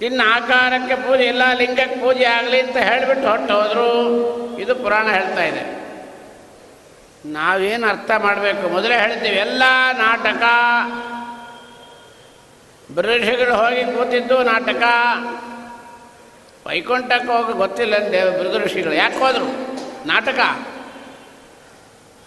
ಇನ್ನು 0.00 0.32
ಆಕಾರಕ್ಕೆ 0.32 0.94
ಪೂಜೆ 0.94 1.24
ಇಲ್ಲ, 1.24 1.42
ಲಿಂಗಕ್ಕೆ 1.52 2.00
ಪೂಜೆ 2.00 2.24
ಆಗಲಿ 2.24 2.60
ಅಂತ 2.60 2.76
ಹೇಳಿಬಿಟ್ಟು 2.76 3.28
ಹೊಟ್ಟು 3.28 3.54
ಹೋದರು 3.54 3.88
ಇದು 4.60 4.74
ಪುರಾಣ 4.74 5.06
ಹೇಳ್ತಾ 5.06 5.44
ಇದೆ. 5.44 5.82
ನಾವೇನು 7.26 7.86
ಅರ್ಥ 7.86 8.10
ಮಾಡಬೇಕು? 8.18 8.68
ಮೊದಲೇ 8.68 9.00
ಹೇಳ್ತೀವಿ, 9.00 9.36
ಎಲ್ಲ 9.36 9.62
ನಾಟಕ. 9.92 10.42
ಋಷಿಗಳು 12.98 13.54
ಹೋಗಿ 13.54 13.84
ಕೂತಿದ್ದು 13.84 14.42
ನಾಟಕ. 14.42 14.82
ವೈಕುಂಠಕ್ಕೆ 16.66 17.32
ಹೋಗಿ 17.32 17.52
ಗೊತ್ತಿಲ್ಲ 17.52 17.94
ದೇವ 18.12 18.42
ಮೃಗ 18.42 18.56
ಋಷಿಗಳು 18.56 18.94
ಯಾಕೆ 18.94 19.18
ಹೋದರು? 19.18 19.48
ನಾಟಕ. 20.06 20.38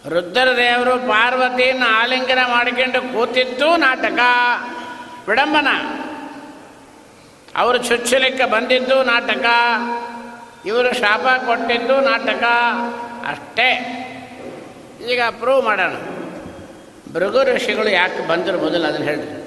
ರುದ್ರದೇವರು 0.09 0.97
ಪಾರ್ವತಿಯನ್ನು 0.97 1.85
ಆಲಿಂಗನ 1.85 2.39
ಮಾಡಿಕೊಂಡು 2.47 3.01
ಕೂತಿತ್ತು 3.01 3.77
ನಾಟಕ. 3.77 4.19
ವಿಡಂಬನ. 5.27 5.67
ಅವರು 7.55 7.77
ಚುಚ್ಚಲಿಕ್ಕೆ 7.77 8.45
ಬಂದಿದ್ದು 8.45 9.03
ನಾಟಕ. 9.03 9.45
ಇವರು 10.65 10.93
ಶಾಪ 10.93 11.21
ಕೊಟ್ಟಿದ್ದು 11.21 12.01
ನಾಟಕ. 12.01 12.43
ಅಷ್ಟೇ. 13.27 13.91
ಈಗ 15.09 15.21
ಪ್ರೂವ್ 15.31 15.65
ಮಾಡೋಣ. 15.65 15.93
ಭೃಗು 17.13 17.55
ಋಷಿಗಳು 17.55 17.89
ಯಾಕೆ 17.89 18.27
ಬಂದರು 18.27 18.59
ಮೊದಲು 18.59 18.87
ಅದನ್ನು 18.87 19.07
ಹೇಳಿದ್ರು. 19.07 19.45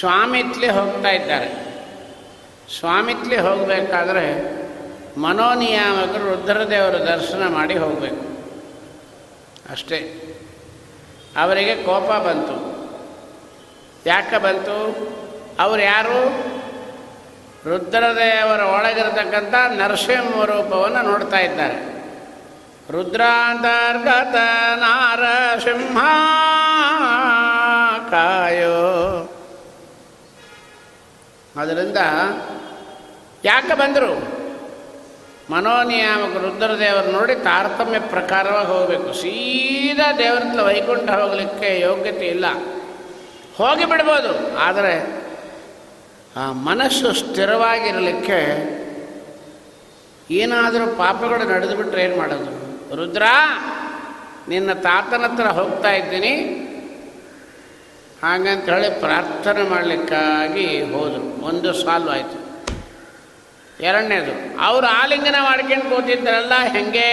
ಸ್ವಾಮಿತ್ಲಿ 0.00 0.68
ಹೋಗ್ತಾ 0.68 1.08
ಇದ್ದಾರೆ. 1.08 1.74
ಸ್ವಾಮಿತ್ಲಿ 2.78 3.36
ಹೋಗಬೇಕಾದ್ರೆ 3.36 4.54
ಮನೋನಿಯಾಮಕರು 5.20 6.36
ರುದ್ರದೇವರ 6.36 6.94
ದರ್ಶನ 6.96 7.48
ಮಾಡಿ 7.48 7.76
ಹೋಗಬೇಕು. 7.78 8.33
ಅಷ್ಟೇ. 9.70 10.20
ಅವರಿಗೆ 11.36 11.82
ಕೋಪ 11.82 12.12
ಬಂತು. 12.12 12.74
ಯಾಕೆ 14.06 14.38
ಬಂತು? 14.38 14.78
ಅವರು 15.60 15.82
ಯಾರು? 15.82 16.54
ರುದ್ರದೇವರ 17.68 18.60
ಒಳಗಿರತಕ್ಕಂಥ 18.60 19.54
ನರಸಿಂಹ 19.80 20.44
ರೂಪವನ್ನು 20.44 21.02
ನೋಡ್ತಾ 21.02 21.38
ಇದ್ದಾರೆ. 21.38 21.94
ರುದ್ರಾಂತರ್ಗತ 22.90 24.34
ನಾರಸಿಂಹ 24.76 25.98
ಕಾಯೋ. 28.10 28.80
ಅದರಿಂದ 31.56 31.96
ಯಾಕೆ 33.44 33.74
ಬಂದರು? 33.74 34.43
ಮನೋನಿಯಾಮಕ 35.52 36.36
ರುದ್ರದೇವರು 36.44 37.08
ನೋಡಿ 37.12 37.34
ತಾರತಮ್ಯ 37.48 37.98
ಪ್ರಕಾರವಾಗಿ 38.12 38.70
ಹೋಗಬೇಕು. 38.74 39.08
ಸೀದಾ 39.22 40.06
ದೇವರತ್ರ 40.20 40.60
ವೈಕುಂಠ 40.68 41.10
ಹೋಗಲಿಕ್ಕೆ 41.20 41.70
ಯೋಗ್ಯತೆ 41.80 42.26
ಇಲ್ಲ. 42.26 42.46
ಹೋಗಿ 43.58 43.84
ಬಿಡ್ಬೋದು, 43.84 44.32
ಆದರೆ 44.66 44.94
ಆ 46.36 46.44
ಮನಸ್ಸು 46.68 47.08
ಸ್ಥಿರವಾಗಿರಲಿಕ್ಕೆ 47.20 48.40
ಏನಾದರೂ 50.40 50.86
ಪಾಪಗಳು 51.02 51.44
ನಡೆದು 51.52 51.74
ಬಿಟ್ಟರೆ 51.76 52.02
ಏನು 52.04 52.16
ಮಾಡೋದು? 52.16 52.52
ರುದ್ರ, 52.98 53.24
ನಿನ್ನ 54.48 54.70
ತಾತನ 54.86 55.24
ಹತ್ರ 55.24 55.46
ಹೋಗ್ತಾ 55.58 55.90
ಇದ್ದೀನಿ. 56.00 56.32
ಹಾಗಂತ 58.22 58.66
ಹೇಳಿ 58.74 58.88
ಪ್ರಾರ್ಥನೆ 59.00 59.62
ಮಾಡಲಿಕ್ಕಾಗಿ 59.70 60.66
ಹೋದರು. 60.92 61.26
ಒಂದು 61.48 61.70
ಸಾಲ್ವ್ 61.82 62.10
ಆಯಿತು. 62.16 62.38
ಎರಡನೇದು, 63.80 64.64
ಅವರು 64.64 64.86
ಆಲಿಂಗನ 64.86 65.34
ಮಾಡ್ಕೊಂಡು 65.42 65.96
ಕೂತಿದ್ದಾರಲ್ಲ 65.96 66.52
ಹೆಂಗೆ? 66.72 67.10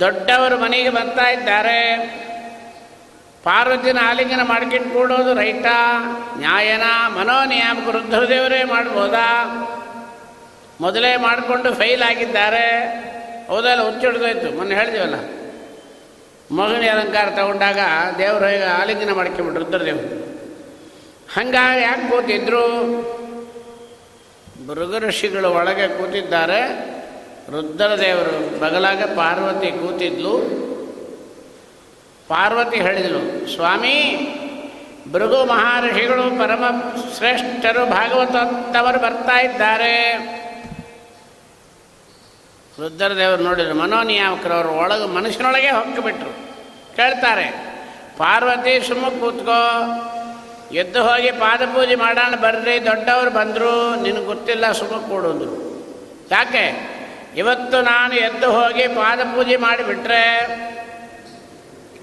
ದೊಡ್ಡವರು 0.00 0.58
ಮನೆಗೆ 0.58 0.90
ಬರ್ತಾ 0.90 1.30
ಇದ್ದಾರೆ. 1.30 1.96
ಪಾರ್ವತಿನ 3.44 3.98
ಆಲಿಂಗನ 4.02 4.42
ಮಾಡ್ಕೊಂಡು 4.42 4.94
ಕೂಡೋದು 4.94 5.34
ರೈತ 5.34 5.66
ನ್ಯಾಯನ? 6.36 6.82
ಮನೋನಿಯಾಮಕ 7.08 7.90
ರುದ್ರದೇವರೇ 7.90 8.64
ಮಾಡ್ಬೋದಾ? 8.64 9.26
ಮೊದಲೇ 10.80 11.16
ಮಾಡಿಕೊಂಡು 11.16 11.74
ಫೈಲ್ 11.74 12.02
ಆಗಿದ್ದಾರೆ. 12.02 12.66
ಹೌದಲ್ಲ 13.46 13.82
ಹುಚ್ಚಿಡ್ದೋಯ್ತು 13.82 14.56
ಮೊನ್ನೆ 14.56 14.74
ಹೇಳಿದೀವಲ್ಲ 14.74 15.14
ಮಗನ 16.54 16.90
ಅಲಂಕಾರ 16.90 17.30
ತಗೊಂಡಾಗ 17.30 17.78
ದೇವರು 18.18 18.48
ಈಗ 18.48 18.62
ಆಲಿಂಗನ 18.80 19.12
ಮಾಡ್ಕೊಂಬಿಟ್ರು 19.12 19.64
ರುದ್ರದೇವರು 19.64 20.30
ಹಂಗಾಗಿ 21.34 21.82
ಯಾಕೆ 21.82 22.10
ಕೂತಿದ್ರು? 22.10 22.64
ಮೃಗ 24.70 24.96
ಋಷಿಗಳು 24.98 25.50
ಒಳಗೆ 25.50 25.86
ಕೂತಿದ್ದಾರೆ. 25.88 26.60
ರುದ್ರದೇವರು 27.50 28.60
ಬಗಲಾಗ 28.60 29.02
ಪಾರ್ವತಿ 29.16 29.70
ಕೂತಿದ್ಲು. 29.70 30.34
ಪಾರ್ವತಿ 32.28 32.76
ಹೇಳಿದಳು, 32.76 33.54
ಸ್ವಾಮಿ, 33.54 33.96
ಭೃಗು 35.12 35.44
ಮಹರ್ಷಿಗಳು 35.44 36.22
ಪರಮ 36.38 36.64
ಶ್ರೇಷ್ಠರು 37.16 37.86
ಭಾಗವತವರು 37.86 38.98
ಬರ್ತಾ 38.98 39.40
ಇದ್ದಾರೆ. 39.40 39.94
ರುದ್ರದೇವರು 42.78 43.42
ನೋಡಿದ್ರು, 43.42 43.74
ಮನೋನಿಯಾಮಕರವರು 43.74 44.68
ಒಳಗೆ 44.68 45.06
ಮನುಷ್ಯನೊಳಗೆ 45.06 45.70
ಹೊಕ್ಕಿಬಿಟ್ರು. 45.70 46.32
ಕೇಳ್ತಾರೆ, 46.96 47.46
ಪಾರ್ವತಿ 48.18 48.88
ಸುಮ್ಮ 48.88 49.08
ಕೂತ್ಕೋ 49.08 49.58
ಎದ್ದು 50.72 51.02
ಹೋಗಿ 51.02 51.30
ಪಾದಪೂಜೆ 51.30 51.94
ಮಾಡೋಣ 51.94 52.34
ಬರ್ರಿ, 52.34 52.84
ದೊಡ್ಡವರು 52.84 53.30
ಬಂದರು, 53.30 54.02
ನಿನಗೆ 54.02 54.24
ಗೊತ್ತಿಲ್ಲ, 54.24 54.72
ಸುಮ್ಮ 54.72 55.08
ಕೊಡೋದು 55.08 55.48
ಯಾಕೆ? 56.30 56.90
ಇವತ್ತು 57.36 57.82
ನಾನು 57.82 58.14
ಎದ್ದು 58.14 58.52
ಹೋಗಿ 58.52 58.88
ಪಾದಪೂಜೆ 58.88 59.56
ಮಾಡಿಬಿಟ್ರೆ 59.56 60.40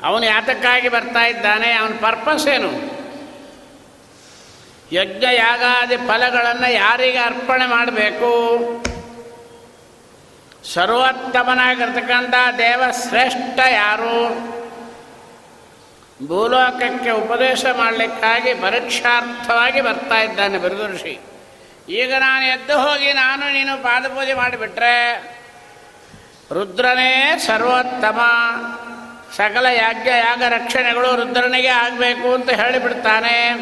ಅವನು 0.03 0.25
ಯಾತಕ್ಕಾಗಿ 0.25 0.89
ಬರ್ತಾ 0.89 1.25
ಇದ್ದಾನೆ, 1.25 1.71
ಅವನ 1.71 1.91
ಪರ್ಪಸ್ 2.01 2.47
ಏನು? 2.47 2.97
ಯಜ್ಞ 4.91 5.23
ಯಾಗಾದಿ 5.33 5.97
ಫಲಗಳನ್ನು 5.97 6.71
ಯಾರಿಗೆ 6.71 7.17
ಅರ್ಪಣೆ 7.17 7.65
ಮಾಡಬೇಕು? 7.65 8.31
ಸರ್ವೋತ್ತಮನಾಗಿರ್ತಕ್ಕಂಥ 10.73 12.33
ದೇವ 12.57 12.83
ಶ್ರೇಷ್ಠ 12.91 13.59
ಯಾರು? 13.71 14.56
ಭೂಲೋಕಕ್ಕೆ 16.25 17.09
ಉಪದೇಶ 17.11 17.65
ಮಾಡಲಿಕ್ಕಾಗಿ 17.77 18.53
ಪರೀಕ್ಷಾರ್ಥವಾಗಿ 18.53 19.81
ಬರ್ತಾ 19.81 20.17
ಇದ್ದಾನೆ 20.17 20.57
ಋಷಿ. 20.93 21.19
ಈಗ 21.89 22.13
ನಾನು 22.13 22.45
ಎದ್ದು 22.45 22.79
ಹೋಗಿ 22.79 23.13
ನಾನು 23.13 23.53
ನೀನು 23.53 23.83
ಪಾದಪೂಜೆ 23.83 24.33
ಮಾಡಿಬಿಟ್ರೆ 24.33 25.23
ರುದ್ರನೇ 26.51 27.33
ಸರ್ವೋತ್ತಮ. 27.37 28.19
ಸಕಲ 29.35 29.65
ಯಾಜ್ಞ 29.65 30.07
ಯಾಗ 30.07 30.43
ರಕ್ಷಣೆಗಳು 30.49 31.15
ರುದ್ರನಿಗೆ 31.15 31.67
ಆಗಬೇಕು 31.67 32.33
ಅಂತ 32.33 32.49
ಹೇಳಿಬಿಡ್ತಾನೆ. 32.49 33.53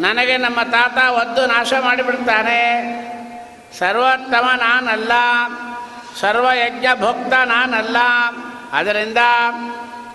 ನನಗೆ 0.00 0.36
ನಮ್ಮ 0.36 0.62
ತಾತ 0.62 1.10
ಒದ್ದು 1.10 1.46
ನಾಶ 1.46 1.72
ಮಾಡಿಬಿಡ್ತಾನೆ. 1.80 2.60
ಸರ್ವೋತ್ತಮ 3.78 4.50
ನಾನಲ್ಲ. 4.56 5.12
ಸರ್ವಯಜ್ಞ 6.20 6.86
ಭೋಕ್ತ 7.00 7.32
ನಾನಲ್ಲ. 7.32 7.96
ಅದರಿಂದ 8.72 9.18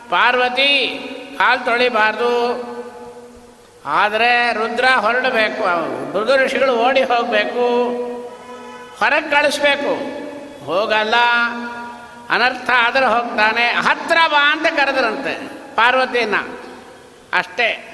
ಪಾರ್ವತಿ 0.10 1.00
ಕಾಲು 1.38 1.66
ತೊಳಿಬಾರ್ದು. 1.66 2.76
ಆದರೆ 3.86 4.54
ರುದ್ರ 4.54 4.86
ಹೊರಡಬೇಕು. 4.86 5.64
ಮೃದು 6.14 6.38
ಋಷಿಗಳು 6.38 6.76
ಓಡಿ 6.76 7.04
ಹೋಗಬೇಕು. 7.04 7.62
ಹೊರಗೆ 9.00 9.32
ಕಳಿಸ್ಬೇಕು. 9.32 9.94
ಹೋಗಲ್ಲ. 10.66 11.16
ಅನರ್ಥ 12.30 12.70
ಆದರೆ 12.70 13.06
ಹೋಗ್ತಾನೆ. 13.06 13.66
ಹತ್ರ 13.66 14.18
ಬಾ 14.28 14.52
ಅಂತ 14.52 14.66
ಕರೆದ್ರಂತೆ 14.68 15.34
ಪಾರ್ವತಿನ 15.76 16.36
ಅಷ್ಟೇ. 17.34 17.92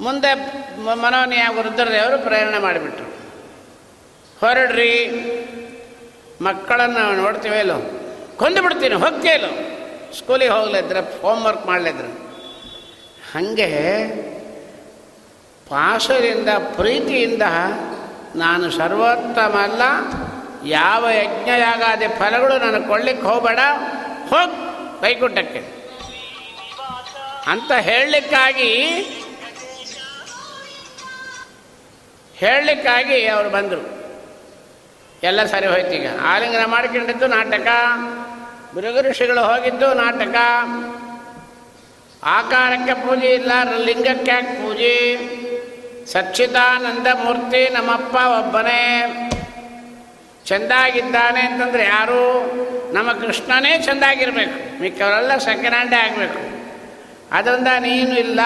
ಮುಂದೆ 0.00 0.34
ಮನೋನಿಯ 0.80 1.46
ರುದ್ರದೇವರು 1.62 2.18
ಪ್ರೇರಣೆ 2.18 2.58
ಮಾಡಿಬಿಟ್ರು. 2.58 3.04
ಹೊರಡ್ರಿ. 4.40 5.10
ಮಕ್ಕಳನ್ನು 6.42 7.16
ನೋಡ್ತೀವೇಲೋ 7.16 7.74
ಕೊಂದು 8.36 8.62
ಬಿಡ್ತೀನಿ 8.62 8.94
ಹೋಗ್ತೀಯಲ್ಲೋ 8.94 9.81
ಸ್ಕೂಲಿಗೆ 10.18 10.52
ಹೋಗ್ಲಿದ್ರೆ 10.52 11.22
ಹೋಮ್ವರ್ಕ್ 11.22 11.66
ಮಾಡಲಿದ್ರು. 11.66 12.08
ಹಾಗೆ 13.32 14.06
ಪಾಶದಿಂದ 15.68 16.48
ಪ್ರೀತಿಯಿಂದ 16.48 17.42
ನಾನು 18.34 18.70
ಸರ್ವೋತ್ತಮ 18.70 19.58
ಅಲ್ಲ 19.62 19.82
ಯಾವ 20.66 21.08
ಯಜ್ಞಯಾಗಾದಿ 21.08 22.08
ಫಲಗಳು 22.08 22.58
ನನಗೆ 22.58 22.88
ಕೊಡ್ಲಿಕ್ಕೆ 22.88 23.26
ಹೋಗಬೇಡ, 23.26 23.58
ಹೋಗ್ 24.30 25.02
ವೈಕುಂಠಕ್ಕೆ. 25.02 25.82
ಅಂತ 27.46 27.72
ಹೇಳಲಿಕ್ಕಾಗಿ 27.72 28.84
ಹೇಳಲಿಕ್ಕಾಗಿ 32.34 33.26
ಅವರು 33.26 33.50
ಬಂದರು. 33.50 34.02
ಎಲ್ಲ 35.22 35.44
ಸರಿ 35.44 35.66
ಹೋಯ್ತು 35.66 35.90
ಈಗ. 35.90 36.08
ಆಲಿಂಗನ 36.22 36.64
ಮಾಡ್ಕೊಂಡಿದ್ದು 36.64 37.26
ನಾಟಕ. 37.26 37.68
ಮೃಗ 38.76 38.98
ಋಷಿಗಳು 39.00 39.44
ಹೋಗಿದ್ದು 39.44 39.94
ನಾಟಕ. 39.94 40.34
ಆಕಾರಕ್ಕೆ 42.24 42.94
ಪೂಜೆ 42.94 43.26
ಇಲ್ಲ, 43.26 43.52
ಲಿಂಗಕ್ಕೆ 43.84 44.42
ಪೂಜೆ. 44.42 45.18
ಸಚ್ಚಿದಾನಂದ 46.06 47.06
ಮೂರ್ತಿ 47.06 47.68
ನಮ್ಮಪ್ಪ 47.68 48.14
ಒಬ್ಬನೇ. 48.14 49.04
ಚೆಂದಾಗಿದ್ದಾನೆ 50.44 51.40
ಅಂತಂದ್ರೆ 51.40 51.84
ಯಾರು? 51.84 52.22
ನಮ್ಮ 52.94 53.12
ಕೃಷ್ಣನೇ 53.12 53.78
ಚೆಂದಾಗಿರ್ಬೇಕು. 53.78 54.82
ಮಿಕ್ಕವರೆಲ್ಲ 54.82 55.36
ಸೆಕೆಂಡ್ 55.36 55.94
ಆಗಬೇಕು. 55.94 56.52
ಅದರಿಂದ 57.32 57.68
ನೀನು 57.78 58.18
ಇಲ್ಲ. 58.18 58.40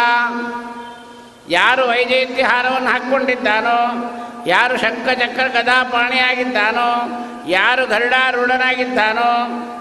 ಯಾರು 1.49 1.89
ವೈಜಯಂತಿ 1.89 2.43
ಹಾರವನ್ನು 2.43 2.91
ಹಾಕ್ಕೊಂಡಿದ್ದಾನೋ, 2.91 4.13
ಯಾರು 4.47 4.77
ಶಂಖ 4.77 5.09
ಚಕ್ರ 5.09 5.47
ಗದಾಪಾಣಿಯಾಗಿದ್ದಾನೋ 5.47 7.23
ಯಾರು 7.49 7.87
ಗರುಡಾರೂಢನಾಗಿದ್ದಾನೋ 7.87 9.73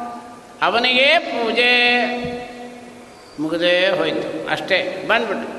ಅವನಿಗೇ 0.61 1.17
ಪೂಜೆ 1.19 1.71
ಮುಗದೇ 3.39 3.89
ಹೋಯ್ತು. 3.89 4.49
ಅಷ್ಟೇ 4.51 5.05
ಬಂದ್ಬಿಟ್ಟು 5.07 5.49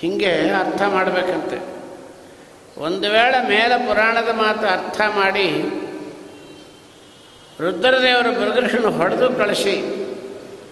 ಹೀಗೆ 0.00 0.30
ಅರ್ಥ 0.50 0.82
ಮಾಡಬೇಕಂತೆ. 0.82 1.58
ಒಂದು 2.80 3.10
ವೇಳೆ 3.10 3.48
ಮೇಲೆ 3.48 3.86
ಪುರಾಣದ 3.86 4.28
ಮಾತು 4.34 4.66
ಅರ್ಥ 4.66 5.00
ಮಾಡಿ 5.00 5.48
ರುದ್ರದೇವರು 7.60 8.32
ಭೃಗಋಷಿನ 8.32 8.86
ಹೊಡೆದು 8.86 9.32
ಕಳಿಸಿ, 9.32 9.76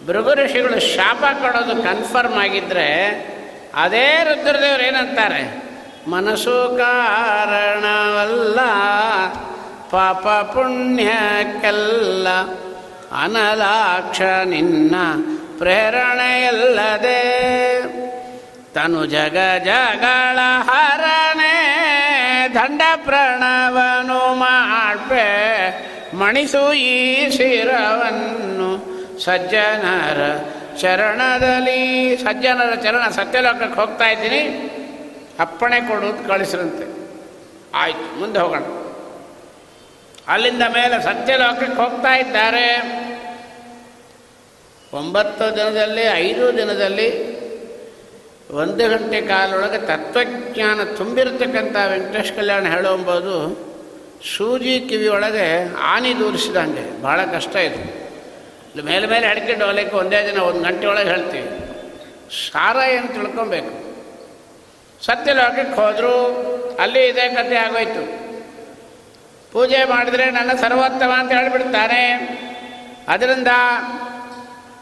ಭೃಗಋಷಿಗಳು 0.06 0.80
ಶಾಪ 0.80 1.24
ಕೊಡೋದು 1.40 1.82
ಕನ್ಫರ್ಮ್ 1.82 2.34
ಆಗಿದ್ದರೆ 2.34 2.88
ಅದೇ 3.74 4.06
ರುದ್ರದೇವರು 4.24 4.82
ಏನಂತಾರೆ? 4.82 5.42
ಮನಸ್ಸು 6.10 6.76
ಕಾರಣವಲ್ಲ, 6.78 8.60
ಪಾಪ 9.90 10.26
ಪುಣ್ಯಕ್ಕೆಲ್ಲ 10.52 12.28
ಅನಲಾಕ್ಷ 13.22 14.20
ನಿನ್ನ 14.20 14.94
ಪ್ರೇರಣೆಯಲ್ಲದೆ. 15.58 17.22
ತನು 18.74 19.06
ಜಗ 19.06 19.36
ಜಗಳ 19.64 20.38
ಹರಣೆ 20.62 21.54
ದಂಡ 22.54 22.82
ಪ್ರಣವನು 22.96 24.34
ಮಾಡ್ಬೆ 24.34 25.28
ಮಣಿಸು 26.14 26.72
ಈ 26.72 27.30
ಶಿರವನ್ನು 27.30 28.94
ಸಜ್ಜನರ 29.20 30.38
ಚರಣದಲ್ಲಿ. 30.80 32.16
ಸಜ್ಜನರ 32.16 32.74
ಚರಣ 32.74 33.08
ಸತ್ಯಲೋಕಕ್ಕೆ 33.10 33.80
ಹೋಗ್ತಾ 33.80 34.04
ಇದ್ದೀನಿ. 34.04 34.70
ಅಪ್ಪಣೆ 35.40 35.80
ಕೊಡೋದು 35.80 36.28
ಕಳಿಸ್ರಂತೆ. 36.28 36.86
ಆಯ್ತು, 37.74 38.20
ಮುಂದೆ 38.20 38.38
ಹೋಗೋಣ. 38.38 38.83
ಅಲ್ಲಿಂದ 40.28 40.62
ಮೇಲೆ 40.62 41.02
ಸತ್ಯಲೋಕಕ್ಕೆ 41.02 41.76
ಹೋಗ್ತಾ 41.76 42.16
ಇದ್ದಾರೆ. 42.16 42.66
ಒಂಬತ್ತು 44.92 45.56
ದಿನದಲ್ಲಿ, 45.56 46.02
ಐದು 46.02 46.56
ದಿನದಲ್ಲಿ 46.56 47.34
ಒಂದು 48.50 48.88
ಗಂಟೆ 48.88 49.20
ಕಾಲೊಳಗೆ 49.20 49.78
ತತ್ವಜ್ಞಾನ 49.86 50.84
ತುಂಬಿರತಕ್ಕಂಥ 50.96 51.76
ವೆಂಕಟೇಶ್ 51.86 52.32
ಕಲ್ಯಾಣ 52.32 52.66
ಹೇಳುವಂಬೋದು 52.66 53.34
ಸೂಜಿ 54.36 54.80
ಕಿವಿಯೊಳಗೆ 54.80 55.74
ಆನಿ 55.78 56.18
ದೂರಿಸಿದಂಗೆ 56.18 57.02
ಭಾಳ 57.02 57.24
ಕಷ್ಟ 57.24 57.56
ಇದು. 57.56 57.80
ಇಲ್ಲಿ 58.68 58.82
ಮೇಲೆ 58.82 59.06
ಮೇಲೆ 59.06 59.26
ಅಡ್ಕೊಂಡು 59.26 59.64
ಹೋಗ್ಲಿಕ್ಕೆ 59.64 59.96
ಒಂದೇ 59.96 60.26
ದಿನ 60.26 60.38
ಒಂದು 60.38 60.60
ಗಂಟೆ 60.60 60.86
ಒಳಗೆ 60.86 61.08
ಹೇಳ್ತೀವಿ. 61.08 61.48
ಸಾರ 62.48 62.76
ಏನು 62.76 63.08
ತಿಳ್ಕೊಬೇಕು? 63.08 63.72
ಸತ್ಯಲೋಕಕ್ಕೆ 65.04 65.80
ಹೋದರೂ, 65.80 66.14
ಅಲ್ಲಿ 66.80 67.08
ಇದೇ 67.08 67.28
ಕಥೆ 67.28 67.56
ಆಗೋಯ್ತು. 67.56 68.23
ಪೂಜೆ 69.54 69.84
ಮಾಡಿದರೆ 69.84 70.30
ನನ್ನ 70.30 70.50
ಸರ್ವೋತ್ತಮ 70.60 71.10
ಅಂತ 71.18 71.32
ಹೇಳಿಬಿಡ್ತಾನೆ. 71.32 72.04
ಅದರಿಂದ 73.08 73.48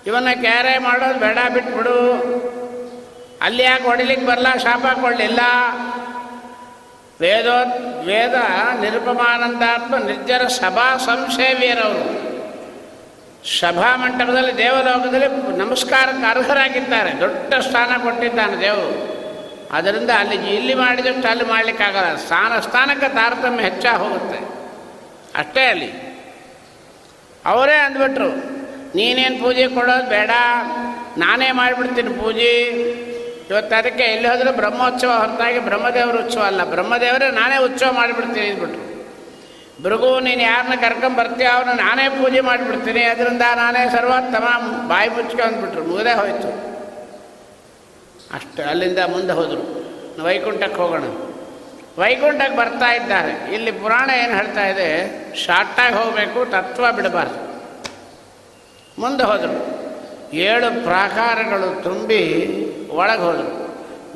ಇವನ್ನ 0.07 0.29
ಕ್ಯಾರೆ 0.35 0.79
ಮಾಡೋದು 0.79 1.19
ಬೇಡ, 1.19 1.39
ಬಿಟ್ಬಿಡು. 1.55 1.99
ಅಲ್ಲಿ 3.43 3.63
ಯಾಕೆ 3.63 3.85
ಹೊಡಿಲಿಕ್ಕೆ 3.85 4.27
ಬರಲ್ಲ, 4.27 4.47
ಶಾಪ 4.57 4.87
ಕೊಡಲಿಲ್ಲ. 5.01 5.41
ವೇದೋ, 7.21 7.57
ವೇದ 8.05 8.35
ನಿರುಪಮಾನಂದಾತ್ಮ 8.81 9.97
ನಿರ್ಜರ 9.97 10.47
ಸಭಾ 10.47 10.97
ಸಂಸೇವಿಯರವರು 10.97 12.33
ಸಭಾ 13.61 13.97
ಮಂಟಪದಲ್ಲಿ 13.97 14.57
ದೇವಲೋಕದಲ್ಲಿ 14.57 15.59
ನಮಸ್ಕಾರಕ್ಕೆ 15.59 16.31
ಅರ್ಹರಾಗಿದ್ದಾರೆ. 16.31 17.21
ದೊಡ್ಡ 17.21 17.55
ಸ್ಥಾನ 17.55 18.03
ಕೊಟ್ಟಿದ್ದಾನೆ 18.03 18.61
ದೇವರು. 18.61 19.13
ಅದರಿಂದ 19.73 20.11
ಅಲ್ಲಿ, 20.11 20.35
ಇಲ್ಲಿ 20.35 20.75
ಮಾಡಿದಷ್ಟು 20.75 21.29
ಅಲ್ಲಿ 21.29 21.45
ಮಾಡಲಿಕ್ಕಾಗಲ್ಲ. 21.45 22.17
ಸ್ಥಾನ 22.17 22.61
ಸ್ಥಾನಕ್ಕೆ 22.61 23.09
ತಾರತಮ್ಯ 23.09 23.65
ಹೆಚ್ಚಾಗಿ 23.65 23.99
ಹೋಗುತ್ತೆ. 23.99 24.62
ಅಷ್ಟೇ 25.41 25.65
ಅಲ್ಲಿ. 25.65 25.91
ಅವರೇ 27.45 27.77
ಅಂದ್ಬಿಟ್ರು, 27.85 28.31
ನೀನೇನು 28.97 29.37
ಪೂಜೆ 29.43 29.65
ಕೊಡೋದು 29.69 30.09
ಬೇಡ, 30.09 30.31
ನಾನೇ 31.19 31.49
ಮಾಡಿಬಿಡ್ತೀನಿ 31.53 32.13
ಪೂಜೆ. 32.21 32.53
ಇವತ್ತು 33.51 33.75
ಅದಕ್ಕೆ 33.79 34.05
ಎಲ್ಲಿ 34.05 34.29
ಹೋದರೂ 34.29 34.53
ಬ್ರಹ್ಮೋತ್ಸವ 34.53 35.13
ಹೊರತಾಗಿ 35.23 35.59
ಬ್ರಹ್ಮದೇವರ 35.59 36.17
ಉತ್ಸವ 36.25 36.43
ಅಲ್ಲ, 36.43 36.63
ಬ್ರಹ್ಮದೇವರೇ 36.65 37.29
ನಾನೇ 37.31 37.57
ಉತ್ಸವ 37.65 37.91
ಮಾಡಿಬಿಡ್ತೀನಿ 37.93 38.47
ಅಂದ್ಬಿಟ್ರು. 38.47 38.85
ಭೃಗು, 39.83 40.11
ನೀನು 40.21 40.43
ಯಾರನ್ನ 40.43 40.75
ಕರ್ಕೊಂಬರ್ತೀಯ 40.81 41.49
ಅವನು 41.57 41.73
ನಾನೇ 41.75 42.05
ಪೂಜೆ 42.09 42.41
ಮಾಡಿಬಿಡ್ತೀನಿ, 42.41 43.03
ಅದರಿಂದ 43.05 43.45
ನಾನೇ 43.63 43.83
ಸರ್ವೋತ್ತಮ 43.97 44.47
ಬಾಯಿ 44.89 45.09
ಮುಚ್ಕೊ 45.09 45.43
ಅಂದ್ಬಿಟ್ರು, 45.49 45.83
ಮುಗದೇ 45.85 46.15
ಹೋಯ್ತು. 46.21 46.51
ಅಷ್ಟು, 48.37 48.63
ಅಲ್ಲಿಂದ 48.71 48.99
ಮುಂದೆ 49.15 49.33
ಹೋದರು. 49.33 49.65
ವೈಕುಂಠಕ್ಕೆ 50.25 50.79
ಹೋಗೋಣ. 50.83 51.05
ವೈಕುಂಠಕ್ಕೆ 51.99 52.57
ಬರ್ತಾ 52.57 52.93
ಇದ್ದಾರೆ. 52.93 53.55
ಇಲ್ಲಿ 53.55 53.73
ಪುರಾಣ 53.73 54.11
ಏನು 54.11 54.35
ಹೇಳ್ತಾ 54.35 54.67
ಇದೆ? 54.67 54.89
ಶಾರ್ಟಾಗಿ 55.37 55.95
ಹೋಗಬೇಕು, 55.95 56.51
ತತ್ವ 56.51 56.93
ಬಿಡಬಾರ್ದು. 56.93 57.53
ಮುಂದೆ 59.01 59.25
ಹೋದರು. 59.25 59.83
ಏಳು 60.37 60.85
ಪ್ರಾಕಾರಗಳು 60.85 61.83
ತುಂಬಿ 61.83 62.23
ಒಳಗೆ 62.91 63.21
ಹೋದರು. 63.21 63.63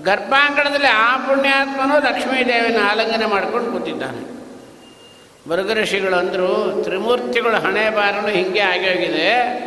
ಗರ್ಭಾಂಗಣದಲ್ಲಿ 0.03 0.87
ಆ 0.87 1.17
ಪುಣ್ಯಾತ್ಮನು 1.17 1.99
ಲಕ್ಷ್ಮೀದೇವಿನ 1.99 2.77
ಆಲಂಗನೆ 2.91 3.27
ಮಾಡ್ಕೊಂಡು 3.27 3.73
ಕೂತಿದ್ದಾನೆ. 3.73 4.37
ಅಂದರು, 6.19 6.81
ತ್ರಿಮೂರ್ತಿಗಳು 6.85 7.57
ಹಣೆ 7.57 7.91
ಬಾರನು 7.91 8.29
ಹಿಂಗೆ 8.29 8.61
ಆಗಿ 8.61 8.89
ಹೋಗಿದೆ. 8.89 9.67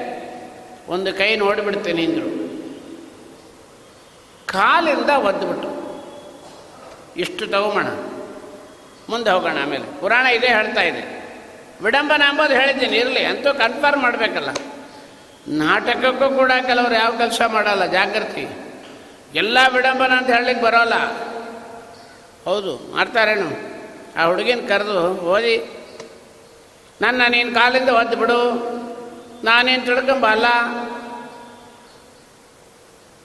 ಒಂದು 0.87 1.13
ಕೈ 1.13 1.35
ನೋಡಿಬಿಡ್ತೀನಿ 1.35 2.05
ಅಂದರು. 2.05 2.39
ಕಾಲಿಂದ 4.45 5.09
ಒದ್ದುಬಿಟ್ಟು 5.09 5.78
ಇಷ್ಟು 7.19 7.47
ತಗೊಂಬೋಣ. 7.47 7.87
ಮುಂದೆ 9.09 9.29
ಹೋಗೋಣ 9.29 9.57
ಆಮೇಲೆ. 9.61 9.99
ಪುರಾಣ 9.99 10.25
ಇದೇ 10.25 10.47
ಹೇಳ್ತಾ 10.47 10.81
ಇದೆ. 10.81 11.19
ವಿಡಂಬನ 11.81 12.21
ಅಂಬೋದು 12.29 12.53
ಹೇಳಿದ್ದೀನಿ, 12.53 12.97
ಇರಲಿ. 12.97 13.25
ಅಂತೂ 13.25 13.53
ಕನ್ಫರ್ಮ್ 13.53 14.01
ಮಾಡಬೇಕಲ್ಲ. 14.01 14.49
ನಾಟಕಕ್ಕೂ 15.47 16.35
ಕೂಡ 16.35 16.51
ಕೆಲವರು 16.65 16.93
ಯಾವ 16.93 17.11
ಕೆಲಸ 17.17 17.41
ಮಾಡಲ್ಲ 17.47 17.85
ಜಾಗೃತಿ 17.85 18.47
ಎಲ್ಲ 19.35 19.57
ವಿಡಂಬನ 19.73 20.11
ಅಂತ 20.11 20.29
ಹೇಳಲಿಕ್ಕೆ 20.29 20.65
ಬರೋಲ್ಲ. 20.65 20.93
ಹೌದು, 22.45 22.91
ಮಾಡ್ತಾರೇನು? 22.91 23.49
ಆ 24.19 24.25
ಹುಡುಗಿನ 24.25 24.67
ಕರೆದು 24.67 25.13
ಓದಿ. 25.13 25.69
ನನ್ನ 27.01 27.21
ನೀನು 27.29 27.53
ಕಾಲಿಂದ 27.53 27.89
ಒದ್ದು 27.89 28.17
ಬಿಡು. 28.17 28.39
ನಾನೇನು 29.43 29.85
ತಿಳ್ಕೊಂಬಲ್ಲ. 29.85 30.45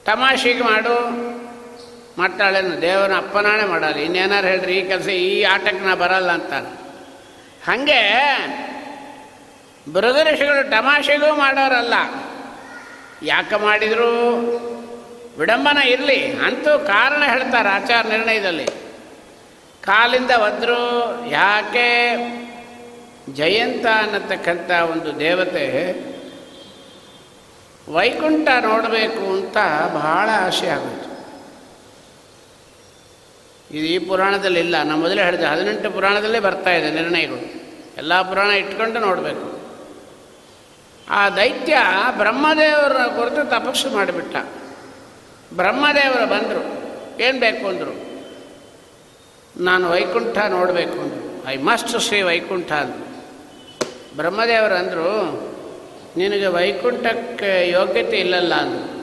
ತಮಾಷೆಗೆ 0.05 0.63
ಮಾಡು. 0.63 0.95
ಮಾಡ್ತಾಳೇನು? 2.17 2.81
ದೇವರ 2.81 3.15
ಅಪ್ಪನಾಣೆ 3.17 3.65
ಮಾಡಲ್ಲ. 3.65 3.95
ಇನ್ನೇನಾರು 3.95 4.47
ಹೇಳ್ರಿ, 4.47 4.73
ಈ 4.73 4.87
ಕೆಲಸ 4.87 5.07
ಈ 5.07 5.43
ಆಟಕ್ಕೆ 5.43 5.85
ನಾ 5.85 5.95
ಬರಲ್ಲ 5.95 6.31
ಅಂತಾನೆ. 6.31 6.85
ಹಾಗೆ 7.67 8.01
ಋಷಿಗಳು 10.23 10.69
ತಮಾಷೆಗೂ 10.69 11.35
ಮಾಡೋರಲ್ಲ. 11.35 11.93
ಯಾಕೆ 13.23 13.55
ಮಾಡಿದ್ರು? 13.55 14.31
ವಿಡಂಬನ 15.37 15.77
ಇರಲಿ. 15.77 16.33
ಅಂತೂ 16.33 16.79
ಕಾರಣ 16.79 17.23
ಹೇಳ್ತಾರೆ 17.25 17.69
ಆಚಾರ 17.69 18.07
ನಿರ್ಣಯದಲ್ಲಿ. 18.07 18.65
ಕಾಲಿಂದ 19.81 20.31
ಒದ್ರು, 20.31 20.81
ಯಾಕೆ 21.29 22.15
ಜಯಂತ 23.33 23.85
ಅನ್ನತಕ್ಕಂಥ 23.85 24.71
ಒಂದು 24.71 25.19
ದೇವತೆ 25.19 25.93
ವೈಕುಂಠ 27.93 28.47
ನೋಡಬೇಕು 28.49 29.33
ಅಂತ 29.33 29.57
ಬಹಳ 29.93 30.29
ಆಸೆ 30.47 30.67
ಆಗೋಯ್ತು. 30.67 31.14
ಇದು 33.71 33.85
ಈ 33.85 33.97
ಪುರಾಣದಲ್ಲಿ 33.99 34.59
ಇಲ್ಲ. 34.59 34.75
ನಾನು 34.77 34.97
ಮೊದಲೇ 34.97 35.23
ಹೇಳಿದೆ, 35.23 35.45
ಹದಿನೆಂಟು 35.45 35.91
ಪುರಾಣದಲ್ಲೇ 35.91 36.39
ಬರ್ತಾ 36.39 36.69
ಇದೆ 36.69 36.91
ನಿರ್ಣಯಗಳು. 36.91 37.65
ಎಲ್ಲ 37.97 38.21
ಪುರಾಣ 38.21 38.47
ಇಟ್ಕೊಂಡು 38.47 38.99
ನೋಡಬೇಕು. 38.99 39.55
ಆ 41.09 41.29
ದೈತ್ಯ 41.29 41.77
ಬ್ರಹ್ಮದೇವರ 42.17 42.93
ಕುರಿತು 42.93 43.49
ತಪಸ್ಸು 43.49 43.89
ಮಾಡಿಬಿಟ್ಟ. 43.89 44.35
ಬ್ರಹ್ಮದೇವರು 45.53 46.25
ಬಂದರು. 46.25 46.85
ಏನು 47.21 47.39
ಬೇಕು 47.39 47.67
ಅಂದರು? 47.67 48.15
ನಾನು 49.63 49.89
ವೈಕುಂಠ 49.89 50.37
ನೋಡಬೇಕು 50.37 50.99
ಅಂದರು. 50.99 51.47
ಐ 51.47 51.57
ಮಸ್ಟ್ 51.57 52.01
ಶ್ರೀ 52.01 52.21
ವೈಕುಂಠ 52.21 52.71
ಅಂದರು. 52.71 53.05
ಬ್ರಹ್ಮದೇವರು 54.15 54.75
ಅಂದರು, 54.75 55.09
ನಿನಗೆ 56.17 56.47
ವೈಕುಂಠಕ್ಕೆ 56.47 57.69
ಯೋಗ್ಯತೆ 57.69 58.17
ಇಲ್ಲಲ್ಲ 58.17 58.55
ಅಂದರು. 58.55 58.95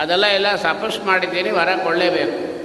ಅದೆಲ್ಲ 0.00 0.26
ಎಲ್ಲ 0.26 0.54
ತಪಸ್ಸು 0.56 1.02
ಮಾಡಿದ್ದೀನಿ 1.02 1.50
ವರ 1.50 1.68
ಕೊಳ್ಳೇಬೇಕು 1.84 2.55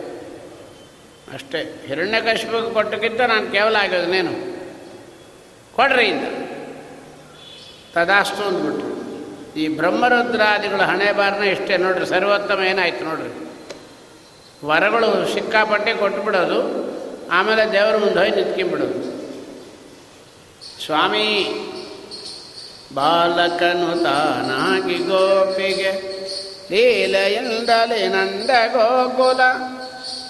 ಅಷ್ಟೇ. 1.33 1.83
ಹಿರಣ್ಯಕಶ್ಯಪಿಗೆ 1.87 2.73
ಕೊಟ್ಟಕ್ಕಿಂತ 2.73 3.21
ನಾನು 3.21 3.51
ಕೇವಲ 3.51 3.75
ಆಗೋದನೇನು 3.75 4.33
ಕೊಡ್ರಿ 5.75 6.05
ಇಂದ. 6.05 6.23
ತದಾಸ್ತು 7.93 8.43
ಅಂದ್ಬಿಟ್ರು. 8.43 8.91
ಈ 9.59 9.67
ಬ್ರಹ್ಮರುದ್ರಾದಿಗಳ 9.67 10.81
ಹಣೆ 10.81 11.11
ಬಾರನ 11.11 11.43
ಇಷ್ಟೇ 11.43 11.77
ನೋಡ್ರಿ, 11.77 12.05
ಸರ್ವೋತ್ತಮ 12.05 12.59
ಏನಾಯ್ತು 12.63 13.03
ನೋಡ್ರಿ. 13.05 13.31
ವರಗಳು 14.65 15.33
ಸಿಕ್ಕಾಪಟ್ಟೆ 15.33 15.93
ಕೊಟ್ಟುಬಿಡೋದು 15.93 16.59
ಆಮೇಲೆ 17.31 17.71
ದೇವರ 17.71 17.97
ಮುಂದೆ 17.97 18.19
ಹೋಗಿ 18.19 18.31
ನಿಂತ್ಕೊಂಡ್ಬಿಡೋದು. 18.31 18.99
ಸ್ವಾಮಿ, 20.85 21.27
ಬಾಲಕನು 22.93 24.03
ತಾನಾಗಿ 24.03 24.97
ಗೋಪಿಗೆ, 24.97 25.91
ಲೀಲೆಯಿಂದಲೇ 26.71 28.07
ನಂದ 28.07 28.49
ಗೋಕುಲ. 28.49 29.41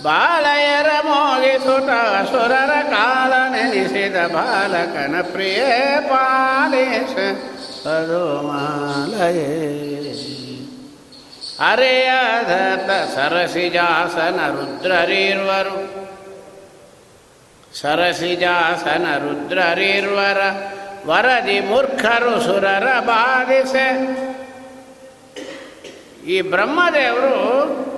ಬಾಲಯರ 0.03 0.89
ಮೋಗಿಸುತ್ತ 1.03 1.89
ಸುರರ 2.29 2.71
ಕಾಲ 2.89 3.33
ನೆನೆಸಿದ 3.49 4.15
ಬಾಲಕನ 4.15 5.15
ಪ್ರಿಯ 5.31 5.61
ಪಾಲಿಸ 5.99 7.17
ಅದು 7.87 8.47
ಮಾಲಯೇ 8.47 9.71
ಅರೆಯಧತ 11.59 12.89
ಸರಸಿಜಾಸನ 13.15 14.39
ರುದ್ರರೀರ್ವರು. 14.47 15.77
ಸರಸಿಜಾಸನ 17.81 19.05
ರುದ್ರರೀರ್ವರ 19.17 20.37
ವರದಿ 21.05 21.59
ಮೂರ್ಖರು 21.59 22.41
ಸುರರ 22.41 22.99
ಬಾಧಿಸೆ. 22.99 23.85
ಈ 26.27 26.41
ಬ್ರಹ್ಮದೇವರು 26.41 27.90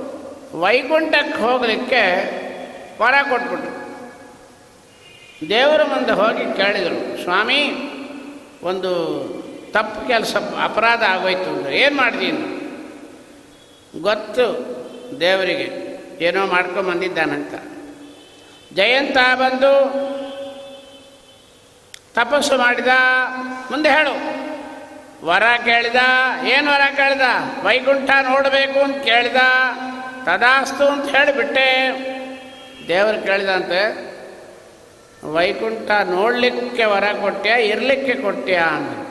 ವೈಕುಂಠಕ್ಕೆ 0.59 1.39
ಹೋಗಲಿಕ್ಕೆ 1.41 2.03
ವರ 3.01 3.13
ಕೊಟ್ಬಿಟ್ರು. 3.29 3.73
ದೇವರ 5.49 5.83
ಮುಂದೆ 5.83 6.11
ಹೋಗಿ 6.11 6.57
ಕೇಳಿದರು, 6.57 7.23
ಸ್ವಾಮಿ, 7.23 7.61
ಒಂದು 8.63 8.91
ತಪ್ಪು 9.71 10.07
ಕೆಲಸ, 10.07 10.35
ಅಪರಾಧ 10.63 11.03
ಆಗೋಯ್ತು 11.03 11.49
ಅಂದರೆ 11.49 11.77
ಏನು 11.77 11.95
ಮಾಡಿದೀನಿ 11.95 12.43
ಗೊತ್ತು, 14.01 14.45
ದೇವರಿಗೆ 15.19 15.67
ಏನೋ 16.25 16.45
ಮಾಡ್ಕೊಂಬಂದಿದ್ದಾನಂತ. 16.45 17.53
ಜಯಂತ 18.73 19.17
ಬಂದು 19.35 19.73
ತಪಸ್ಸು 22.13 22.57
ಮಾಡಿದ, 22.57 22.87
ಮುಂದೆ 23.71 23.89
ಹೇಳು. 23.89 24.43
ವರ 25.25 25.43
ಕೇಳಿದ, 25.65 26.01
ಏನು 26.47 26.71
ವರ 26.71 26.81
ಕೇಳಿದ? 26.95 27.21
ವೈಕುಂಠ 27.63 28.09
ನೋಡಬೇಕು 28.21 28.79
ಅಂತ 28.79 28.97
ಕೇಳಿದ 29.03 29.41
ತದಾಸ್ತು 30.25 30.87
ಅಂತ 30.87 31.15
ಹೇಳಿಬಿಟ್ಟೆ. 31.15 31.67
ದೇವರು 32.87 33.25
ಕೇಳಿದಂತೆ, 33.25 34.13
ವೈಕುಂಠ 35.33 35.91
ನೋಡಲಿಕ್ಕೆ 35.91 36.85
ವರ 36.85 37.03
ಕೊಟ್ಟ್ಯಾ 37.21 37.55
ಇರಲಿಕ್ಕೆ 37.55 38.15
ಕೊಟ್ಟ್ಯಾ 38.15 38.63
ಅಂತ 38.63 39.07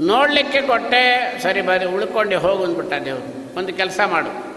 ನೋಡಲಿಕ್ಕೆ 0.00 0.60
ಕೊಟ್ಟೆ, 0.60 1.02
ಸರಿ 1.42 1.60
ಬರೀ 1.60 1.84
ಉಳ್ಕೊಂಡು, 1.84 2.38
ಹೋಗು, 2.38 2.64
ಅಂದ್ಬಿಟ್ಟ 2.64 2.92
ದೇವರು. 2.92 3.58
ಒಂದು 3.58 3.72
ಕೆಲಸ 3.72 4.00
ಮಾಡು. 4.06 4.54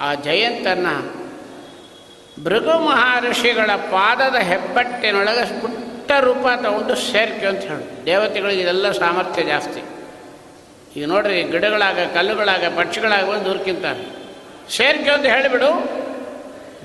ಆ 0.00 0.14
ಜಯಂತನ್ನು 0.14 1.22
ಭೃಗು 2.44 2.78
ಮಹರ್ಷಿಗಳ 2.78 3.70
ಪಾದದ 3.76 4.34
ಹೆಬ್ಬಟ್ಟಿನೊಳಗೆ 4.34 5.60
ಪುಟ್ಟ 5.60 6.12
ರೂಪ 6.20 6.46
ತಗೊಂಡು 6.62 6.94
ಸೇರ್ಕೆ 6.94 7.46
ಅಂತ 7.46 7.60
ಹೇಳು. 7.60 8.06
ದೇವತೆಗಳಿಗೆ 8.06 8.62
ಇದೆಲ್ಲ 8.62 8.90
ಸಾಮರ್ಥ್ಯ 8.90 9.42
ಜಾಸ್ತಿ. 9.42 9.82
ಈಗ 11.00 11.08
ನೋಡ್ರಿ, 11.08 11.42
ಗಿಡಗಳಾಗ, 11.42 11.98
ಕಲ್ಲುಗಳಾಗ, 12.14 12.64
ಪಕ್ಷಿಗಳಾಗ 12.78 13.28
ಒಂದು 13.28 13.50
ಸೇರ್ಕೆ 14.70 15.10
ಅಂತ 15.10 15.26
ಹೇಳಿಬಿಡು. 15.26 16.02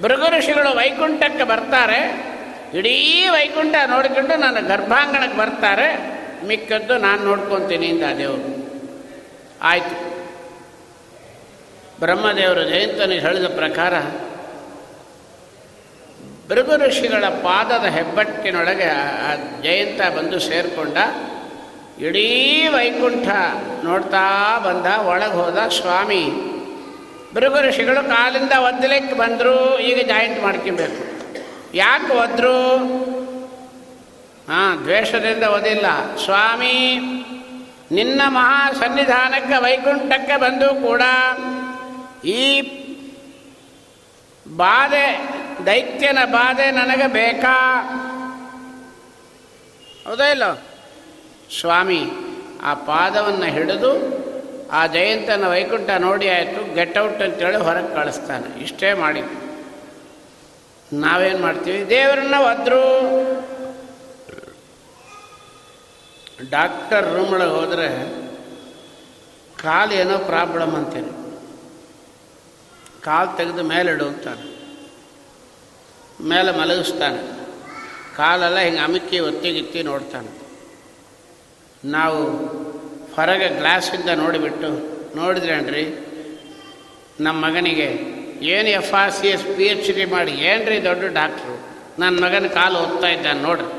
ಭೃಗು 0.01 0.38
ಋಷಿಗಳು 0.38 0.78
ವೈಕುಂಠಕ್ಕೆ 0.78 1.43
ಬರ್ತಾರೆ. 1.43 2.28
ಇಡೀ 2.73 3.30
ವೈಕುಂಠ 3.30 3.75
ನೋಡಿಕೊಂಡು 3.86 4.36
ನನ್ನ 4.36 4.67
ಗರ್ಭಾಂಗಣಕ್ಕೆ 4.67 5.38
ಬರ್ತಾರೆ. 5.38 6.17
ಮಿಕ್ಕದ್ದು 6.47 6.97
ನಾನು 6.97 7.23
ನೋಡ್ಕೊತೀನಿ 7.23 7.86
ಇಂದ 7.86 8.03
ದೇವರು. 8.17 8.67
ಆಯಿತು. 9.61 10.07
ಬ್ರಹ್ಮದೇವರು 11.99 12.63
ಜಯಂತನಿಗೆ 12.63 13.21
ಹೇಳಿದ 13.21 13.45
ಪ್ರಕಾರ 13.45 13.93
ಭೃಗು 16.49 16.86
ಋಷಿಗಳ 16.86 17.25
ಪಾದದ 17.25 17.86
ಹೆಬ್ಬಟ್ಟಿನೊಳಗೆ 17.86 18.86
ಆ 18.86 19.36
ಜಯಂತ 19.63 20.17
ಬಂದು 20.17 20.39
ಸೇರಿಕೊಂಡ, 20.39 20.97
ಇಡೀ 22.01 22.67
ವೈಕುಂಠ 22.67 23.28
ನೋಡ್ತಾ 23.84 24.57
ಬಂದ, 24.59 25.07
ಒಳಗೆ 25.07 25.34
ಹೋದ 25.34 25.57
ಸ್ವಾಮಿ. 25.67 26.32
ಭೃಗು 27.38 27.67
ಋಷಿಗಳು 27.67 28.07
ಕಾಲಿಂದ 28.07 28.51
ಒದ್ದಲಿಕ್ಕೆ 28.51 29.15
ಬಂದರು, 29.15 29.79
ಈಗ 29.79 30.07
ಜಾಯಿಂಟ್ 30.07 30.43
ಮಾಡ್ಕೊಬೇಕು. 30.43 31.01
ಯಾಕೆ 31.73 32.13
ಒದ್ರು? 32.13 32.77
ಹಾಂ, 34.51 34.83
ದ್ವೇಷದಿಂದ 34.83 35.43
ಓದಿಲ್ಲ 35.43 36.15
ಸ್ವಾಮಿ, 36.15 36.99
ನಿನ್ನ 37.91 38.21
ಮಹಾ 38.27 38.71
ಸನ್ನಿಧಾನಕ್ಕೆ 38.73 39.63
ವೈಕುಂಠಕ್ಕೆ 39.63 40.39
ಬಂದು 40.39 40.69
ಕೂಡ 40.75 41.01
ಈ 42.25 42.61
ಬಾಧೆ, 44.55 45.29
ದೈತ್ಯನ 45.65 46.17
ಬಾಧೆ 46.25 46.71
ನನಗೆ 46.71 47.07
ಬೇಕಾ? 47.07 47.55
ಹೌದಾ 50.07 50.25
ಇಲ್ಲ? 50.25 50.53
ಸ್ವಾಮಿ, 51.59 52.01
ಆ 52.63 52.73
ಪಾದವನ್ನು 52.73 53.45
ಹಿಡಿದು 53.45 54.16
ಆ 54.72 54.88
ಜಯಂತನ 54.88 55.47
ವೈಕುಂಠ 55.47 55.89
ನೋಡಿ 55.89 56.30
ಆಯಿತು 56.30 56.74
ಗೆಟ್ 56.74 56.97
ಔಟ್ 56.97 57.22
ಅಂತೇಳಿ 57.22 57.57
ಹೊರಗೆ 57.57 57.95
ಕಳಿಸ್ತಾನೆ 57.95 58.63
ಇಷ್ಟೇ 58.63 58.93
ಮಾಡಿ 58.93 59.22
ನಾವೇನು 60.93 61.39
ಮಾಡ್ತೀವಿ? 61.39 61.89
ದೇವರನ್ನ 61.89 62.34
ಒದ್ರು 62.39 62.82
ಡಾಕ್ಟರ್ 66.49 67.13
ರೂಮ್ 67.13 67.34
ಒಳಗೆ 67.34 67.51
ಹೋದರೆ 67.51 67.88
ಕಾಲು 69.61 69.93
ಏನೋ 69.93 70.18
ಪ್ರಾಬ್ಲಮ್ 70.18 70.76
ಅಂತೀನಿ. 70.76 71.41
ಕಾಲು 73.01 73.38
ತೆಗೆದು 73.38 73.63
ಮೇಲೆ 73.63 73.91
ಅಂತಾನೆ. 73.91 74.57
ಮೇಲೆ 76.24 76.51
ಮಲಗಿಸ್ತಾನೆ. 76.51 77.47
ಕಾಲೆಲ್ಲ 78.18 78.57
ಹಿಂಗೆ 78.57 78.80
ಅಮಿಕ್ಕಿ 78.80 79.20
ಒತ್ತಿಗಿತ್ತಿ 79.20 79.84
ನೋಡ್ತಾನೆ. 79.84 80.47
ನಾವು 81.86 82.24
ಹೊರಗೆ 83.18 83.47
ಗ್ಲಾಸಿಂದ 83.49 84.09
ನೋಡಿಬಿಟ್ಟು 84.09 84.70
ನೋಡಿದ್ರೇನ್ರಿ 85.15 85.86
ನಮ್ಮ 87.20 87.45
ಮಗನಿಗೆ, 87.45 87.88
ಏನು 88.45 88.70
F 88.70 88.93
R 88.93 89.11
C 89.11 89.28
S 89.28 89.43
P 89.43 89.63
H 89.63 89.91
D 89.91 90.05
ಮಾಡಿ, 90.05 90.32
ಏನ್ರಿ 90.32 90.84
ದೊಡ್ಡ 90.84 91.03
ಡಾಕ್ಟ್ರು 91.03 91.68
ನನ್ನ 91.99 92.24
ಮಗನ 92.24 92.47
ಕಾಲು 92.47 92.80
ಓದ್ತಾ 92.80 93.07
ಇದ್ದಾನೆ 93.07 93.39
ನೋಡ್ರಿ. 93.39 93.72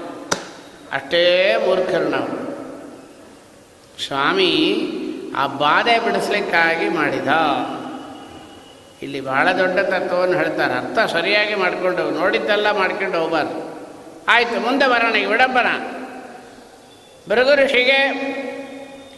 ಅಷ್ಟೇ 0.92 1.56
ಮೂರ್ಖರು 1.66 2.08
ನಾವು. 2.08 2.48
ಸ್ವಾಮಿ, 4.06 4.52
ಆ 5.36 5.46
ಬಾಧೆ 5.46 5.98
ಬಿಡಿಸ್ಲಿಕ್ಕಾಗಿ 5.98 6.88
ಮಾಡಿದ. 6.88 7.28
ಇಲ್ಲಿ 9.02 9.20
ಭಾಳ 9.20 9.52
ದೊಡ್ಡ 9.52 9.78
ತತ್ವವನ್ನು 9.78 10.36
ಹೇಳ್ತಾರೆ. 10.38 10.74
ಅರ್ಥ 10.74 11.12
ಸರಿಯಾಗಿ 11.12 11.54
ಮಾಡಿಕೊಂಡು, 11.54 12.10
ನೋಡಿದ್ದೆಲ್ಲ 12.10 12.70
ಮಾಡ್ಕೊಂಡು 12.70 13.20
ಹೋಗ್ಬಾರ್ದು. 13.20 13.56
ಆಯಿತು, 14.28 14.60
ಮುಂದೆ 14.60 14.86
ಬರೋಣ, 14.86 15.14
ಈಗ 15.14 15.28
ವಿಡಂಬನ. 15.28 15.66
ಭೃಗು 17.28 17.64
ಋಷಿಗೆ 17.64 18.00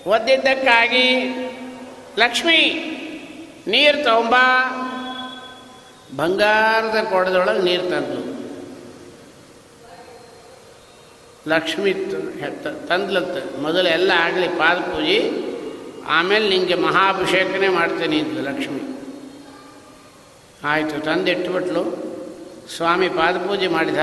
ಒದ್ದಿದ್ದಕ್ಕಾಗಿ 0.06 1.28
ಲಕ್ಷ್ಮಿ 2.18 2.56
ನೀರು 3.66 4.04
ತಗೊಂಬ. 4.04 4.34
ಬಂಗಾರದ 6.16 7.04
ಕೊಡದೊಳಗೆ 7.10 7.62
ನೀರು 7.62 7.82
ತಂದು 7.82 8.30
ಲಕ್ಷ್ಮಿ 11.48 11.94
ತಂದ್ಲತ್ತ 12.88 13.60
ಮೊದಲು 13.60 13.88
ಎಲ್ಲ 13.88 14.12
ಆಗಲಿ 14.16 14.48
ಪಾದ 14.48 14.78
ಪೂಜೆ. 14.78 15.30
ಆಮೇಲೆ 16.06 16.48
ನಿಮಗೆ 16.48 16.74
ಮಹಾಭಿಷೇಕನೇ 16.74 17.68
ಮಾಡ್ತೇನೆ 17.68 18.16
ಇದ್ಲು 18.16 18.40
ಲಕ್ಷ್ಮಿ. 18.40 18.80
ಆಯಿತು, 20.64 21.04
ತಂದಿಟ್ಬಿಟ್ಲು. 21.04 22.10
ಸ್ವಾಮಿ 22.76 23.08
ಪಾದಪೂಜೆ 23.08 23.68
ಮಾಡಿದ. 23.68 23.98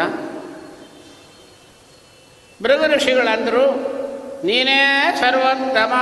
ಭೃಗ 2.63 2.95
ಋಷಿಗಳಂದರು 2.95 3.96
ನೀನೇ 4.43 5.15
ಸರ್ವೋತ್ತಮ. 5.19 5.93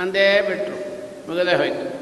ಅಂದೇ 0.00 0.40
ಬಿಟ್ರು. 0.40 0.86
ಮುಗದೆ 1.30 1.56
ಹೋಯ್ತು. 1.56 1.96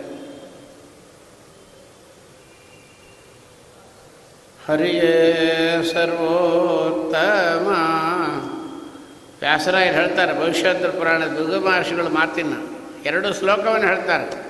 ಹರಿಯೇ 4.68 5.90
ಸರ್ವೋತ್ತಮ. 5.92 7.68
ವ್ಯಾಸರಾಯರು 9.40 9.94
ಹೇಳ್ತಾರೆ, 9.94 10.38
ಭವಿಷ್ಯೋತ್ತರ 10.38 10.88
ಪುರಾಣ 10.88 11.24
ದುರ್ಗ 11.24 11.66
ಮಹರ್ಷಿಗಳು 11.66 12.08
ಮಾತಿನ 12.08 12.52
ಎರಡು 13.06 13.34
ಶ್ಲೋಕವನ್ನು 13.34 13.86
ಹೇಳ್ತಾರೆ. 13.86 14.44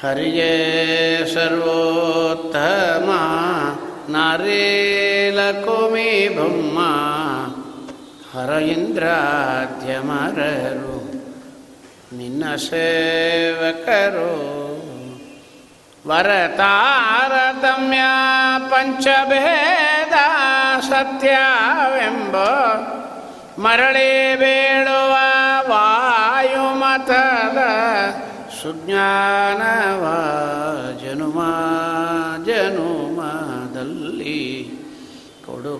ಹರಿಯೇ 0.00 1.34
ಸರ್ವೋತ್ತಮ. 1.34 3.10
ನಾರೇಲ 4.10 5.50
ಕೋಮಿ 5.64 6.28
ಬೊಮ್ಮ 6.28 6.78
ಹರ 8.28 8.50
ಇಂದ್ರಾದ್ಯಮರರು 8.72 10.18
ನಿನ್ನ 12.18 12.44
ಸೇವಕರು 12.66 14.32
ವರತಾರತಮ್ಯ 16.04 18.02
ಪಂಚಭೇದ 18.70 20.16
ಸತ್ಯವೆಂಬ 20.88 22.34
ಮರಳಿ 23.58 24.10
ಬೇಡುವ 24.36 25.14
ವಾಯುಮತದ 25.70 27.58
ಸುಜ್ಞಾನವ 28.58 30.04
ಜನುಮ 31.02 31.38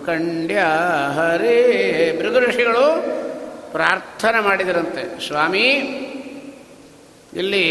ಕೊಡುಕಂಡ್ಯ 0.09 0.59
ಹರೇ 1.15 1.57
ಭೃಗಋಷಿಗಳು 2.21 2.85
ಪ್ರಾರ್ಥನೆ 3.71 4.39
ಮಾಡಿದರಂತೆ, 4.39 5.27
ಸ್ವಾಮಿ, 5.27 5.67
ಇಲ್ಲಿ 7.33 7.65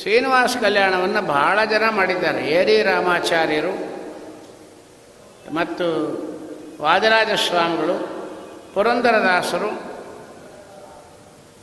ಶ್ರೀನಿವಾಸ 0.00 0.56
ಕಲ್ಯಾಣವನ್ನು 0.60 1.22
ಬಹಳ 1.22 1.64
ಜನ 1.64 1.82
ಮಾಡಿದ್ದಾರೆ, 1.90 2.40
ಏರಿ 2.48 2.82
ರಾಮಾಚಾರ್ಯರು 2.82 3.74
ಮತ್ತು 5.54 5.86
ವಾದರಾಜ 6.80 7.28
ಸ್ವಾಮಿಗಳು, 7.48 7.96
ಪುರಂದರದಾಸರು 8.74 9.70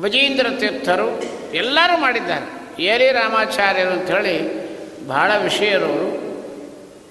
ವಿಜೇಂದ್ರ 0.03 0.47
ತೀರ್ಥರು, 0.59 1.09
ಎಲ್ಲರೂ 1.53 1.97
ಮಾಡಿದ್ದಾರೆ. 1.97 2.47
ಏರಿ 2.83 3.11
ರಾಮಾಚಾರ್ಯರು 3.11 3.89
ಅಂಥೇಳಿ 3.89 4.37
ಬಹಳ 5.07 5.31
ವಿಷಯರವರು 5.43 6.09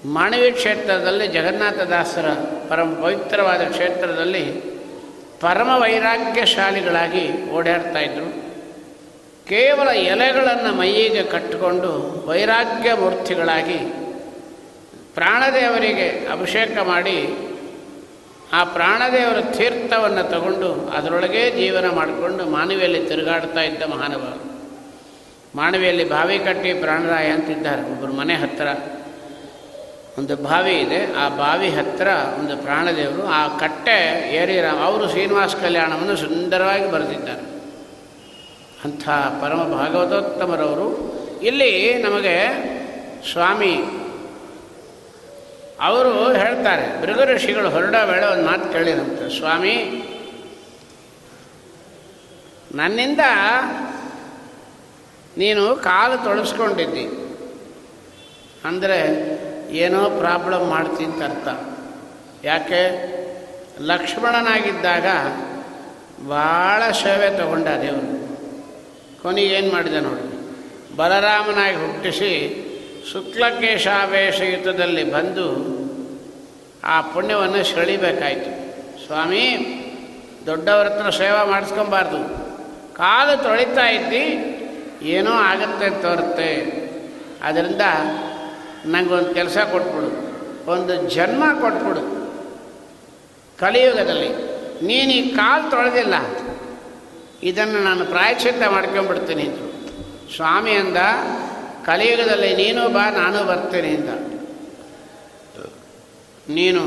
ಮಾನವೀಯ 0.09 0.51
ಕ್ಷೇತ್ರದಲ್ಲಿ 0.51 1.27
ಜಗನ್ನಾಥದಾಸರ 1.27 2.27
ಪರಮ 2.69 2.93
ಪವಿತ್ರವಾದ 3.01 3.61
ಕ್ಷೇತ್ರದಲ್ಲಿ 3.61 4.43
ಪರಮ 5.41 5.69
ವೈರಾಗ್ಯಶಾಲಿಗಳಾಗಿ 5.75 7.51
ಓಡಾಡ್ತಾ 7.51 7.99
ಇದ್ದರು 7.99 8.29
ಕೇವಲ 9.47 9.87
ಎಲೆಗಳನ್ನು 9.87 10.75
ಮೈಯಿಗೆ 10.77 11.23
ಕಟ್ಟಿಕೊಂಡು 11.23 11.91
ವೈರಾಗ್ಯ 12.27 12.93
ಮೂರ್ತಿಗಳಾಗಿ 12.93 13.77
ಪ್ರಾಣದೇವರಿಗೆ 15.13 16.27
ಅಭಿಷೇಕ 16.31 16.77
ಮಾಡಿ 16.77 17.17
ಆ 18.53 18.63
ಪ್ರಾಣದೇವರ 18.63 19.41
ತೀರ್ಥವನ್ನು 19.41 20.29
ತಗೊಂಡು 20.31 20.73
ಅದರೊಳಗೆ 20.73 21.51
ಜೀವನ 21.51 21.89
ಮಾಡಿಕೊಂಡು 21.89 22.45
ಮಾನವಿಯಲ್ಲಿ 22.45 23.05
ತಿರುಗಾಡ್ತಾ 23.05 23.61
ಇದ್ದ 23.61 23.83
ಮಹಾನುಭಾವರು 23.83 24.57
ಮಾನವಿಯಲ್ಲಿ 25.55 26.09
ಬಾವಿ 26.09 26.39
ಕಟ್ಟಿ 26.39 26.73
ಪ್ರಾಣರಾಯ 26.73 27.27
ಅಂತಿದ್ದಾರೆ. 27.27 27.81
ಒಬ್ಬರು 27.81 28.13
ಮನೆ 28.13 28.33
ಹತ್ತಿರ. 28.33 28.67
ಒಂದು 30.17 30.35
ಬಾವಿ 30.35 30.73
ಇದೆ. 30.77 30.99
ಆ 31.13 31.23
ಬಾವಿ 31.29 31.67
ಹತ್ತಿರ 31.69 32.09
ಒಂದು 32.39 32.53
ಪ್ರಾಣದೇವರು 32.57 33.23
ಆ 33.39 33.41
ಕಟ್ಟೆ 33.57 33.97
ಏರಿರಾಮ 34.35 34.79
ಅವರು 34.83 35.09
ಶ್ರೀನಿವಾಸ 35.09 35.55
ಕಲ್ಯಾಣವನ್ನು 35.55 36.15
ಸುಂದರವಾಗಿ 36.15 36.87
ಬರೆದಿದ್ದಾರೆ. 36.91 37.45
ಅಂಥ 38.85 39.03
ಪರಮ 39.41 39.61
ಭಾಗವತೋತ್ತಮರವರು. 39.75 40.87
ಇಲ್ಲಿ 41.43 41.71
ನಮಗೆ 42.03 42.35
ಸ್ವಾಮಿ 43.31 43.73
ಅವರು 45.81 46.11
ಹೇಳ್ತಾರೆ 46.33 46.85
ಭೃಗ 47.01 47.19
ಋಷಿಗಳು 47.29 47.69
ಹೊರಡೋ 47.69 48.01
ವೇಳೆ 48.07 48.25
ಒಂದು 48.25 48.45
ಮಾತು 48.45 48.67
ಕೇಳಿದಂತೆ 48.73 49.25
ಸ್ವಾಮಿ, 49.37 49.75
ನನ್ನಿಂದ 52.75 53.23
ನೀನು 55.37 55.63
ಕಾಲು 55.75 56.23
ತೊಳಸ್ಕೊಂಡಿದ್ದಿ. 56.23 57.05
ಅಂದರೆ 58.65 58.99
ಏನೋ 59.69 60.09
ಪ್ರಾಬ್ಲಮ್ 60.09 60.69
ಮಾಡ್ತೀನಿ 60.69 61.23
ಅರ್ಥ. 61.23 61.47
ಯಾಕೆ? 62.45 63.17
ಲಕ್ಷ್ಮಣನಾಗಿದ್ದಾಗ 63.79 65.05
ಭಾಳ 66.27 66.91
ಸೇವೆ 66.91 67.37
ತಗೊಂಡ 67.37 67.67
ದೇವನು 67.67 68.27
ಕೊನೆಗೆ 69.23 69.47
ಏನು 69.47 69.71
ಮಾಡಿದೆ 69.71 69.99
ನೋಡಿ. 69.99 70.37
ಬಲರಾಮನಾಗಿ 70.95 71.75
ಹುಟ್ಟಿಸಿ 71.75 72.63
ಶುಕ್ಲಕೇಶಾವೇಶ 73.11 74.41
ಯುದ್ಧದಲ್ಲಿ 74.41 75.11
ಬಂದು 75.11 75.77
ಆ 76.83 77.01
ಪುಣ್ಯವನ್ನು 77.01 77.63
ಸೆಳಿಬೇಕಾಯಿತು. 77.63 78.67
ಸ್ವಾಮಿ, 79.05 79.57
ದೊಡ್ಡವ್ರ 80.45 80.87
ಹತ್ರ 80.87 81.09
ಸೇವಾ 81.09 81.45
ಮಾಡಿಸ್ಕೊಬಾರ್ದು. 81.45 82.47
ಕಾಲು 82.95 83.43
ತೊಳಿತಾ 83.43 83.85
ಇದ್ದಿ, 83.89 84.53
ಏನೋ 85.01 85.31
ಆಗತ್ತೆ 85.31 85.89
ತೋರುತ್ತೆ. 85.89 86.55
ಅದರಿಂದ 87.43 87.81
ನನಗೊಂದು 88.87 89.33
ಕೆಲಸ 89.33 89.57
ಕೊಟ್ಬಿಡು. 89.57 90.27
ಒಂದು 90.71 91.09
ಜನ್ಮ 91.09 91.43
ಕೊಟ್ಬಿಡು. 91.61 92.17
ಕಲಿಯುಗದಲ್ಲಿ. 93.59 94.29
ನೀನು 94.85 95.11
ಈ 95.11 95.35
ಕಾಲು 95.35 95.71
ತೊಳೆದಿಲ್ಲ. 95.71 96.13
ಇದನ್ನು 97.43 97.83
ನಾನು 97.83 98.05
ಪ್ರಾಯಶ್ಚಿತ್ತ 98.05 98.63
ಮಾಡ್ಕೊಂಬಿಡ್ತೀನಿ 98.67 99.43
ಅಂದರು 99.43 99.67
ಸ್ವಾಮಿ 100.35 100.71
ಅಂದ, 100.71 100.97
ಕಲಿಯುಗದಲ್ಲಿ 101.85 102.55
ನೀನು 102.55 102.89
ಬಾ, 102.89 103.09
ನಾನು 103.09 103.43
ಬರ್ತೀನಿ 103.43 103.87
ಅಂತ. 103.87 104.09
ನೀನು 106.49 106.81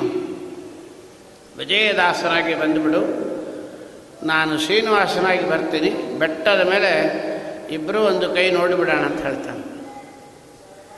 ವಿಜಯದಾಸನಾಗಿ 1.59 2.55
ಬಂದುಬಿಡು. 2.55 3.31
ನಾನು 4.27 4.59
ಶ್ರೀನಿವಾಸನಾಗಿ 4.59 5.51
ಬರ್ತೀನಿ. 5.51 6.19
ಬೆಟ್ಟದ 6.19 6.69
ಮೇಲೆ 6.69 7.21
ಇಬ್ಬರೂ 7.71 8.01
ಒಂದು 8.01 8.35
ಕೈ 8.35 8.51
ನೋಡಿಬಿಡೋಣ 8.51 8.97
ಅಂತ 8.97 9.23
ಹೇಳ್ತಾನೆ. 9.23 9.70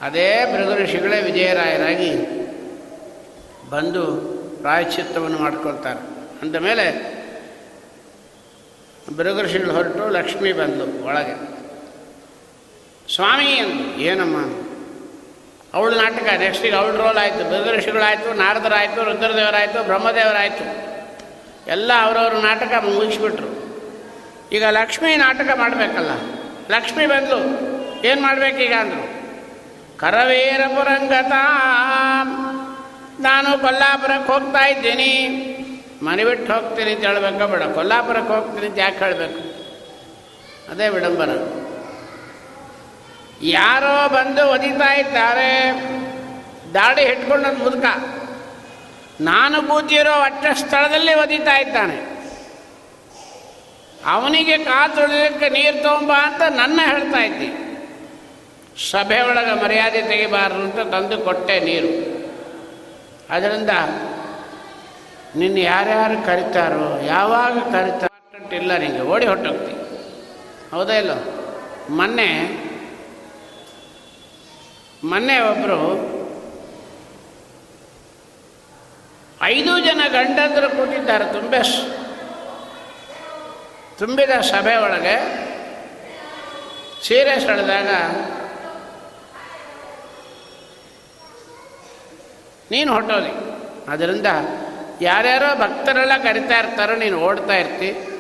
ಅದೇ 0.03 0.45
ಋಷಿಗಳೇ 0.83 1.23
ವಿಜಯರಾಯರಾಗಿ 1.23 2.17
ಬಂದು 3.71 4.07
ಪ್ರಾಯಶ್ಚಿತ್ತವನ್ನು 4.61 5.39
ಮಾಡ್ಕೊಳ್ತಾರೆ. 5.39 6.01
ಅಂದಮೇಲೆ 6.43 6.93
ಮೇಲೆ 6.93 7.23
ಭೃಗಋಷಿಗಳು 9.17 9.73
ಹೊರಟು 9.73 10.09
ಲಕ್ಷ್ಮಿ 10.09 10.53
ಬಂದು 10.53 11.05
ಒಳಗೆ. 11.05 11.53
ಸ್ವಾಮಿ 13.15 13.45
ಅಂದು 13.45 14.01
ಏನಮ್ಮ? 14.01 14.37
ಅವಳು 15.75 15.97
ನಾಟಕ 15.97 16.25
ನೆಕ್ಸ್ಟಿಗೆ 16.39 16.75
ಅವಳ 16.75 16.91
ರೋಲ್ 16.91 17.19
ಆಯಿತು. 17.19 17.77
ಋಷಿಗಳಾಯಿತು, 17.77 18.35
ನಾರದರಾಯಿತು, 18.35 19.05
ರುದ್ರದೇವರಾಯಿತು, 19.05 19.85
ಬ್ರಹ್ಮದೇವರಾಯಿತು. 19.85 20.93
ಎಲ್ಲ 21.71 21.93
ಅವರವ್ರ 22.01 22.47
ನಾಟಕ 22.47 22.73
ಮುಗಿಸ್ಬಿಟ್ರು. 22.85 23.63
ಈಗ 24.53 24.65
ಲಕ್ಷ್ಮಿ 24.65 25.17
ನಾಟಕ 25.17 25.49
ಮಾಡಬೇಕಲ್ಲ. 25.57 26.11
ಲಕ್ಷ್ಮಿ 26.71 27.07
ಬಂದು 27.07 27.39
ಏನು 28.07 28.23
ಮಾಡಬೇಕೀಗ 28.23 28.73
ಅಂದರು? 28.79 29.22
ಕರವೀರ 30.03 30.61
ಪುರಂಗತ. 30.67 31.33
ನಾನು 33.21 33.59
ಕೊಲ್ಲಾಪುರಕ್ಕೆ 33.59 34.33
ಹೋಗ್ತಾ 34.33 34.69
ಇದ್ದೀನಿ. 34.69 35.13
ಮನೆ 36.03 36.25
ಬಿಟ್ಟು 36.25 36.53
ಹೋಗ್ತೀನಿ 36.53 36.91
ಅಂತ 36.91 37.05
ಹೇಳ್ಬೇಕ, 37.05 37.43
ಬೇಡ. 37.43 37.63
ಕೊಲ್ಲಾಪುರಕ್ಕೆ 37.63 38.33
ಹೋಗ್ತೀನಿ 38.33 38.67
ಅಂತ 38.67 38.79
ಯಾಕೆ 38.79 38.99
ಹೇಳಬೇಕು? 38.99 39.53
ಅದೇ 40.71 40.89
ವಿಡಂಬನ 40.89 41.31
ಯಾರೋ 43.43 44.09
ಬಂದು 44.09 44.49
ಒದಿತಾ 44.49 44.95
ಇದ್ದಾರೆ. 44.95 45.73
ದಾಡಿ 46.75 47.07
ಹಿಡ್ಕೊಂಡದ್ದು 47.07 47.65
ಮುದುಕ. 47.65 47.85
ನಾನು 49.21 49.63
ಕೂತಿರೋ 49.63 50.13
ಅಟ್ಟ 50.13 50.47
ಸ್ಥಳದಲ್ಲಿ 50.55 51.15
ಒದಿತಾ 51.15 51.57
ಇದ್ದಾನೆ. 51.59 52.13
ಅವನಿಗೆ 54.07 54.59
ಕಾಲು 54.59 54.95
ತೊಳಿಲಿಕ್ಕೆ 54.95 55.49
ನೀರು 55.49 55.83
ತೊಗೊಂಬ 55.83 56.13
ಅಂತ 56.13 56.43
ನನ್ನ 56.43 56.81
ಹೇಳ್ತಾ 56.85 57.19
ಇದ್ದಿ. 57.19 57.72
ಸಭೆ 58.79 59.21
ಒಳಗೆ 59.21 59.63
ಮರ್ಯಾದೆ 59.63 60.03
ತೆಗಿಬಾರ್ದು 60.03 60.61
ಅಂತ 60.61 60.95
ತಂದು 60.95 61.19
ಕೊಟ್ಟೆ 61.19 61.61
ನೀರು. 61.61 62.23
ಅದರಿಂದ 63.31 63.71
ನಿನ್ನ 65.37 65.59
ಯಾರ್ಯಾರು 65.59 66.27
ಕರಿತಾರೋ, 66.27 67.01
ಯಾವಾಗ 67.07 67.59
ಕರಿತಾರ 67.59 68.09
ಇಲ್ಲ 68.53 68.77
ನಿಮಗೆ 68.77 69.01
ಓಡಿ 69.01 69.27
ಹೊಟ್ಟೋಗ್ತಿ 69.27 69.73
ಹೌದಾ 70.71 70.95
ಇಲ್ಲೋ? 70.95 71.17
ಮೊನ್ನೆ 71.91 72.29
ಮೊನ್ನೆ 75.05 75.41
ಒಬ್ಬರು 75.41 75.79
ಐದು 79.43 79.81
ಜನ 79.81 80.01
ಗಂಡಂದರು 80.09 80.71
ಕೂತಿದ್ದಾರೆ 80.71 81.33
ತುಂಬ. 81.33 81.55
ತುಂಬಿದ 83.99 84.31
ಸಭೆ 84.41 84.77
ಒಳಗೆ 84.77 85.17
ಸೀರೆ 87.07 87.41
ಸೆಳೆದಾಗ 87.41 87.89
ನೀನು 92.73 92.93
ಹೊಟ್ಟೋದಿ 92.93 93.33
ಅದರಿಂದ 93.89 94.27
ಯಾರ್ಯಾರೋ 95.01 95.59
ಭಕ್ತರೆಲ್ಲ 95.59 96.17
ಕರಿತಾ 96.17 96.59
ಇರ್ತಾರೋ, 96.59 96.97
ನೀನು 96.97 97.19
ಓಡ್ತಾ 97.19 97.57
ಇರ್ತಿ. 97.57 98.19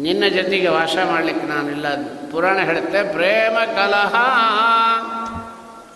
ನಿನ್ನ 0.00 0.24
ಜೊತೆಗೆ 0.28 0.68
ವಾಸ 0.68 0.96
ಮಾಡಲಿಕ್ಕೆ 1.04 1.46
ನಾನಿಲ್ಲ 1.46 1.94
ಪುರಾಣ 2.30 2.58
ಹೇಳುತ್ತೆ, 2.58 3.12
ಪ್ರೇಮ 3.12 3.58
ಕಲಹ. 3.74 4.14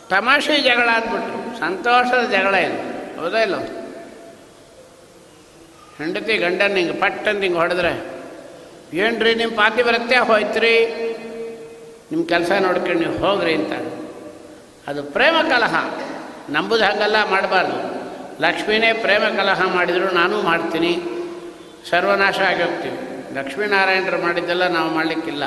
ತಮಾಷೆ 0.09 0.61
ಜಗಳ 0.61 0.89
ಅಂದ್ಬಿಟ್ರು. 0.89 1.61
ಸಂತೋಷದ 1.61 2.31
ಜಗಳ 2.31 2.55
ಇದು. 2.55 2.93
ಹೌದಾ 3.21 3.39
ಇಲ್ಲ? 3.39 3.57
ಹೆಂಡತಿ 5.99 6.37
ಗಂಡನ 6.37 6.75
ಹಿಂಗೆ 6.75 6.93
ಪಟ್ಟಂತ 6.93 7.43
ಹಿಂಗೆ 7.43 7.59
ಹೊಡೆದ್ರೆ, 7.59 8.05
ಏನ್ರಿ 8.95 9.35
ನಿಮ್ಮ 9.35 9.55
ಪಾತಿ 9.57 9.83
ಬರುತ್ತೆ? 9.83 10.17
ಹೋಯ್ತ್ರಿ. 10.17 10.75
ನಿಮ್ಮ 12.11 12.27
ಕೆಲಸ 12.27 12.53
ನೋಡ್ಕೊಂಡು 12.61 12.99
ನೀವು 12.99 13.19
ಹೋಗ್ರಿ 13.19 13.55
ಅಂತ. 13.55 13.73
ಅದು 14.89 15.03
ಪ್ರೇಮ 15.03 15.37
ಕಲಹ. 15.49 15.75
ನಂಬುದು 16.51 16.83
ಹಾಗಲ್ಲ, 16.85 17.17
ಮಾಡಬಾರ್ದು. 17.31 17.79
ಲಕ್ಷ್ಮೀನೇ 18.43 18.93
ಪ್ರೇಮ 18.93 19.25
ಕಲಹ 19.37 19.61
ಮಾಡಿದರು 19.75 20.09
ನಾನು 20.15 20.37
ಮಾಡ್ತೀನಿ, 20.43 20.93
ಸರ್ವನಾಶ 21.91 22.39
ಆಗಿ 22.41 22.63
ಹೋಗ್ತೀವಿ 22.63 22.99
ಲಕ್ಷ್ಮೀನಾರಾಯಣರು 23.35 24.19
ಮಾಡಿದ್ದೆಲ್ಲ 24.23 24.65
ನಾವು 24.69 24.89
ಮಾಡಲಿಕ್ಕಿಲ್ಲ. 24.95 25.45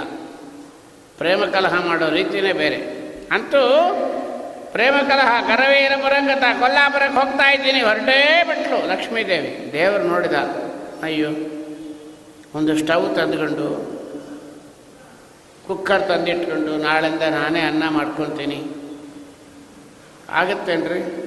ಪ್ರೇಮ 1.18 1.42
ಕಲಹ 1.56 1.74
ಮಾಡೋ 1.88 2.08
ರೀತಿಯೇ 2.10 2.54
ಬೇರೆ. 2.54 2.80
ಅಂತೂ 3.32 3.62
ಪ್ರೇಮ 4.72 4.96
ಕಲಹ 5.08 5.32
ಕರವೀರ 5.48 5.94
ಪುರಂಗತ 5.96 6.46
ಕೊಲ್ಲಾಪುರಕ್ಕೆ 6.60 7.18
ಹೋಗ್ತಾ 7.20 7.46
ಇದ್ದೀನಿ, 7.52 7.82
ಹೊರಟೇ 7.82 8.18
ಬಿಟ್ಲು 8.48 8.80
ಲಕ್ಷ್ಮೀದೇವಿ. 8.88 9.52
ದೇವರು 9.74 10.04
ನೋಡಿದ, 10.04 10.38
ಅಯ್ಯೋ, 11.04 11.30
ಒಂದು 12.56 12.78
ಸ್ಟವ್ 12.78 13.06
ತಂದುಕೊಂಡು, 13.16 13.68
ಕುಕ್ಕರ್ 15.68 16.08
ತಂದಿಟ್ಕೊಂಡು, 16.08 16.74
ನಾಳೆಯಿಂದ 16.78 17.22
ನಾನೇ 17.22 17.60
ಅನ್ನ 17.60 17.84
ಮಾಡ್ಕೊತೀನಿ. 17.90 18.60
ಆಗುತ್ತೇನ್ರಿ 20.30 21.26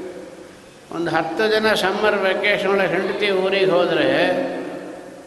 ಒಂದು 0.94 1.11
ಹತ್ತು 1.11 1.49
ಜನ 1.49 1.74
ಸಮ್ಮರ್ 1.74 2.18
ವೆಕೇಶನ್ 2.18 2.80
ಹೆಂಡತಿ 2.80 3.30
ಊರಿಗೆ 3.30 3.70
ಹೋದರೆ 3.70 4.59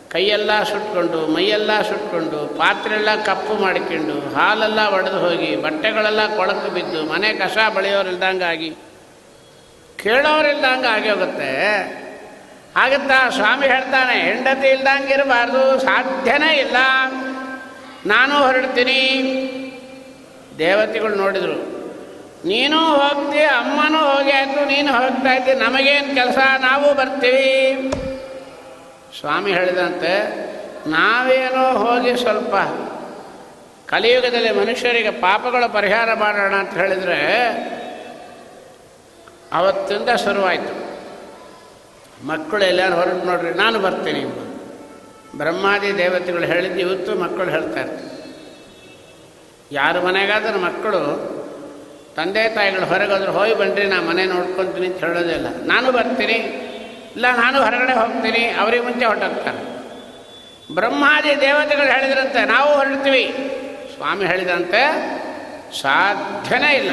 ಕೈಯೆಲ್ಲ 0.09 0.63
ಸುಟ್ಕೊಂಡು, 0.63 1.27
ಮೈಯೆಲ್ಲ 1.27 1.81
ಸುಟ್ಕೊಂಡು, 1.81 2.57
ಪಾತ್ರೆಲ್ಲ 2.57 3.15
ಕಪ್ಪು 3.15 3.53
ಮಾಡಿಕೊಂಡು, 3.53 4.35
ಹಾಲೆಲ್ಲ 4.35 4.79
ಒಡೆದು 4.87 5.19
ಹೋಗಿ, 5.19 5.55
ಬಟ್ಟೆಗಳೆಲ್ಲ 5.55 6.35
ಕೊಳಕು 6.35 6.69
ಬಿದ್ದು, 6.69 7.05
ಮನೆ 7.05 7.33
ಕಸ 7.33 7.57
ಬಳಿಯೋರಿಲ್ದಂಗಾಗಿ 7.75 8.75
ಕೇಳೋರಿಲ್ದಂಗೆ 9.97 10.87
ಆಗಿ 10.87 11.09
ಹೋಗುತ್ತೆ. 11.09 11.51
ಆಗುತ್ತಾ 12.75 13.29
ಸ್ವಾಮಿ 13.29 13.67
ಹೇಳ್ತಾನೆ, 13.67 14.13
ಹೆಂಡತಿ 14.13 14.67
ಇಲ್ದಂಗೆ 14.67 15.13
ಇರಬಾರ್ದು 15.13 15.79
ಸಾಧ್ಯನೇ 15.79 16.53
ಇಲ್ಲ. 16.53 16.75
ನಾನು 18.05 18.37
ಹೊರಡ್ತೀನಿ. 18.37 18.99
ದೇವತೆಗಳು 20.57 21.15
ನೋಡಿದರು. 21.15 21.80
ನೀನು 22.45 22.77
ಹೋಗ್ತಿ, 22.77 23.39
ಅಮ್ಮನೂ 23.39 23.97
ಹೋಗಿ 23.97 24.31
ಆಯಿತು, 24.31 24.65
ನೀನು 24.65 24.91
ಹೋಗ್ತಾ 24.93 25.33
ಇದ್ದೆ, 25.33 25.53
ನಮಗೇನು 25.53 26.15
ಕೆಲಸ? 26.15 26.37
ನಾವು 26.59 26.93
ಬರ್ತೀವಿ. 26.93 27.91
ಸ್ವಾಮಿ 29.19 29.53
ಹೇಳಿದಂತೆ, 29.53 30.13
ನಾವೇನೋ 30.89 31.65
ಹೋಗಿ 31.73 32.17
ಸ್ವಲ್ಪ 32.17 32.55
ಕಲಿಯುಗದಲ್ಲಿ 33.89 34.51
ಮನುಷ್ಯರಿಗೆ 34.51 35.11
ಪಾಪಗಳ 35.11 35.65
ಪರಿಹಾರ 35.65 36.13
ಮಾಡೋಣ 36.13 36.55
ಅಂತ 36.55 36.73
ಹೇಳಿದರೆ, 36.73 37.19
ಅವತ್ತಿಂದ 39.53 40.09
ಶುರುವಾಯಿತು. 40.09 40.73
ಮಕ್ಕಳು 42.27 42.63
ಎಲ್ಲರೂ 42.63 42.95
ಹೊರಟು 42.95 43.25
ನೋಡ್ರಿ, 43.25 43.53
ನಾನು 43.53 43.79
ಬರ್ತೀನಿ 43.79 44.23
ಬ್ರಹ್ಮಾದಿ 45.37 45.97
ದೇವತೆಗಳು 45.97 46.45
ಹೇಳಿದ್ದು 46.45 46.79
ಇವತ್ತು 46.79 47.15
ಮಕ್ಕಳು 47.15 47.49
ಹೇಳ್ತಾ 47.49 47.79
ಇರ್ತಾರೆ. 47.79 48.11
ಯಾರ 49.71 49.99
ಮನೆಗಾದ್ರೂ 49.99 50.59
ಮಕ್ಕಳು 50.59 51.30
ತಂದೆ 52.15 52.49
ತಾಯಿಗಳು 52.49 52.85
ಹೊರಗೋದ್ರೆ 52.85 53.31
ಹೋಗಿ 53.31 53.53
ಬನ್ನಿರಿ 53.53 53.87
ನಾ 53.87 54.01
ಮನೆ 54.01 54.25
ನೋಡ್ಕೊತೀನಿ 54.25 54.87
ಅಂತ 54.87 54.99
ಹೇಳೋದೇ 55.03 55.33
ಇಲ್ಲ. 55.33 55.47
ನಾನು 55.63 55.91
ಬರ್ತೀನಿ, 55.91 56.37
ಇಲ್ಲ 57.15 57.25
ನಾನು 57.37 57.63
ಹೊರಗಡೆ 57.63 57.93
ಹೋಗ್ತೀನಿ, 57.93 58.47
ಅವರಿಗೆ 58.47 58.83
ಮುಂಚೆ 58.83 59.05
ಹೊರಟೋಗ್ತಾರೆ. 59.05 59.61
ಬ್ರಹ್ಮಾದಿ 60.73 61.41
ದೇವತೆಗಳು 61.41 61.85
ಹೇಳಿದ್ರಂತೆ, 61.85 62.45
ನಾವು 62.45 62.73
ಹೊರಡ್ತೀವಿ. 62.73 63.23
ಸ್ವಾಮಿ 63.95 64.25
ಹೇಳಿದಂತೆ 64.25 64.81
ಸಾಧ್ಯನೇ 65.81 66.71
ಇಲ್ಲ. 66.75 66.91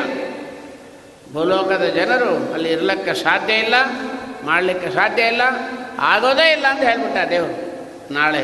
ಭೂಲೋಕದ 1.32 1.84
ಜನರು 1.94 2.54
ಅಲ್ಲಿ 2.54 2.68
ಇರಲಿಕ್ಕೆ 2.72 3.14
ಸಾಧ್ಯ 3.14 3.54
ಇಲ್ಲ, 3.54 3.74
ಮಾಡಲಿಕ್ಕೆ 4.44 4.90
ಸಾಧ್ಯ 4.90 5.22
ಇಲ್ಲ, 5.22 5.42
ಆಗೋದೇ 5.98 6.52
ಇಲ್ಲ 6.52 6.66
ಅಂತ 6.70 6.82
ಹೇಳ್ಬಿಟ್ಟ 6.82 7.16
ದೇವರು. 7.30 7.56
ನಾಳೆ 8.14 8.42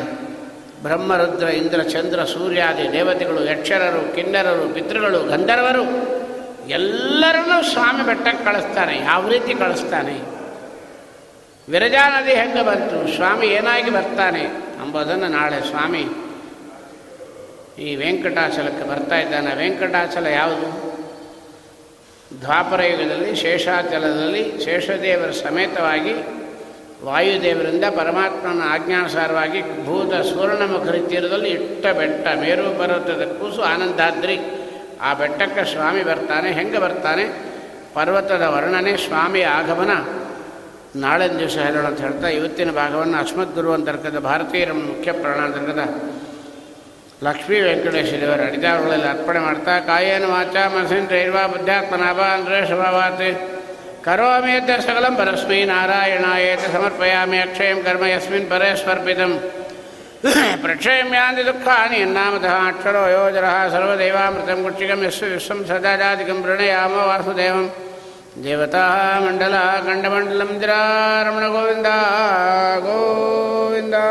ಬ್ರಹ್ಮರುದ್ರ, 0.82 1.46
ಇಂದ್ರ, 1.48 1.82
ಚಂದ್ರ, 1.82 2.24
ಸೂರ್ಯಾದಿ 2.24 2.92
ದೇವತೆಗಳು, 2.92 3.44
ಯಕ್ಷರರು, 3.44 4.14
ಕಿನ್ನರರು, 4.14 4.74
ಪಿತೃಗಳು, 4.74 5.20
ಗಂಧರ್ವರು 5.24 5.84
ಎಲ್ಲರನ್ನೂ 6.68 7.62
ಸ್ವಾಮಿ 7.62 8.06
ಬೆಟ್ಟಕ್ಕೆ 8.06 8.44
ಕಳಿಸ್ತಾನೆ, 8.44 8.98
ಯಾವ 8.98 9.28
ರೀತಿ 9.28 9.54
ಕಳಿಸ್ತಾನೆ? 9.54 10.34
ವಿರಜಾ 11.68 12.20
ನದಿ 12.20 12.34
ಹೆಂಗೆ 12.34 12.62
ಬಂತು? 12.62 13.16
ಸ್ವಾಮಿ 13.16 13.46
ಏನಾಗಿ 13.46 13.90
ಬರ್ತಾನೆ? 13.90 14.40
ಅಂಬೋದನ್ನು 14.82 15.26
ನಾಳೆ 15.26 15.68
ಸ್ವಾಮಿ 15.68 16.06
ಈ 17.78 17.96
ವೆಂಕಟಾಚಲಕ್ಕೆ 17.96 18.88
ಬರ್ತಾ 18.88 19.18
ಇದ್ದಾನೆ. 19.18 19.54
ವೆಂಕಟಾಚಲ 19.54 20.26
ಯಾವುದು? 20.26 20.94
ದ್ವಾಪರ 22.40 22.82
ಯುಗದಲ್ಲಿ, 22.82 23.34
ಶೇಷಾಚಲದಲ್ಲಿ 23.34 24.64
ಶೇಷದೇವರ 24.64 25.30
ಸಮೇತವಾಗಿ 25.30 26.44
ವಾಯುದೇವರಿಂದ 27.04 27.84
ಪರಮಾತ್ಮನ 27.84 28.62
ಆಜ್ಞಾನುಸಾರವಾಗಿ 28.68 29.84
ಭೂತ 29.86 30.14
ಸುವರ್ಣಮುಖರಿ 30.14 31.00
ತೀರದಲ್ಲಿ 31.00 31.50
ಇಟ್ಟ 31.50 31.86
ಬೆಟ್ಟ, 31.86 32.26
ಮೇರು 32.26 32.78
ಪರ್ವತದ 32.78 33.36
ಕೂಸು 33.40 33.62
ಆನಂದಾದ್ರಿ. 33.62 34.40
ಆ 35.04 35.10
ಬೆಟ್ಟಕ್ಕೆ 35.20 35.62
ಸ್ವಾಮಿ 35.72 36.02
ಬರ್ತಾನೆ, 36.02 36.48
ಹೆಂಗೆ 36.58 36.78
ಬರ್ತಾನೆ? 36.78 37.24
ಪರ್ವತದ 37.94 38.44
ವರ್ಣನೆ 38.54 38.92
ಸ್ವಾಮಿ 39.06 39.42
ಆಗಮನ. 39.56 39.94
ನಾಳಿನ 41.02 41.34
ದಿವಸ 41.38 41.56
ಹೇಳೋಣ 41.66 41.86
ಅಂತ 41.86 42.00
ಹೇಳ್ತಾ, 42.00 42.28
ಇವತ್ತಿನ 42.28 42.70
ಭಾಗವನ್ನು 42.70 43.16
ಅಸ್ಮತ್ 43.18 43.54
ಗುರು 43.54 43.72
ಅಂತರ್ಗತ 43.72 44.18
ಭಾರತೀಯರ 44.30 44.72
ಮುಖ್ಯ 44.72 45.12
ಪ್ರಾಣಾಂತರ್ಗದ 45.12 45.82
ಲಕ್ಷ್ಮೀ 47.22 47.58
ವೆಂಕಟೇಶ 47.60 48.10
ದೇವರ 48.22 48.40
ಅರ್ಪಣೆ 49.10 49.38
ಮಾಡ್ತಾ, 49.38 49.74
ಕಾಯೇನ 49.80 50.24
ವಾಚ 50.24 50.56
ಮನಸ್ಸಿಂದ್ರೈರ್ವಾ 50.76 51.44
ಬುದ್ಧಾತ್ಮನಾಭ 51.46 52.20
ಅಂದ್ರೆ 52.36 52.58
ಸ್ವಭಾವಾತ್ 52.66 53.26
ಕರೋಮೇತ 54.04 54.70
ಸಕಲಂ 54.86 55.14
ಪರಸ್ಮೈ 55.16 55.60
ನಾರಾಯಣಾಯೇತ 55.64 56.64
ಸಮರ್ಪಯಾಮಿ 56.72 57.38
ಅಕ್ಷಯಂ 57.38 57.78
ಕರ್ಮ 57.82 58.04
ಯಸ್ಮಿನ್ 58.06 58.50
ಪರೇ 58.50 58.70
ప్రక్షేమ్యాంది 60.64 61.42
దుఃఖాన్ని 61.42 62.00
ఎన్నామత 62.00 62.46
అక్షరో 62.46 63.08
యోజర 63.08 63.46
సర్వదైవామృతం 63.72 64.64
కుక్షికం 64.64 65.00
విశ్వ 65.00 65.26
విశ్వం 65.26 65.58
సదాజాదికం 65.64 66.38
ప్రణయామ 66.42 66.94
వాసుదేవం. 67.08 67.70
దేవతా 68.38 68.84
మండల 69.26 69.56
ఖండమండలం 69.86 70.50
జిరారమణ 70.60 71.44
గోవిందా 71.44 71.96
గోవిందా. 72.86 74.06